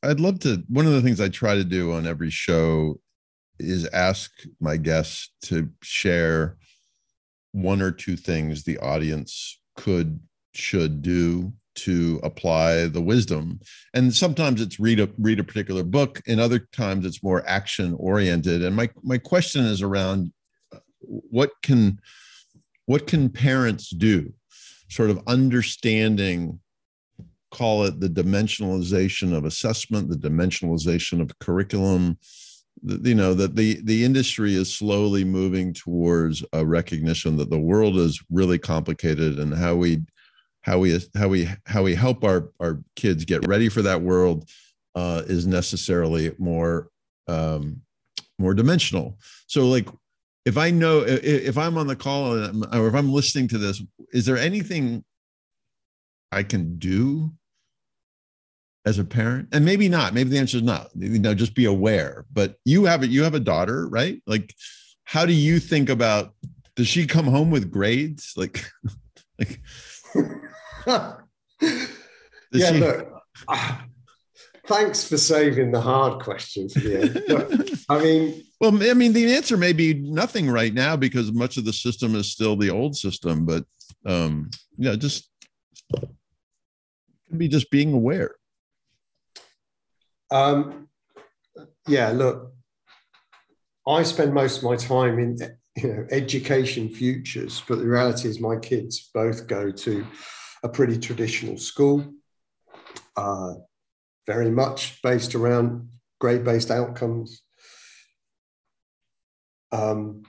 I'd 0.03 0.19
love 0.19 0.39
to, 0.39 0.63
one 0.67 0.85
of 0.85 0.93
the 0.93 1.01
things 1.01 1.21
I 1.21 1.29
try 1.29 1.55
to 1.55 1.63
do 1.63 1.93
on 1.93 2.07
every 2.07 2.29
show 2.29 2.99
is 3.57 3.85
ask 3.87 4.31
my 4.59 4.77
guests 4.77 5.31
to 5.43 5.69
share 5.81 6.57
one 7.51 7.81
or 7.81 7.91
two 7.91 8.15
things 8.15 8.63
the 8.63 8.77
audience 8.79 9.59
could 9.75 10.19
should 10.53 11.01
do 11.01 11.53
to 11.83 12.19
apply 12.23 12.87
the 12.87 13.01
wisdom. 13.01 13.59
And 13.93 14.13
sometimes 14.13 14.61
it's 14.61 14.79
read 14.79 14.99
a 14.99 15.09
read 15.17 15.39
a 15.39 15.43
particular 15.43 15.83
book 15.83 16.21
and 16.27 16.39
other 16.39 16.59
times 16.59 17.05
it's 17.05 17.23
more 17.23 17.47
action 17.47 17.95
oriented. 17.97 18.63
And 18.63 18.75
my 18.75 18.89
my 19.03 19.17
question 19.17 19.65
is 19.65 19.81
around 19.81 20.31
uh, 20.73 20.79
what 21.01 21.51
can 21.63 21.99
what 22.85 23.07
can 23.07 23.29
parents 23.29 23.89
do 23.89 24.33
sort 24.89 25.11
of 25.11 25.21
understanding 25.27 26.59
call 27.51 27.83
it 27.83 27.99
the 27.99 28.09
dimensionalization 28.09 29.35
of 29.35 29.45
assessment 29.45 30.09
the 30.09 30.15
dimensionalization 30.15 31.21
of 31.21 31.37
curriculum 31.39 32.17
you 32.83 33.15
know 33.15 33.33
that 33.33 33.55
the 33.55 33.79
the 33.83 34.03
industry 34.03 34.55
is 34.55 34.73
slowly 34.73 35.23
moving 35.23 35.73
towards 35.73 36.43
a 36.53 36.65
recognition 36.65 37.37
that 37.37 37.49
the 37.49 37.59
world 37.59 37.97
is 37.97 38.21
really 38.29 38.57
complicated 38.57 39.39
and 39.39 39.53
how 39.53 39.75
we 39.75 40.01
how 40.61 40.79
we 40.79 40.99
how 41.15 41.27
we 41.27 41.49
how 41.65 41.83
we 41.83 41.95
help 41.95 42.23
our 42.23 42.51
our 42.59 42.79
kids 42.95 43.25
get 43.25 43.47
ready 43.47 43.69
for 43.69 43.81
that 43.81 44.01
world 44.01 44.49
uh, 44.95 45.23
is 45.27 45.47
necessarily 45.47 46.33
more 46.37 46.89
um, 47.27 47.81
more 48.37 48.53
dimensional. 48.53 49.17
So 49.47 49.67
like 49.67 49.87
if 50.45 50.57
i 50.57 50.71
know 50.71 50.99
if, 51.01 51.21
if 51.23 51.57
i'm 51.57 51.77
on 51.77 51.85
the 51.85 51.97
call 51.97 52.33
or 52.33 52.87
if 52.87 52.95
i'm 52.95 53.11
listening 53.11 53.47
to 53.49 53.57
this 53.57 53.83
is 54.13 54.25
there 54.25 54.37
anything 54.37 55.03
i 56.31 56.41
can 56.41 56.79
do 56.79 57.29
as 58.85 58.97
a 58.99 59.03
parent? 59.03 59.49
And 59.51 59.65
maybe 59.65 59.89
not 59.89 60.13
maybe 60.13 60.29
the 60.29 60.39
answer 60.39 60.57
is 60.57 60.63
not. 60.63 60.89
You 60.95 61.19
know 61.19 61.33
just 61.33 61.55
be 61.55 61.65
aware. 61.65 62.25
But 62.31 62.55
you 62.65 62.85
have 62.85 63.03
it 63.03 63.09
you 63.09 63.23
have 63.23 63.35
a 63.35 63.39
daughter 63.39 63.87
right? 63.87 64.21
Like 64.25 64.53
how 65.03 65.25
do 65.25 65.33
you 65.33 65.59
think 65.59 65.89
about 65.89 66.33
does 66.75 66.87
she 66.87 67.05
come 67.05 67.25
home 67.25 67.51
with 67.51 67.71
grades? 67.71 68.33
Like 68.35 68.65
like 69.39 69.61
yeah 72.51 72.71
look 72.71 73.07
thanks 74.65 75.07
for 75.07 75.17
saving 75.17 75.71
the 75.71 75.81
hard 75.81 76.21
question 76.21 76.69
for 76.69 76.79
the 76.79 77.01
end 77.01 77.79
i 77.89 78.01
mean 78.01 78.43
well 78.59 78.71
i 78.89 78.93
mean 78.93 79.13
the 79.13 79.33
answer 79.33 79.57
may 79.57 79.73
be 79.73 79.93
nothing 79.93 80.49
right 80.49 80.73
now 80.73 80.95
because 80.95 81.31
much 81.31 81.57
of 81.57 81.65
the 81.65 81.73
system 81.73 82.15
is 82.15 82.31
still 82.31 82.55
the 82.55 82.69
old 82.69 82.95
system 82.95 83.45
but 83.45 83.63
um 84.05 84.49
yeah 84.77 84.95
just 84.95 85.29
be 87.35 87.47
just 87.47 87.69
being 87.71 87.93
aware. 87.93 88.35
Um, 90.31 90.87
yeah, 91.87 92.09
look, 92.09 92.53
I 93.87 94.03
spend 94.03 94.33
most 94.33 94.57
of 94.57 94.63
my 94.63 94.75
time 94.75 95.19
in 95.19 95.37
you 95.77 95.87
know 95.87 96.07
education 96.11 96.89
futures, 96.89 97.61
but 97.67 97.79
the 97.79 97.87
reality 97.87 98.27
is 98.27 98.39
my 98.39 98.57
kids 98.57 99.09
both 99.13 99.47
go 99.47 99.71
to 99.71 100.05
a 100.63 100.69
pretty 100.69 100.97
traditional 100.99 101.57
school, 101.57 102.13
uh, 103.15 103.53
very 104.27 104.51
much 104.51 105.01
based 105.01 105.35
around 105.35 105.89
grade-based 106.19 106.71
outcomes. 106.71 107.41
Um, 109.71 110.23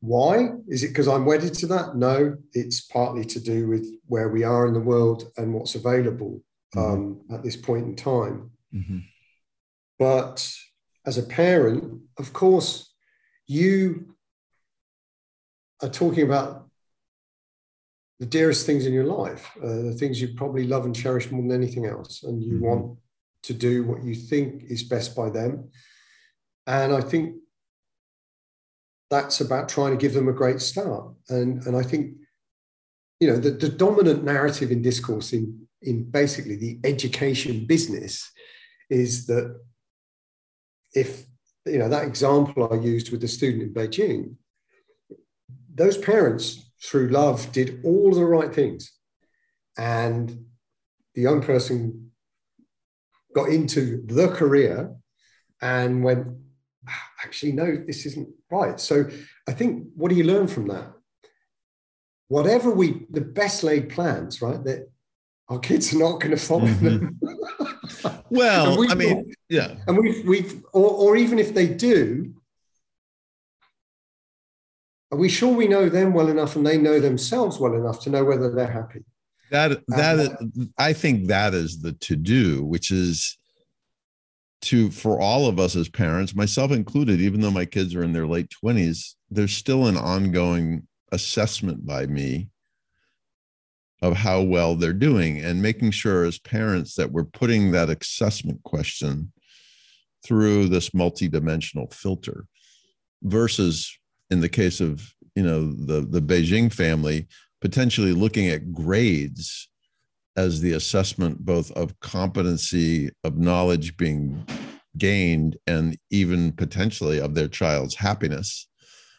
why? 0.00 0.48
Is 0.66 0.82
it 0.82 0.88
because 0.88 1.08
I'm 1.08 1.26
wedded 1.26 1.54
to 1.54 1.66
that? 1.68 1.94
No, 1.94 2.36
it's 2.52 2.80
partly 2.80 3.24
to 3.26 3.40
do 3.40 3.68
with 3.68 3.86
where 4.06 4.28
we 4.28 4.44
are 4.44 4.66
in 4.66 4.72
the 4.72 4.80
world 4.80 5.30
and 5.36 5.52
what's 5.52 5.74
available 5.74 6.42
mm-hmm. 6.74 6.92
um, 6.92 7.20
at 7.30 7.42
this 7.42 7.56
point 7.56 7.86
in 7.86 7.96
time. 7.96 8.50
Mm-hmm. 8.74 8.98
But 9.98 10.50
as 11.04 11.18
a 11.18 11.22
parent, 11.22 12.00
of 12.18 12.32
course, 12.32 12.94
you 13.46 14.16
are 15.82 15.88
talking 15.88 16.24
about 16.24 16.69
the 18.20 18.26
dearest 18.26 18.66
things 18.66 18.86
in 18.86 18.92
your 18.92 19.06
life, 19.06 19.50
uh, 19.62 19.66
the 19.66 19.96
things 19.98 20.20
you 20.20 20.28
probably 20.36 20.66
love 20.66 20.84
and 20.84 20.94
cherish 20.94 21.30
more 21.30 21.40
than 21.40 21.52
anything 21.52 21.86
else. 21.86 22.22
And 22.22 22.42
you 22.42 22.54
mm-hmm. 22.54 22.66
want 22.66 22.98
to 23.44 23.54
do 23.54 23.84
what 23.84 24.04
you 24.04 24.14
think 24.14 24.64
is 24.68 24.82
best 24.82 25.16
by 25.16 25.30
them. 25.30 25.70
And 26.66 26.92
I 26.92 27.00
think 27.00 27.36
that's 29.08 29.40
about 29.40 29.70
trying 29.70 29.92
to 29.92 29.96
give 29.96 30.12
them 30.12 30.28
a 30.28 30.34
great 30.34 30.60
start. 30.60 31.12
And, 31.30 31.64
and 31.66 31.74
I 31.74 31.82
think, 31.82 32.14
you 33.18 33.28
know, 33.28 33.38
the, 33.38 33.52
the 33.52 33.70
dominant 33.70 34.22
narrative 34.22 34.70
in 34.70 34.82
discourse 34.82 35.32
in, 35.32 35.66
in 35.80 36.04
basically 36.10 36.56
the 36.56 36.78
education 36.84 37.64
business 37.64 38.30
is 38.90 39.26
that 39.26 39.58
if 40.94 41.24
you 41.66 41.78
know 41.78 41.88
that 41.88 42.06
example 42.06 42.68
I 42.70 42.76
used 42.76 43.12
with 43.12 43.20
the 43.20 43.28
student 43.28 43.62
in 43.62 43.72
Beijing, 43.74 44.34
those 45.74 45.96
parents 45.96 46.69
through 46.82 47.08
love 47.08 47.52
did 47.52 47.80
all 47.84 48.12
the 48.12 48.24
right 48.24 48.54
things, 48.54 48.92
and 49.76 50.46
the 51.14 51.22
young 51.22 51.42
person 51.42 52.10
got 53.34 53.48
into 53.48 54.02
the 54.06 54.28
career 54.28 54.94
and 55.62 56.02
went, 56.02 56.26
actually, 57.24 57.52
no, 57.52 57.82
this 57.86 58.06
isn't 58.06 58.28
right. 58.50 58.80
So 58.80 59.08
I 59.48 59.52
think 59.52 59.88
what 59.94 60.10
do 60.10 60.14
you 60.16 60.24
learn 60.24 60.48
from 60.48 60.68
that? 60.68 60.92
Whatever 62.28 62.70
we, 62.70 63.06
the 63.10 63.20
best 63.20 63.62
laid 63.62 63.88
plans, 63.88 64.40
right? 64.40 64.62
That 64.64 64.90
our 65.48 65.58
kids 65.58 65.92
are 65.92 65.98
not 65.98 66.20
going 66.20 66.30
to 66.30 66.36
follow 66.36 66.66
mm-hmm. 66.66 66.86
them. 66.86 68.22
well, 68.30 68.86
I 68.90 68.94
mean, 68.94 69.32
yeah. 69.48 69.74
And 69.86 69.98
we've, 69.98 70.26
we've 70.26 70.62
or, 70.72 70.90
or 70.90 71.16
even 71.16 71.38
if 71.38 71.54
they 71.54 71.66
do, 71.66 72.34
are 75.12 75.18
we 75.18 75.28
sure 75.28 75.52
we 75.52 75.68
know 75.68 75.88
them 75.88 76.12
well 76.12 76.28
enough 76.28 76.56
and 76.56 76.66
they 76.66 76.78
know 76.78 77.00
themselves 77.00 77.58
well 77.58 77.74
enough 77.74 78.00
to 78.00 78.10
know 78.10 78.24
whether 78.24 78.50
they're 78.50 78.70
happy? 78.70 79.04
That 79.50 79.82
that 79.88 80.20
uh, 80.20 80.64
I 80.78 80.92
think 80.92 81.26
that 81.26 81.54
is 81.54 81.80
the 81.80 81.92
to 81.92 82.16
do, 82.16 82.64
which 82.64 82.90
is 82.90 83.36
to 84.62 84.90
for 84.90 85.20
all 85.20 85.48
of 85.48 85.58
us 85.58 85.74
as 85.74 85.88
parents, 85.88 86.34
myself 86.34 86.70
included, 86.70 87.20
even 87.20 87.40
though 87.40 87.50
my 87.50 87.64
kids 87.64 87.94
are 87.94 88.04
in 88.04 88.12
their 88.12 88.26
late 88.26 88.52
20s, 88.64 89.14
there's 89.30 89.52
still 89.52 89.86
an 89.86 89.96
ongoing 89.96 90.86
assessment 91.10 91.84
by 91.84 92.06
me 92.06 92.48
of 94.02 94.16
how 94.16 94.42
well 94.42 94.76
they're 94.76 94.92
doing 94.92 95.40
and 95.40 95.60
making 95.60 95.90
sure 95.90 96.24
as 96.24 96.38
parents 96.38 96.94
that 96.94 97.10
we're 97.10 97.24
putting 97.24 97.72
that 97.72 97.90
assessment 97.90 98.62
question 98.62 99.32
through 100.24 100.68
this 100.68 100.90
multidimensional 100.90 101.92
filter 101.92 102.46
versus 103.22 103.98
in 104.30 104.40
the 104.40 104.48
case 104.48 104.80
of 104.80 105.12
you 105.34 105.42
know 105.42 105.72
the 105.72 106.00
the 106.00 106.20
beijing 106.20 106.72
family 106.72 107.26
potentially 107.60 108.12
looking 108.12 108.48
at 108.48 108.72
grades 108.72 109.68
as 110.36 110.60
the 110.60 110.72
assessment 110.72 111.44
both 111.44 111.70
of 111.72 111.98
competency 112.00 113.10
of 113.24 113.36
knowledge 113.36 113.96
being 113.96 114.44
gained 114.96 115.56
and 115.66 115.98
even 116.10 116.52
potentially 116.52 117.20
of 117.20 117.34
their 117.34 117.48
child's 117.48 117.94
happiness. 117.94 118.68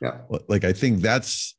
Yeah. 0.01 0.18
Like 0.47 0.64
i 0.64 0.74
think 0.74 1.01
that's 1.01 1.55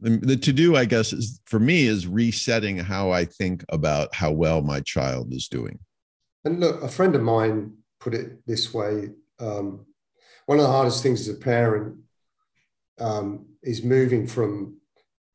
the, 0.00 0.36
to 0.36 0.52
do 0.52 0.76
i 0.76 0.84
guess 0.84 1.12
is 1.12 1.40
for 1.44 1.58
me 1.58 1.86
is 1.86 2.06
resetting 2.06 2.78
how 2.78 3.10
i 3.10 3.24
think 3.24 3.64
about 3.68 4.14
how 4.14 4.30
well 4.30 4.62
my 4.62 4.80
child 4.80 5.32
is 5.34 5.48
doing. 5.48 5.78
And 6.44 6.60
look 6.60 6.82
a 6.82 6.88
friend 6.88 7.14
of 7.14 7.22
mine 7.22 7.74
put 8.00 8.14
it 8.14 8.46
this 8.46 8.72
way 8.72 9.10
um, 9.40 9.84
one 10.46 10.58
of 10.58 10.64
the 10.64 10.72
hardest 10.72 11.02
things 11.02 11.28
as 11.28 11.34
a 11.34 11.38
parent 11.38 11.96
um, 13.00 13.46
is 13.62 13.82
moving 13.82 14.26
from 14.26 14.76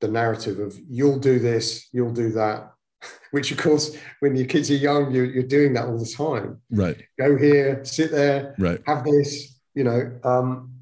the 0.01 0.07
narrative 0.07 0.59
of 0.59 0.77
you'll 0.87 1.19
do 1.19 1.39
this 1.39 1.87
you'll 1.93 2.11
do 2.11 2.31
that 2.31 2.73
which 3.31 3.51
of 3.51 3.57
course 3.57 3.95
when 4.19 4.35
your 4.35 4.45
kids 4.45 4.69
are 4.69 4.75
young 4.75 5.11
you're, 5.11 5.25
you're 5.25 5.43
doing 5.43 5.73
that 5.73 5.85
all 5.85 5.97
the 5.97 6.05
time 6.05 6.59
right 6.71 7.03
go 7.17 7.37
here 7.37 7.83
sit 7.85 8.11
there 8.11 8.53
right 8.59 8.81
have 8.85 9.03
this 9.03 9.59
you 9.75 9.83
know 9.83 10.11
um, 10.23 10.73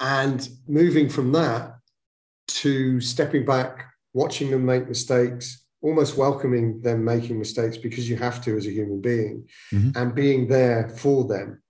and 0.00 0.48
moving 0.66 1.08
from 1.08 1.30
that 1.32 1.76
to 2.48 3.00
stepping 3.00 3.44
back 3.44 3.86
watching 4.12 4.50
them 4.50 4.66
make 4.66 4.88
mistakes 4.88 5.64
almost 5.82 6.16
welcoming 6.16 6.80
them 6.82 7.04
making 7.04 7.38
mistakes 7.38 7.76
because 7.76 8.08
you 8.08 8.16
have 8.16 8.42
to 8.44 8.56
as 8.56 8.66
a 8.66 8.70
human 8.70 9.00
being 9.00 9.48
mm-hmm. 9.72 9.90
and 9.94 10.14
being 10.14 10.46
there 10.48 10.88
for 10.88 11.24
them 11.24 11.62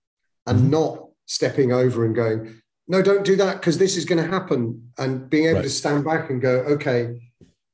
and 0.47 0.59
mm-hmm. 0.59 0.69
not 0.71 1.07
stepping 1.25 1.71
over 1.71 2.05
and 2.05 2.15
going 2.15 2.61
no 2.87 3.01
don't 3.01 3.25
do 3.25 3.35
that 3.35 3.59
because 3.59 3.77
this 3.77 3.97
is 3.97 4.05
going 4.05 4.23
to 4.23 4.29
happen 4.29 4.91
and 4.97 5.29
being 5.29 5.45
able 5.45 5.57
right. 5.57 5.63
to 5.63 5.69
stand 5.69 6.03
back 6.03 6.29
and 6.29 6.41
go 6.41 6.59
okay 6.61 7.19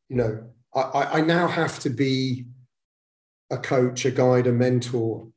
you 0.10 0.16
know 0.16 0.44
I, 0.76 1.20
I 1.20 1.22
now 1.22 1.48
have 1.48 1.80
to 1.80 1.90
be 1.90 2.46
a 3.50 3.58
coach 3.58 4.06
a 4.06 4.12
guide 4.12 4.48
a 4.48 4.52
mentor 4.52 5.28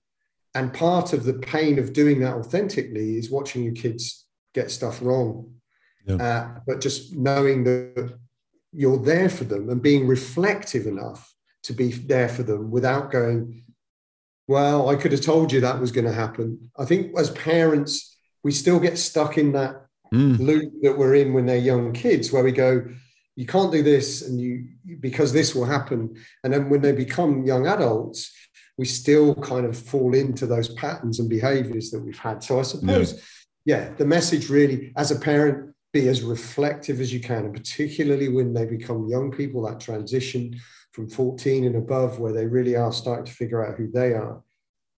and 0.55 0.75
part 0.75 1.13
of 1.13 1.25
the 1.25 1.35
pain 1.35 1.79
of 1.79 1.93
doing 1.93 2.21
that 2.21 2.35
authentically 2.35 3.17
is 3.17 3.31
watching 3.31 3.63
your 3.63 3.75
kids 3.75 4.27
get 4.55 4.71
stuff 4.71 5.01
wrong 5.01 5.53
yeah. 6.07 6.17
uh, 6.17 6.61
but 6.67 6.81
just 6.81 7.15
knowing 7.15 7.65
that 7.65 8.19
you're 8.73 8.99
there 8.99 9.29
for 9.29 9.45
them 9.45 9.69
and 9.69 9.83
being 9.83 10.07
reflective 10.07 10.87
enough 10.87 11.35
to 11.63 11.73
be 11.73 11.93
there 11.93 12.29
for 12.29 12.43
them 12.43 12.71
without 12.71 13.11
going, 13.11 13.65
well, 14.47 14.89
I 14.89 14.97
could 14.97 15.13
have 15.13 15.21
told 15.21 15.53
you 15.53 15.61
that 15.61 15.81
was 15.81 15.93
going 15.93 16.07
to 16.07 16.13
happen. 16.13 16.71
I 16.79 16.85
think 16.85 17.17
as 17.19 17.31
parents, 17.31 18.10
we 18.43 18.53
still 18.53 18.81
get 18.81 18.99
stuck 18.99 19.39
in 19.39 19.53
that 19.53 19.87
mm. 20.13 20.39
loop 20.39 20.73
that 20.83 20.97
we're 20.97 21.17
in 21.17 21.33
when 21.33 21.47
they're 21.47 21.57
young 21.57 21.93
kids, 21.93 22.33
where 22.33 22.45
we 22.45 22.53
go, 22.53 22.87
you 23.37 23.47
can't 23.47 23.73
do 23.73 23.83
this 23.83 24.23
and 24.23 24.41
you 24.41 24.67
because 25.01 25.33
this 25.33 25.55
will 25.55 25.65
happen. 25.65 26.15
And 26.45 26.53
then 26.53 26.69
when 26.69 26.81
they 26.81 26.93
become 26.93 27.45
young 27.45 27.67
adults, 27.67 28.33
we 28.77 28.85
still 28.87 29.35
kind 29.35 29.67
of 29.67 29.79
fall 29.79 30.15
into 30.15 30.47
those 30.47 30.69
patterns 30.75 31.21
and 31.21 31.29
behaviors 31.29 31.91
that 31.91 32.01
we've 32.01 32.19
had. 32.19 32.43
So 32.43 32.59
I 32.59 32.63
suppose, 32.63 33.15
yeah, 33.65 33.85
yeah 33.89 33.95
the 33.97 34.07
message 34.07 34.49
really, 34.51 34.93
as 34.97 35.11
a 35.11 35.19
parent, 35.19 35.75
be 35.93 36.09
as 36.09 36.23
reflective 36.23 37.01
as 37.01 37.13
you 37.13 37.21
can, 37.21 37.47
and 37.47 37.55
particularly 37.55 38.29
when 38.29 38.55
they 38.55 38.65
become 38.65 39.09
young 39.09 39.31
people, 39.31 39.63
that 39.63 39.81
transition 39.81 40.61
from 40.93 41.09
14 41.09 41.65
and 41.65 41.77
above, 41.77 42.19
where 42.19 42.33
they 42.33 42.47
really 42.47 42.77
are 42.77 42.93
starting 42.93 43.25
to 43.25 43.33
figure 43.33 43.67
out 43.67 43.77
who 43.77 43.91
they 43.91 44.13
are, 44.13 44.43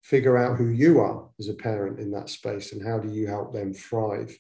figure 0.03 0.37
out 0.37 0.57
who 0.57 0.69
you 0.69 1.01
are 1.01 1.29
as 1.39 1.49
a 1.49 1.55
parent 1.55 1.99
in 1.99 2.11
that 2.13 2.29
space, 2.29 2.73
and 2.73 2.87
how 2.87 2.99
do 2.99 3.13
you 3.13 3.27
help 3.27 3.53
them 3.53 3.73
thrive. 3.73 4.37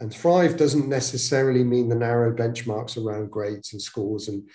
And 0.00 0.12
thrive 0.12 0.56
doesn't 0.56 0.88
necessarily 0.88 1.62
mean 1.62 1.88
the 1.88 1.94
narrow 1.94 2.34
benchmarks 2.34 2.96
around 2.96 3.30
grades 3.30 3.72
and 3.72 3.80
scores 3.80 4.28
and 4.28 4.48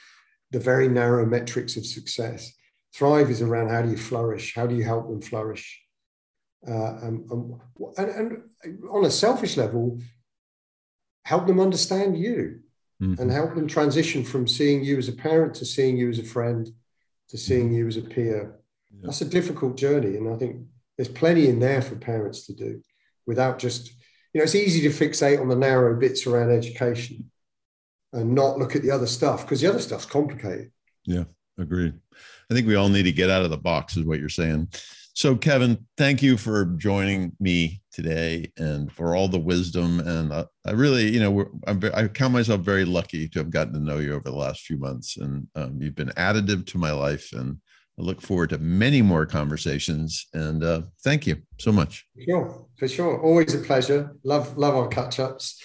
the 0.51 0.59
very 0.59 0.89
narrow 0.89 1.26
metrics 1.26 1.78
of 1.78 1.86
success. 1.86 2.53
Thrive 2.93 3.30
is 3.30 3.41
around 3.41 3.70
how 3.70 3.82
do 3.82 3.89
you 3.89 3.97
flourish? 3.97 4.53
How 4.55 4.67
do 4.67 4.76
you 4.76 4.84
help 4.84 5.07
them 5.07 5.22
flourish? 5.22 5.82
Uh, 6.67 6.97
and, 7.03 7.32
and, 7.97 8.41
and 8.63 8.84
on 8.89 9.05
a 9.05 9.11
selfish 9.11 9.55
level, 9.55 9.99
help 11.24 11.47
them 11.47 11.59
understand 11.59 12.17
you 12.17 12.59
mm-hmm. 13.01 13.22
and 13.22 13.32
help 13.32 13.55
them 13.55 13.67
transition 13.67 14.24
from 14.24 14.47
seeing 14.47 14.84
you 14.84 14.97
as 14.97 15.07
a 15.07 15.13
parent 15.13 15.53
to 15.55 15.65
seeing 15.65 15.95
you 15.95 16.09
as 16.09 16.20
a 16.20 16.24
friend 16.24 16.70
to 17.30 17.38
seeing 17.38 17.67
mm-hmm. 17.67 17.76
you 17.76 17.88
as 17.88 17.97
a 17.97 18.01
peer. 18.01 18.59
Yeah. 18.92 19.02
That's 19.04 19.22
a 19.22 19.26
difficult 19.26 19.78
journey. 19.78 20.18
And 20.18 20.34
I 20.34 20.38
think 20.38 20.66
there's 20.98 21.10
plenty 21.10 21.48
in 21.48 21.60
there 21.60 21.82
for 21.82 21.96
parents 21.96 22.46
to 22.48 22.54
do 22.54 22.82
without 23.26 23.60
just, 23.60 23.92
you 24.34 24.40
know, 24.40 24.44
it's 24.44 24.56
easy 24.56 24.82
to 24.82 24.90
fixate 24.90 25.40
on 25.40 25.48
the 25.48 25.56
narrow 25.56 25.98
bits 26.00 26.26
around 26.26 26.52
education 26.52 27.30
and 28.14 28.34
not 28.34 28.58
look 28.58 28.76
at 28.76 28.82
the 28.82 28.92
other 28.92 29.08
stuff 29.08 29.44
because 29.44 29.62
the 29.62 29.70
other 29.70 29.80
stuff's 29.80 30.06
complicated. 30.06 30.72
Yeah, 31.06 31.26
agreed. 31.58 31.94
I 32.50 32.54
think 32.54 32.68
we 32.68 32.76
all 32.76 32.90
need 32.90 33.04
to 33.04 33.12
get 33.12 33.30
out 33.30 33.44
of 33.44 33.52
the 33.52 33.58
box, 33.58 33.96
is 33.96 34.06
what 34.06 34.20
you're 34.20 34.30
saying. 34.30 34.70
So, 35.14 35.36
Kevin, 35.36 35.86
thank 35.98 36.24
you 36.24 36.38
for 36.38 36.66
joining 36.78 37.34
me 37.40 37.82
today 37.92 38.52
and 38.58 38.92
for 38.92 39.16
all 39.16 39.28
the 39.28 39.38
wisdom. 39.38 40.00
And 40.00 40.32
I, 40.34 40.46
I 40.66 40.72
really, 40.72 41.12
you 41.12 41.20
know, 41.20 41.46
i 41.94 42.08
count 42.08 42.34
myself 42.34 42.62
very 42.62 42.86
lucky 42.86 43.28
to 43.30 43.40
have 43.40 43.50
gotten 43.50 43.74
to 43.74 43.80
know 43.80 43.98
you 43.98 44.14
over 44.14 44.30
the 44.30 44.36
last 44.36 44.62
few 44.62 44.78
months. 44.78 45.18
And 45.18 45.48
um, 45.56 45.78
you've 45.82 45.96
been 45.96 46.10
additive 46.10 46.66
to 46.68 46.78
my 46.78 46.92
life. 46.92 47.34
And 47.34 47.58
I 48.00 48.04
look 48.04 48.22
forward 48.22 48.52
to 48.52 48.58
many 48.60 49.02
more 49.02 49.26
conversations. 49.26 50.28
And 50.34 50.64
uh, 50.64 50.84
thank 51.04 51.28
you 51.28 51.41
so 51.60 51.72
much. 51.72 52.06
Sure, 52.28 52.66
for 52.78 52.88
sure. 52.88 53.22
Always 53.22 53.54
a 53.54 53.60
pleasure. 53.60 54.16
Love, 54.24 54.58
love 54.58 54.76
our 54.76 54.88
catch 54.88 55.20
ups. 55.20 55.62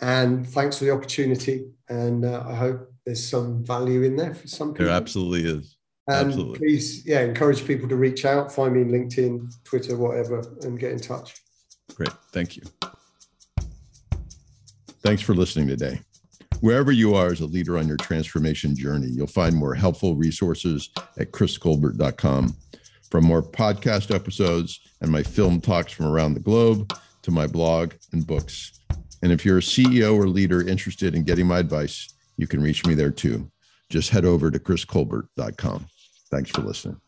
And 0.00 0.46
thanks 0.46 0.78
for 0.78 0.84
the 0.84 0.90
opportunity. 0.90 1.66
And 1.88 2.24
uh, 2.24 2.44
I 2.46 2.54
hope 2.54 2.92
there's 3.06 3.26
some 3.26 3.64
value 3.64 4.02
in 4.02 4.16
there 4.16 4.34
for 4.34 4.46
some 4.48 4.72
people. 4.72 4.86
There 4.86 4.94
absolutely 4.94 5.50
is. 5.50 5.76
And 6.08 6.28
Absolutely. 6.28 6.58
please, 6.58 7.04
yeah, 7.04 7.20
encourage 7.20 7.66
people 7.66 7.86
to 7.86 7.96
reach 7.96 8.24
out, 8.24 8.50
find 8.50 8.74
me 8.74 8.80
on 8.80 8.88
LinkedIn, 8.88 9.52
Twitter, 9.64 9.94
whatever, 9.94 10.42
and 10.62 10.78
get 10.78 10.92
in 10.92 10.98
touch. 10.98 11.34
Great. 11.94 12.12
Thank 12.32 12.56
you. 12.56 12.62
Thanks 15.02 15.20
for 15.20 15.34
listening 15.34 15.68
today. 15.68 16.00
Wherever 16.60 16.90
you 16.90 17.14
are 17.14 17.28
as 17.28 17.40
a 17.40 17.46
leader 17.46 17.78
on 17.78 17.86
your 17.86 17.96
transformation 17.98 18.74
journey, 18.74 19.06
you'll 19.06 19.28
find 19.28 19.54
more 19.54 19.74
helpful 19.74 20.16
resources 20.16 20.90
at 21.16 21.30
chriscolbert.com. 21.30 22.56
From 23.10 23.24
more 23.24 23.42
podcast 23.42 24.14
episodes 24.14 24.80
and 25.00 25.10
my 25.10 25.22
film 25.22 25.60
talks 25.60 25.92
from 25.92 26.06
around 26.06 26.34
the 26.34 26.40
globe 26.40 26.92
to 27.22 27.30
my 27.30 27.46
blog 27.46 27.94
and 28.12 28.26
books. 28.26 28.80
And 29.22 29.32
if 29.32 29.44
you're 29.44 29.58
a 29.58 29.62
CEO 29.62 30.16
or 30.16 30.28
leader 30.28 30.66
interested 30.66 31.14
in 31.14 31.24
getting 31.24 31.46
my 31.46 31.58
advice, 31.58 32.12
you 32.36 32.46
can 32.46 32.60
reach 32.60 32.84
me 32.86 32.94
there 32.94 33.10
too. 33.10 33.50
Just 33.88 34.10
head 34.10 34.24
over 34.24 34.50
to 34.50 34.58
chriscolbert.com. 34.58 35.86
Thanks 36.30 36.50
for 36.50 36.62
listening. 36.62 37.00